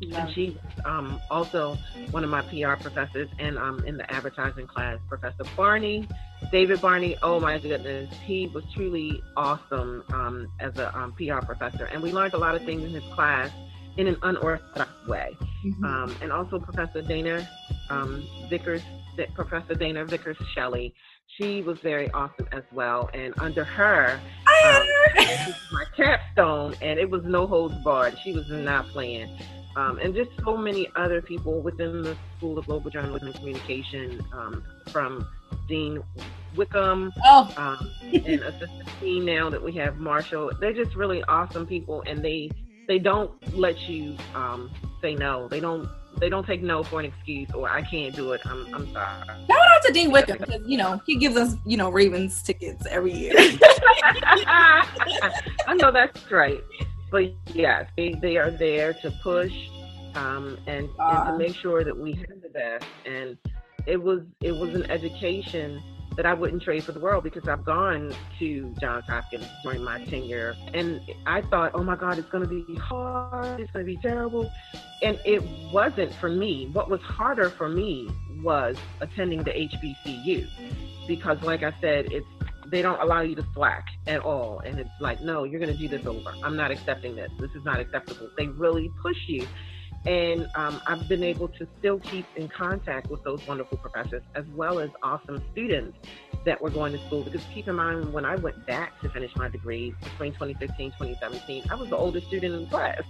Yeah. 0.00 0.26
And 0.26 0.34
she's 0.34 0.54
um, 0.84 1.20
also 1.30 1.78
one 2.10 2.24
of 2.24 2.30
my 2.30 2.42
PR 2.42 2.74
professors 2.80 3.28
and 3.38 3.56
um, 3.56 3.84
in 3.86 3.96
the 3.96 4.12
advertising 4.12 4.66
class, 4.66 4.98
Professor 5.08 5.44
Barney, 5.56 6.08
David 6.50 6.80
Barney. 6.80 7.16
Oh 7.22 7.38
my 7.38 7.58
goodness, 7.58 8.12
he 8.24 8.48
was 8.48 8.64
truly 8.74 9.22
awesome 9.36 10.02
um, 10.12 10.48
as 10.58 10.76
a 10.78 10.96
um, 10.98 11.12
PR 11.12 11.44
professor. 11.44 11.84
And 11.84 12.02
we 12.02 12.12
learned 12.12 12.34
a 12.34 12.38
lot 12.38 12.56
of 12.56 12.64
things 12.64 12.82
in 12.82 12.90
his 12.90 13.04
class 13.12 13.50
in 13.96 14.06
an 14.06 14.16
unorthodox 14.22 14.90
way. 15.06 15.36
Mm-hmm. 15.64 15.84
Um, 15.84 16.16
and 16.22 16.32
also 16.32 16.58
Professor 16.58 17.02
Dana 17.02 17.48
um, 17.90 18.26
Vickers, 18.48 18.82
Professor 19.34 19.74
Dana 19.74 20.04
Vickers 20.04 20.36
Shelley. 20.54 20.94
She 21.38 21.62
was 21.62 21.78
very 21.80 22.10
awesome 22.10 22.48
as 22.52 22.62
well. 22.72 23.08
And 23.14 23.32
under 23.38 23.64
her, 23.64 24.20
um, 24.46 24.86
my 25.72 25.84
capstone, 25.96 26.74
and 26.82 26.98
it 26.98 27.08
was 27.08 27.22
no 27.24 27.46
holds 27.46 27.74
barred. 27.82 28.18
She 28.22 28.32
was 28.32 28.48
not 28.48 28.88
playing. 28.88 29.38
Um, 29.74 29.98
and 29.98 30.14
just 30.14 30.30
so 30.44 30.56
many 30.56 30.88
other 30.96 31.22
people 31.22 31.62
within 31.62 32.02
the 32.02 32.14
School 32.36 32.58
of 32.58 32.66
Global 32.66 32.90
Journalism 32.90 33.28
and 33.28 33.36
Communication, 33.36 34.22
um, 34.34 34.62
from 34.88 35.26
Dean 35.66 36.02
Wickham, 36.56 37.10
oh. 37.24 37.54
um, 37.56 37.90
and 38.12 38.42
Assistant 38.42 38.88
Dean 39.00 39.24
now 39.24 39.48
that 39.48 39.62
we 39.62 39.72
have 39.72 39.96
Marshall. 39.96 40.50
They're 40.60 40.74
just 40.74 40.94
really 40.94 41.24
awesome 41.24 41.66
people, 41.66 42.02
and 42.06 42.22
they 42.22 42.50
they 42.86 42.98
don't 42.98 43.30
let 43.56 43.88
you 43.88 44.16
um, 44.34 44.70
say 45.00 45.14
no. 45.14 45.48
They 45.48 45.60
don't 45.60 45.88
they 46.18 46.28
don't 46.28 46.46
take 46.46 46.62
no 46.62 46.82
for 46.82 47.00
an 47.00 47.06
excuse 47.06 47.50
or 47.52 47.68
I 47.68 47.82
can't 47.82 48.14
do 48.14 48.32
it. 48.32 48.40
I'm 48.44 48.66
I'm 48.74 48.92
sorry. 48.92 49.26
Shout 49.26 49.50
out 49.50 49.82
to 49.86 49.92
Dean 49.92 50.10
Wickham 50.10 50.38
because 50.38 50.62
you 50.66 50.78
know 50.78 51.00
he 51.06 51.16
gives 51.16 51.36
us 51.36 51.56
you 51.66 51.76
know 51.76 51.90
Ravens 51.90 52.42
tickets 52.42 52.86
every 52.90 53.12
year. 53.12 53.34
I 54.46 55.74
know 55.74 55.90
that's 55.90 56.30
right, 56.30 56.60
but 57.10 57.32
yes, 57.54 57.88
they 57.96 58.14
they 58.20 58.36
are 58.36 58.50
there 58.50 58.92
to 58.94 59.10
push 59.22 59.52
um, 60.14 60.58
and, 60.66 60.88
uh, 60.98 61.24
and 61.26 61.32
to 61.32 61.38
make 61.38 61.56
sure 61.56 61.84
that 61.84 61.96
we 61.96 62.12
have 62.12 62.42
the 62.42 62.48
best. 62.48 62.84
And 63.06 63.38
it 63.86 64.00
was 64.00 64.20
it 64.40 64.52
was 64.52 64.74
an 64.74 64.90
education 64.90 65.82
that 66.16 66.26
I 66.26 66.34
wouldn't 66.34 66.62
trade 66.62 66.84
for 66.84 66.92
the 66.92 67.00
world 67.00 67.24
because 67.24 67.48
I've 67.48 67.64
gone 67.64 68.14
to 68.38 68.74
Johns 68.80 69.04
Hopkins 69.06 69.46
during 69.62 69.82
my 69.82 70.04
tenure 70.04 70.54
and 70.74 71.00
I 71.26 71.42
thought, 71.42 71.72
oh 71.74 71.82
my 71.82 71.96
God, 71.96 72.18
it's 72.18 72.28
going 72.28 72.46
to 72.46 72.64
be 72.64 72.74
hard, 72.76 73.60
it's 73.60 73.70
going 73.72 73.84
to 73.84 73.90
be 73.90 73.98
terrible. 73.98 74.50
And 75.02 75.18
it 75.24 75.42
wasn't 75.72 76.12
for 76.14 76.28
me. 76.28 76.68
What 76.72 76.88
was 76.90 77.00
harder 77.00 77.50
for 77.50 77.68
me 77.68 78.10
was 78.42 78.76
attending 79.00 79.42
the 79.42 79.50
HBCU 79.50 80.48
because, 81.06 81.42
like 81.42 81.62
I 81.62 81.72
said, 81.80 82.12
it's 82.12 82.26
they 82.66 82.80
don't 82.80 83.00
allow 83.00 83.20
you 83.20 83.34
to 83.34 83.44
slack 83.52 83.84
at 84.06 84.20
all. 84.20 84.60
And 84.60 84.78
it's 84.80 84.90
like, 84.98 85.20
no, 85.20 85.44
you're 85.44 85.60
going 85.60 85.72
to 85.72 85.78
do 85.78 85.88
this 85.88 86.06
over. 86.06 86.32
I'm 86.42 86.56
not 86.56 86.70
accepting 86.70 87.14
this. 87.14 87.30
This 87.38 87.50
is 87.50 87.64
not 87.64 87.78
acceptable. 87.78 88.30
They 88.36 88.48
really 88.48 88.90
push 89.02 89.18
you 89.28 89.46
and 90.06 90.48
um, 90.54 90.80
I've 90.86 91.08
been 91.08 91.22
able 91.22 91.48
to 91.48 91.66
still 91.78 92.00
keep 92.00 92.26
in 92.36 92.48
contact 92.48 93.08
with 93.08 93.22
those 93.22 93.46
wonderful 93.46 93.78
professors 93.78 94.22
as 94.34 94.44
well 94.54 94.80
as 94.80 94.90
awesome 95.02 95.42
students 95.52 95.96
that 96.44 96.60
were 96.60 96.70
going 96.70 96.92
to 96.92 96.98
school. 97.06 97.22
Because 97.22 97.42
keep 97.54 97.68
in 97.68 97.76
mind, 97.76 98.12
when 98.12 98.24
I 98.24 98.36
went 98.36 98.66
back 98.66 99.00
to 99.02 99.08
finish 99.10 99.34
my 99.36 99.48
degree 99.48 99.94
between 100.02 100.32
2015 100.32 100.90
2017, 100.92 101.64
I 101.70 101.74
was 101.74 101.88
the 101.88 101.96
oldest 101.96 102.26
student 102.26 102.54
in 102.54 102.62
the 102.62 102.68
class. 102.68 103.02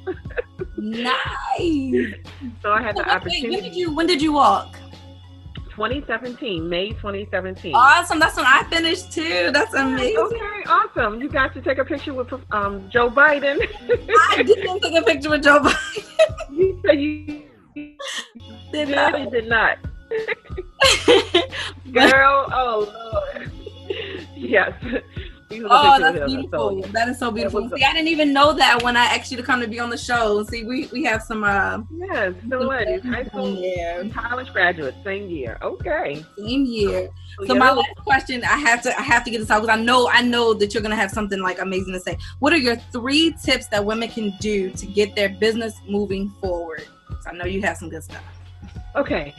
nice. 0.76 2.14
So 2.62 2.72
I 2.72 2.83
had 2.83 2.96
the 2.96 3.09
opportunity. 3.09 3.48
When 3.50 3.62
did 3.62 3.74
you 3.74 3.94
When 3.94 4.07
did 4.07 4.22
you 4.22 4.33
walk? 4.33 4.76
2017, 5.70 6.68
May 6.68 6.90
2017. 6.90 7.74
Awesome. 7.74 8.18
That's 8.18 8.37
when 8.37 8.44
I 8.46 8.62
finished 8.64 9.11
too. 9.12 9.50
That's 9.52 9.72
amazing. 9.74 10.18
Okay, 10.18 10.62
awesome. 10.66 11.20
You 11.20 11.28
got 11.28 11.55
to 11.55 11.62
take 11.62 11.78
a 11.78 11.85
picture 11.85 12.12
with 12.12 12.33
um, 12.52 12.88
Joe 12.90 13.11
Biden. 13.11 13.66
I 14.31 14.42
didn't 14.42 14.81
take 14.81 14.94
a 14.94 15.02
picture 15.02 15.31
with 15.31 15.42
Joe 15.42 15.61
Biden. 15.61 16.28
you 16.90 17.42
you 17.74 17.96
did 18.72 18.88
not. 18.88 19.20
You 19.20 19.30
did 19.30 19.48
not. 19.48 19.78
Girl, 21.92 22.48
oh 22.52 23.22
Lord. 23.34 23.50
Yes. 24.34 24.72
Oh, 25.64 25.98
that's 26.00 26.30
beautiful. 26.30 26.80
That 26.92 27.08
is 27.08 27.18
so 27.18 27.30
beautiful. 27.30 27.68
See, 27.68 27.84
I 27.84 27.92
didn't 27.92 28.08
even 28.08 28.32
know 28.32 28.52
that 28.54 28.82
when 28.82 28.96
I 28.96 29.04
asked 29.04 29.30
you 29.30 29.36
to 29.36 29.42
come 29.42 29.60
to 29.60 29.68
be 29.68 29.78
on 29.78 29.90
the 29.90 29.98
show. 29.98 30.42
See, 30.44 30.64
we, 30.64 30.86
we 30.86 31.04
have 31.04 31.22
some. 31.22 31.44
Uh, 31.44 31.80
yes, 31.90 32.34
no 32.44 32.60
ladies. 32.60 33.02
High 33.02 33.24
school, 33.24 33.54
yeah. 33.54 34.02
college 34.08 34.52
graduates, 34.52 34.96
same 35.04 35.28
year. 35.28 35.58
Okay, 35.62 36.24
same 36.38 36.64
year. 36.64 37.10
So, 37.38 37.46
so 37.46 37.52
yeah. 37.54 37.58
my 37.58 37.72
last 37.72 37.96
question, 37.96 38.42
I 38.44 38.56
have 38.56 38.82
to 38.82 38.98
I 38.98 39.02
have 39.02 39.24
to 39.24 39.30
get 39.30 39.38
this 39.38 39.50
out 39.50 39.62
because 39.62 39.78
I 39.78 39.82
know 39.82 40.08
I 40.08 40.22
know 40.22 40.54
that 40.54 40.74
you're 40.74 40.82
gonna 40.82 40.96
have 40.96 41.10
something 41.10 41.40
like 41.40 41.60
amazing 41.60 41.92
to 41.94 42.00
say. 42.00 42.16
What 42.38 42.52
are 42.52 42.58
your 42.58 42.76
three 42.92 43.34
tips 43.42 43.68
that 43.68 43.84
women 43.84 44.08
can 44.08 44.34
do 44.40 44.70
to 44.70 44.86
get 44.86 45.14
their 45.14 45.28
business 45.28 45.74
moving 45.88 46.30
forward? 46.40 46.86
So 47.22 47.30
I 47.30 47.32
know 47.34 47.44
you 47.44 47.62
have 47.62 47.76
some 47.76 47.88
good 47.88 48.04
stuff. 48.04 48.24
Okay, 48.96 49.34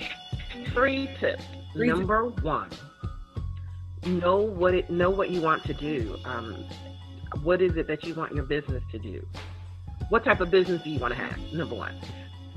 three 0.74 1.10
tips. 1.20 1.44
Three 1.74 1.88
Number 1.88 2.30
tips. 2.30 2.44
one 2.44 2.70
know 4.06 4.38
what 4.38 4.74
it 4.74 4.90
know 4.90 5.10
what 5.10 5.30
you 5.30 5.42
want 5.42 5.64
to 5.66 5.74
do. 5.74 6.18
Um, 6.26 6.66
what 7.42 7.62
is 7.62 7.76
it 7.78 7.88
that 7.88 8.04
you 8.04 8.14
want 8.14 8.34
your 8.34 8.44
business 8.44 8.84
to 8.92 9.00
do? 9.00 9.26
What 10.10 10.24
type 10.24 10.42
of 10.42 10.52
business 10.52 10.84
do 10.84 10.90
you 10.90 11.00
want 11.00 11.14
to 11.14 11.20
have? 11.20 11.38
Number 11.54 11.76
one. 11.76 11.96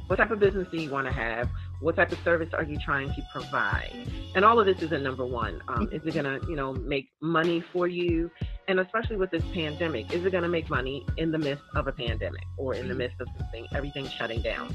What 0.06 0.16
type 0.16 0.30
of 0.30 0.38
business 0.38 0.68
do 0.70 0.78
you 0.78 0.90
want 0.90 1.06
to 1.06 1.12
have? 1.12 1.48
What 1.80 1.96
type 1.96 2.12
of 2.12 2.18
service 2.24 2.50
are 2.52 2.64
you 2.64 2.78
trying 2.78 3.08
to 3.14 3.22
provide? 3.32 3.92
And 4.34 4.44
all 4.44 4.58
of 4.58 4.66
this 4.66 4.82
is 4.82 4.92
a 4.92 4.98
number 4.98 5.26
one. 5.26 5.60
Um, 5.68 5.88
is 5.92 6.02
it 6.04 6.14
going 6.14 6.24
to, 6.24 6.46
you 6.48 6.56
know, 6.56 6.72
make 6.72 7.08
money 7.20 7.62
for 7.72 7.86
you? 7.86 8.30
And 8.68 8.80
especially 8.80 9.16
with 9.16 9.30
this 9.30 9.44
pandemic, 9.52 10.12
is 10.12 10.24
it 10.24 10.30
going 10.30 10.42
to 10.42 10.48
make 10.48 10.70
money 10.70 11.04
in 11.16 11.30
the 11.30 11.38
midst 11.38 11.64
of 11.74 11.86
a 11.86 11.92
pandemic 11.92 12.42
or 12.56 12.74
in 12.74 12.88
the 12.88 12.92
mm-hmm. 12.92 12.98
midst 12.98 13.20
of 13.20 13.28
something, 13.38 13.66
everything 13.74 14.08
shutting 14.08 14.42
down? 14.42 14.74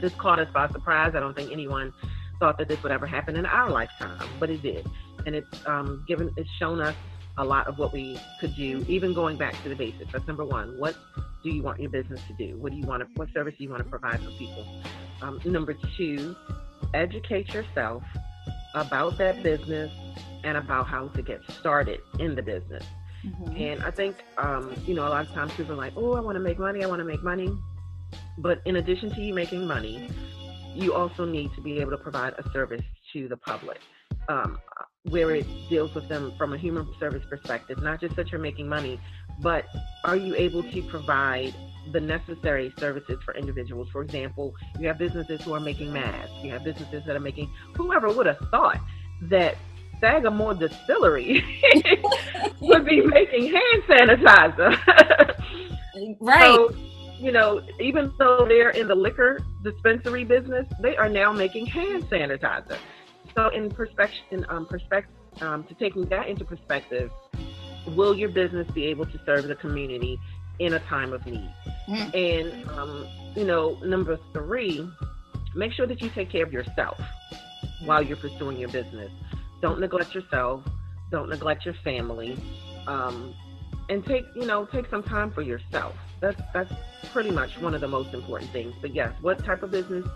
This 0.00 0.14
caught 0.14 0.38
us 0.38 0.48
by 0.52 0.68
surprise. 0.68 1.12
I 1.14 1.20
don't 1.20 1.34
think 1.34 1.52
anyone 1.52 1.92
thought 2.38 2.56
that 2.58 2.68
this 2.68 2.82
would 2.82 2.92
ever 2.92 3.06
happen 3.06 3.36
in 3.36 3.44
our 3.44 3.70
lifetime, 3.70 4.26
but 4.38 4.48
it 4.48 4.62
did 4.62 4.86
and 5.26 5.34
it's 5.34 5.66
um, 5.66 6.04
given 6.06 6.32
it's 6.36 6.50
shown 6.58 6.80
us 6.80 6.94
a 7.38 7.44
lot 7.44 7.66
of 7.66 7.78
what 7.78 7.92
we 7.92 8.18
could 8.40 8.54
do, 8.56 8.84
even 8.88 9.14
going 9.14 9.36
back 9.36 9.60
to 9.62 9.68
the 9.68 9.74
basics. 9.74 10.12
That's 10.12 10.26
number 10.26 10.44
one. 10.44 10.78
What 10.78 10.96
do 11.42 11.50
you 11.50 11.62
want 11.62 11.80
your 11.80 11.90
business 11.90 12.20
to 12.26 12.34
do? 12.34 12.58
What 12.58 12.72
do 12.72 12.78
you 12.78 12.84
want 12.84 13.02
to, 13.02 13.08
what 13.14 13.28
service 13.32 13.54
do 13.56 13.64
you 13.64 13.70
want 13.70 13.82
to 13.82 13.88
provide 13.88 14.20
for 14.20 14.30
people? 14.32 14.66
Um, 15.22 15.40
number 15.44 15.76
two, 15.96 16.34
educate 16.94 17.52
yourself 17.52 18.02
about 18.74 19.18
that 19.18 19.42
business 19.42 19.92
and 20.44 20.56
about 20.56 20.86
how 20.86 21.08
to 21.08 21.22
get 21.22 21.40
started 21.50 22.00
in 22.18 22.34
the 22.34 22.42
business. 22.42 22.84
Mm-hmm. 23.24 23.56
And 23.56 23.82
I 23.82 23.90
think, 23.90 24.16
um, 24.38 24.74
you 24.86 24.94
know, 24.94 25.06
a 25.06 25.10
lot 25.10 25.26
of 25.26 25.32
times 25.32 25.52
people 25.52 25.72
are 25.72 25.76
like, 25.76 25.92
oh, 25.96 26.14
I 26.14 26.20
want 26.20 26.36
to 26.36 26.40
make 26.40 26.58
money, 26.58 26.82
I 26.82 26.86
want 26.86 27.00
to 27.00 27.04
make 27.04 27.22
money. 27.22 27.50
But 28.38 28.62
in 28.64 28.76
addition 28.76 29.10
to 29.10 29.20
you 29.20 29.34
making 29.34 29.66
money, 29.66 30.08
you 30.74 30.94
also 30.94 31.24
need 31.24 31.52
to 31.54 31.60
be 31.60 31.78
able 31.80 31.90
to 31.90 31.98
provide 31.98 32.34
a 32.38 32.50
service 32.50 32.82
to 33.12 33.28
the 33.28 33.36
public. 33.36 33.78
Um, 34.28 34.58
where 35.04 35.34
it 35.34 35.46
deals 35.68 35.94
with 35.94 36.08
them 36.08 36.32
from 36.36 36.52
a 36.52 36.58
human 36.58 36.86
service 36.98 37.24
perspective, 37.28 37.82
not 37.82 38.00
just 38.00 38.16
that 38.16 38.30
you're 38.30 38.40
making 38.40 38.68
money, 38.68 39.00
but 39.40 39.64
are 40.04 40.16
you 40.16 40.34
able 40.34 40.62
to 40.62 40.82
provide 40.82 41.54
the 41.92 42.00
necessary 42.00 42.72
services 42.78 43.18
for 43.24 43.34
individuals? 43.34 43.88
For 43.90 44.02
example, 44.02 44.54
you 44.78 44.88
have 44.88 44.98
businesses 44.98 45.42
who 45.42 45.54
are 45.54 45.60
making 45.60 45.92
masks, 45.92 46.32
you 46.42 46.50
have 46.52 46.64
businesses 46.64 47.02
that 47.06 47.16
are 47.16 47.20
making, 47.20 47.50
whoever 47.74 48.12
would 48.12 48.26
have 48.26 48.38
thought 48.50 48.80
that 49.22 49.56
Sagamore 50.00 50.54
Distillery 50.54 51.44
would 52.60 52.84
be 52.84 53.02
making 53.02 53.52
hand 53.52 53.82
sanitizer. 53.88 54.76
right. 56.20 56.54
So, 56.54 56.74
you 57.18 57.32
know, 57.32 57.60
even 57.78 58.12
though 58.18 58.46
they're 58.48 58.70
in 58.70 58.88
the 58.88 58.94
liquor 58.94 59.40
dispensary 59.62 60.24
business, 60.24 60.66
they 60.80 60.96
are 60.96 61.08
now 61.08 61.32
making 61.32 61.66
hand 61.66 62.04
sanitizer. 62.04 62.78
So, 63.36 63.48
in 63.48 63.70
perspective, 63.70 64.22
in 64.30 64.46
um, 64.48 64.66
perspective, 64.66 65.14
um, 65.42 65.64
to 65.64 65.74
taking 65.74 66.06
that 66.06 66.28
into 66.28 66.44
perspective, 66.44 67.10
will 67.88 68.16
your 68.16 68.30
business 68.30 68.68
be 68.72 68.86
able 68.86 69.06
to 69.06 69.20
serve 69.24 69.46
the 69.46 69.54
community 69.54 70.18
in 70.60 70.74
a 70.74 70.80
time 70.80 71.12
of 71.12 71.26
need? 71.26 71.50
Mm. 71.88 72.14
And 72.14 72.70
um, 72.70 73.08
you 73.34 73.44
know, 73.44 73.78
number 73.84 74.18
three, 74.32 74.88
make 75.54 75.72
sure 75.72 75.86
that 75.86 76.00
you 76.00 76.10
take 76.10 76.30
care 76.30 76.44
of 76.44 76.52
yourself 76.52 77.00
while 77.84 78.02
you're 78.02 78.16
pursuing 78.16 78.58
your 78.58 78.68
business. 78.68 79.10
Don't 79.60 79.80
neglect 79.80 80.14
yourself. 80.14 80.62
Don't 81.10 81.28
neglect 81.28 81.64
your 81.64 81.74
family. 81.82 82.38
Um, 82.86 83.34
and 83.88 84.06
take 84.06 84.24
you 84.36 84.46
know 84.46 84.66
take 84.66 84.88
some 84.88 85.02
time 85.02 85.32
for 85.32 85.42
yourself. 85.42 85.94
That's 86.20 86.40
that's 86.54 86.72
pretty 87.12 87.30
much 87.30 87.58
one 87.60 87.74
of 87.74 87.80
the 87.80 87.88
most 87.88 88.14
important 88.14 88.52
things. 88.52 88.74
But 88.80 88.94
yes, 88.94 89.12
what 89.20 89.44
type 89.44 89.62
of 89.62 89.70
business 89.70 90.06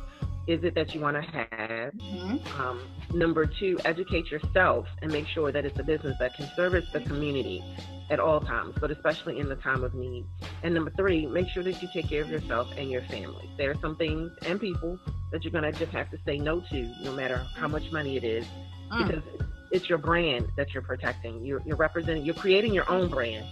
is 0.47 0.62
it 0.62 0.74
that 0.74 0.95
you 0.95 1.01
want 1.01 1.16
to 1.16 1.22
have? 1.22 1.92
Mm-hmm. 1.95 2.61
Um, 2.61 2.80
number 3.12 3.47
two, 3.47 3.78
educate 3.84 4.30
yourself 4.30 4.86
and 5.03 5.11
make 5.11 5.26
sure 5.26 5.51
that 5.51 5.64
it's 5.64 5.78
a 5.78 5.82
business 5.82 6.16
that 6.18 6.34
can 6.34 6.49
service 6.55 6.84
the 6.92 7.01
community 7.01 7.62
at 8.11 8.20
all 8.20 8.40
times, 8.40 8.74
but 8.80 8.90
especially 8.90 9.38
in 9.38 9.49
the 9.49 9.57
time 9.57 9.82
of 9.82 9.95
need. 9.95 10.26
And 10.62 10.74
number 10.74 10.92
three, 10.97 11.26
make 11.26 11.49
sure 11.49 11.62
that 11.62 11.80
you 11.80 11.88
take 11.92 12.09
care 12.09 12.22
of 12.22 12.28
yourself 12.28 12.68
and 12.76 12.90
your 12.90 13.03
family. 13.03 13.49
There 13.57 13.70
are 13.70 13.80
some 13.80 13.97
things 13.97 14.30
and 14.47 14.61
people 14.61 14.99
that 15.32 15.42
you're 15.42 15.53
going 15.53 15.64
to 15.64 15.72
just 15.72 15.92
have 15.92 16.11
to 16.11 16.18
say 16.26 16.36
no 16.36 16.61
to, 16.61 16.95
no 17.03 17.12
matter 17.12 17.38
how 17.57 17.68
much 17.68 17.90
money 17.90 18.16
it 18.16 18.24
is, 18.24 18.45
mm. 18.92 19.07
because 19.07 19.22
it's 19.70 19.88
your 19.88 19.99
brand 19.99 20.49
that 20.57 20.74
you're 20.74 20.82
protecting. 20.82 21.45
You're, 21.45 21.62
you're 21.64 21.76
representing, 21.76 22.24
you're 22.24 22.34
creating 22.34 22.74
your 22.74 22.88
own 22.90 23.09
brand, 23.09 23.47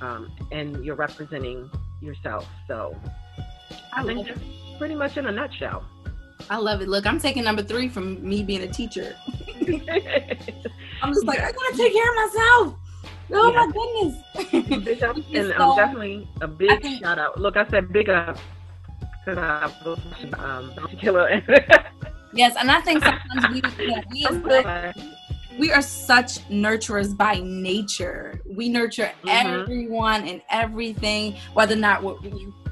um, 0.00 0.30
and 0.52 0.84
you're 0.84 0.94
representing 0.94 1.68
yourself. 2.00 2.46
So 2.68 2.96
I, 3.92 4.02
I 4.02 4.04
think 4.04 4.26
that's 4.26 4.40
pretty 4.78 4.94
much 4.94 5.16
in 5.16 5.26
a 5.26 5.32
nutshell. 5.32 5.84
I 6.48 6.58
love 6.58 6.80
it. 6.80 6.88
Look, 6.88 7.06
I'm 7.06 7.18
taking 7.18 7.44
number 7.44 7.62
three 7.62 7.88
from 7.88 8.26
me 8.26 8.42
being 8.42 8.62
a 8.62 8.68
teacher. 8.68 9.16
I'm 11.02 11.12
just 11.12 11.26
like, 11.26 11.40
I 11.40 11.52
gotta 11.52 11.76
take 11.76 11.92
care 11.92 12.10
of 12.10 12.16
myself. 12.16 12.74
Oh 13.32 13.50
yeah. 13.50 13.66
my 13.66 14.62
goodness. 14.62 14.84
big 14.84 15.02
up 15.02 15.16
and 15.34 15.54
so, 15.56 15.62
um, 15.62 15.76
definitely 15.76 16.28
a 16.40 16.46
big 16.46 16.82
think, 16.82 17.02
shout 17.02 17.18
out. 17.18 17.40
Look, 17.40 17.56
I 17.56 17.66
said 17.68 17.92
big 17.92 18.08
up 18.08 18.38
to 19.24 19.98
um, 20.38 20.72
Killer. 21.00 21.42
yes, 22.32 22.54
and 22.58 22.70
I 22.70 22.80
think 22.80 23.02
sometimes 23.02 23.48
we, 23.78 23.86
yeah, 23.86 24.02
we 24.12 24.26
as 24.26 24.36
we 25.58 25.72
are 25.72 25.82
such 25.82 26.38
nurturers 26.48 27.16
by 27.16 27.40
nature. 27.42 28.40
We 28.46 28.68
nurture 28.68 29.10
mm-hmm. 29.24 29.28
everyone 29.28 30.26
and 30.28 30.42
everything, 30.50 31.36
whether 31.54 31.74
or 31.74 31.78
not 31.78 32.02
we're, 32.02 32.16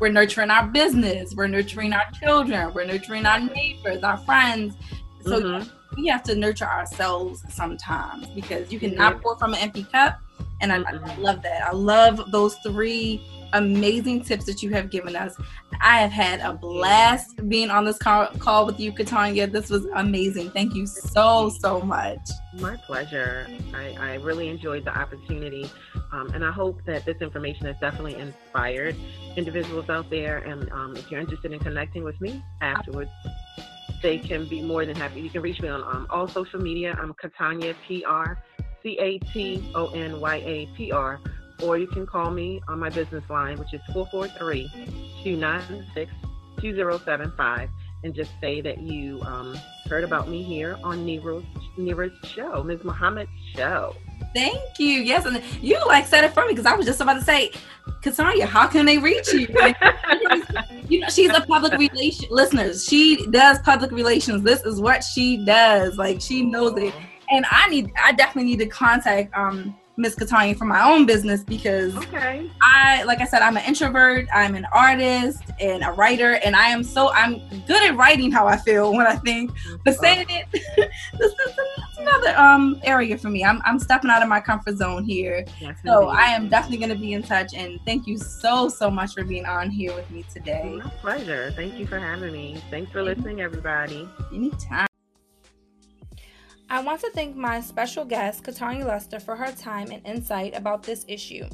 we're, 0.01 0.09
nurturing 0.09 0.51
our 0.51 0.67
business, 0.67 1.35
we're 1.35 1.47
nurturing 1.47 1.93
our 1.93 2.05
children, 2.23 2.73
we're 2.75 2.85
nurturing 2.85 3.27
our 3.27 3.41
neighbors, 3.41 4.03
our 4.03 4.19
friends. 4.19 4.75
So 5.23 5.41
mm-hmm. 5.41 5.97
we 5.97 6.09
have 6.09 6.23
to 6.25 6.35
nurture 6.35 6.67
ourselves 6.67 7.43
sometimes 7.49 8.27
because 8.29 8.71
you 8.71 8.79
cannot 8.79 9.23
pour 9.23 9.37
from 9.39 9.55
an 9.55 9.61
empty 9.61 9.85
cup. 9.85 10.21
And 10.61 10.73
I. 10.73 10.77
I 10.77 11.17
love 11.17 11.43
that. 11.43 11.67
I 11.67 11.73
love 11.73 12.31
those 12.31 12.57
three 12.57 13.23
amazing 13.55 14.23
tips 14.23 14.45
that 14.45 14.63
you 14.63 14.71
have 14.71 14.91
given 14.91 15.17
us. 15.17 15.37
I 15.81 16.01
have 16.01 16.13
had 16.13 16.41
a 16.41 16.53
blast 16.53 17.49
being 17.49 17.71
on 17.71 17.85
this 17.85 17.99
call, 17.99 18.67
with 18.67 18.79
you, 18.79 18.93
Catonya. 18.93 19.51
This 19.51 19.71
was 19.71 19.87
amazing. 19.95 20.51
Thank 20.51 20.75
you 20.75 20.87
so, 20.87 21.49
so 21.49 21.81
much. 21.81 22.21
My 22.55 22.77
pleasure. 22.77 23.47
I, 23.75 23.97
I 23.99 24.15
really 24.17 24.49
enjoyed 24.49 24.85
the 24.85 24.97
opportunity. 24.97 25.71
Um, 26.13 26.31
and 26.35 26.45
I 26.45 26.51
hope 26.51 26.85
that 26.85 27.05
this 27.05 27.17
information 27.21 27.67
has 27.67 27.77
definitely 27.81 28.17
inspired 28.17 28.97
individuals 29.37 29.89
out 29.89 30.11
there. 30.11 30.39
And 30.39 30.71
um, 30.71 30.97
if 30.97 31.11
you're 31.11 31.21
interested 31.21 31.53
in 31.53 31.61
connecting 31.61 32.05
with 32.05 32.21
me 32.21 32.45
afterwards, 32.61 33.11
they 34.03 34.19
can 34.19 34.47
be 34.47 34.61
more 34.61 34.85
than 34.85 34.97
happy. 34.97 35.21
You 35.21 35.31
can 35.31 35.43
reach 35.43 35.61
me 35.61 35.69
on 35.69 35.83
um, 35.83 36.07
all 36.11 36.29
social 36.29 36.61
media. 36.61 36.97
I'm 37.01 37.15
Catonya 37.15 37.75
PR, 37.87 38.39
C 38.83 38.99
A 38.99 39.19
T 39.19 39.65
O 39.75 39.89
N 39.89 40.21
Y 40.21 40.37
A 40.37 40.69
P 40.77 40.93
R 40.93 41.21
or 41.65 41.79
you 41.79 41.87
can 41.87 42.07
call 42.07 42.31
me 42.31 42.61
on 42.69 42.79
my 42.79 42.91
business 42.91 43.25
line, 43.31 43.59
which 43.59 43.73
is 43.73 43.81
443 43.93 44.69
296 45.25 46.13
2075, 46.61 47.69
and 48.05 48.15
just 48.15 48.31
say 48.41 48.61
that 48.61 48.79
you 48.79 49.21
um, 49.23 49.59
heard 49.89 50.05
about 50.05 50.29
me 50.29 50.43
here 50.43 50.79
on 50.85 51.05
Nira's, 51.07 51.45
Nira's 51.79 52.13
show, 52.29 52.63
Ms. 52.63 52.85
Muhammad's 52.85 53.31
show. 53.55 53.95
Thank 54.35 54.79
you. 54.79 55.01
Yes, 55.01 55.27
and 55.27 55.43
you 55.61 55.79
like 55.87 56.07
said 56.07 56.25
it 56.25 56.33
for 56.33 56.45
me 56.45 56.51
because 56.51 56.67
I 56.67 56.75
was 56.75 56.87
just 56.87 57.01
about 57.01 57.15
to 57.15 57.23
say, 57.23 57.53
Catonya, 58.03 58.47
how 58.47 58.67
can 58.67 58.85
they 58.87 58.99
reach 58.99 59.33
you? 59.33 59.47
you 60.89 61.01
know, 61.01 61.09
she's 61.09 61.31
a 61.31 61.41
public 61.43 61.73
relation 61.79 62.29
listeners. 62.31 62.85
She 62.85 63.27
does 63.31 63.59
public 63.61 63.91
relations. 63.91 64.43
This 64.43 64.63
is 64.63 64.81
what 64.81 65.03
she 65.03 65.45
does. 65.45 65.97
Like 65.97 66.21
she 66.21 66.43
knows 66.43 66.77
it. 66.79 66.95
And 67.31 67.47
I 67.51 67.69
need 67.69 67.93
I 68.03 68.13
definitely 68.13 68.51
need 68.51 68.59
to 68.59 68.67
contact 68.67 69.35
um 69.37 69.75
Miss 69.97 70.15
Catonya 70.15 70.57
for 70.57 70.65
my 70.65 70.83
own 70.83 71.07
business 71.07 71.45
because 71.45 71.97
okay. 71.97 72.51
I, 72.61 73.05
like 73.05 73.21
I 73.21 73.25
said, 73.25 73.43
I'm 73.43 73.57
an 73.57 73.65
introvert. 73.65 74.27
I'm 74.35 74.55
an 74.55 74.67
artist 74.73 75.43
and 75.61 75.85
a 75.85 75.93
writer, 75.93 76.33
and 76.45 76.57
I 76.57 76.69
am 76.69 76.83
so 76.83 77.13
I'm 77.13 77.41
good 77.67 77.83
at 77.83 77.97
writing 77.97 78.33
how 78.33 78.47
I 78.47 78.57
feel 78.57 78.93
when 78.93 79.07
I 79.07 79.17
think. 79.17 79.53
But 79.85 79.97
saying 79.97 80.27
it, 80.29 80.47
this 81.19 81.33
is 81.33 81.59
another 81.99 82.37
um 82.37 82.81
area 82.83 83.17
for 83.17 83.31
me. 83.31 83.45
I'm 83.45 83.61
I'm 83.65 83.79
stepping 83.79 84.11
out 84.11 84.23
of 84.23 84.29
my 84.29 84.41
comfort 84.41 84.77
zone 84.77 85.05
here. 85.05 85.45
so 85.85 86.09
I 86.09 86.27
am 86.27 86.49
definitely 86.49 86.79
going 86.79 86.91
to 86.91 87.01
be 87.01 87.13
in 87.13 87.23
touch. 87.23 87.55
And 87.55 87.79
thank 87.85 88.07
you 88.07 88.19
so 88.19 88.69
so 88.69 88.91
much 88.91 89.15
for 89.15 89.25
being 89.25 89.47
on 89.47 89.71
here 89.71 89.95
with 89.95 90.11
me 90.11 90.25
today. 90.33 90.81
My 90.83 90.91
pleasure. 91.01 91.53
Thank 91.57 91.79
you 91.79 91.87
for 91.87 91.99
having 91.99 92.33
me. 92.33 92.61
Thanks 92.71 92.91
for 92.91 93.03
listening, 93.03 93.41
everybody. 93.41 94.09
Anytime. 94.33 94.89
I 96.75 96.81
want 96.81 97.01
to 97.03 97.11
thank 97.11 97.37
my 97.37 97.61
special 97.61 98.05
guest, 98.05 98.43
Catonya 98.43 98.85
Lester, 98.85 99.21
for 99.21 99.37
her 99.37 99.53
time 99.53 99.93
and 99.93 100.05
insight 100.05 100.57
about 100.57 100.83
this 100.83 101.05
issue. 101.07 101.49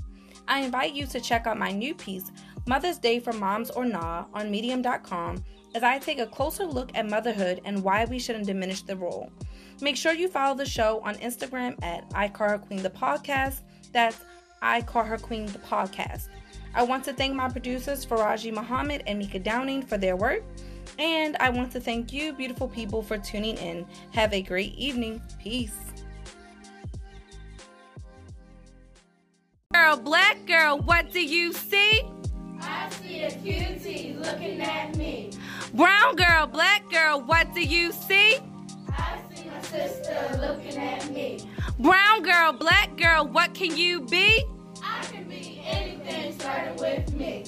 I 0.49 0.61
invite 0.61 0.95
you 0.95 1.05
to 1.09 1.21
check 1.21 1.47
out 1.47 1.59
my 1.59 1.73
new 1.73 1.95
piece, 1.95 2.33
Mother's 2.67 2.97
Day 2.97 3.21
for 3.21 3.35
Moms 3.35 3.69
or 3.71 3.85
Nah, 3.85 4.25
on 4.33 4.51
Medium.com, 4.51 5.45
as 5.75 5.83
I 5.83 5.99
take 5.99 6.21
a 6.21 6.27
closer 6.27 6.65
look 6.65 6.91
at 6.95 7.11
motherhood 7.11 7.61
and 7.67 7.85
why 7.85 8.07
we 8.07 8.19
shouldn't 8.19 8.47
diminish 8.47 8.81
the 8.81 8.97
role. 8.97 9.31
Make 9.83 9.99
sure 9.99 10.15
you 10.15 10.27
follow 10.27 10.57
the 10.57 10.65
show 10.65 11.03
on 11.05 11.17
Instagram 11.17 11.75
at 11.85 12.11
I 12.15 12.29
Call 12.29 12.49
Her 12.49 12.59
Queen 12.59 12.83
the 12.83 12.89
Podcast. 12.89 13.61
That's 13.93 14.25
I 14.63 14.81
Call 14.81 15.05
Her 15.05 15.19
Queen 15.19 15.45
the 15.45 15.59
Podcast. 15.59 16.29
I 16.75 16.83
want 16.83 17.05
to 17.05 17.13
thank 17.13 17.35
my 17.35 17.51
producers, 17.51 18.07
Faraji 18.07 18.55
Muhammad 18.55 19.03
and 19.07 19.19
Mika 19.19 19.39
Downing, 19.39 19.83
for 19.83 19.99
their 19.99 20.17
work. 20.17 20.43
And 20.99 21.37
I 21.41 21.51
want 21.51 21.73
to 21.73 21.81
thank 21.81 22.13
you, 22.13 22.33
beautiful 22.33 22.69
people, 22.69 23.03
for 23.03 23.19
tuning 23.19 23.57
in. 23.57 23.87
Have 24.13 24.33
a 24.33 24.43
great 24.43 24.75
evening. 24.75 25.23
Peace. 25.43 25.77
Girl, 29.73 29.97
black 29.97 30.45
girl, 30.47 30.79
what 30.79 31.13
do 31.13 31.25
you 31.25 31.53
see? 31.53 32.03
I 32.61 32.91
see 32.91 33.23
a 33.23 33.31
cutie 33.31 34.17
looking 34.19 34.61
at 34.61 34.97
me. 34.97 35.31
Brown 35.75 36.17
girl, 36.17 36.47
black 36.47 36.91
girl, 36.91 37.21
what 37.21 37.55
do 37.55 37.63
you 37.63 37.93
see? 37.93 38.39
I 38.89 39.21
see 39.33 39.49
my 39.49 39.61
sister 39.63 40.39
looking 40.41 40.77
at 40.77 41.09
me. 41.11 41.49
Brown 41.79 42.23
girl, 42.23 42.53
black 42.53 42.97
girl, 42.97 43.27
what 43.27 43.55
can 43.55 43.77
you 43.77 44.01
be? 44.01 44.45
I 44.85 45.05
can 45.05 45.29
be 45.29 45.63
anything 45.65 46.39
starting 46.39 46.77
with 46.77 47.15
me. 47.15 47.45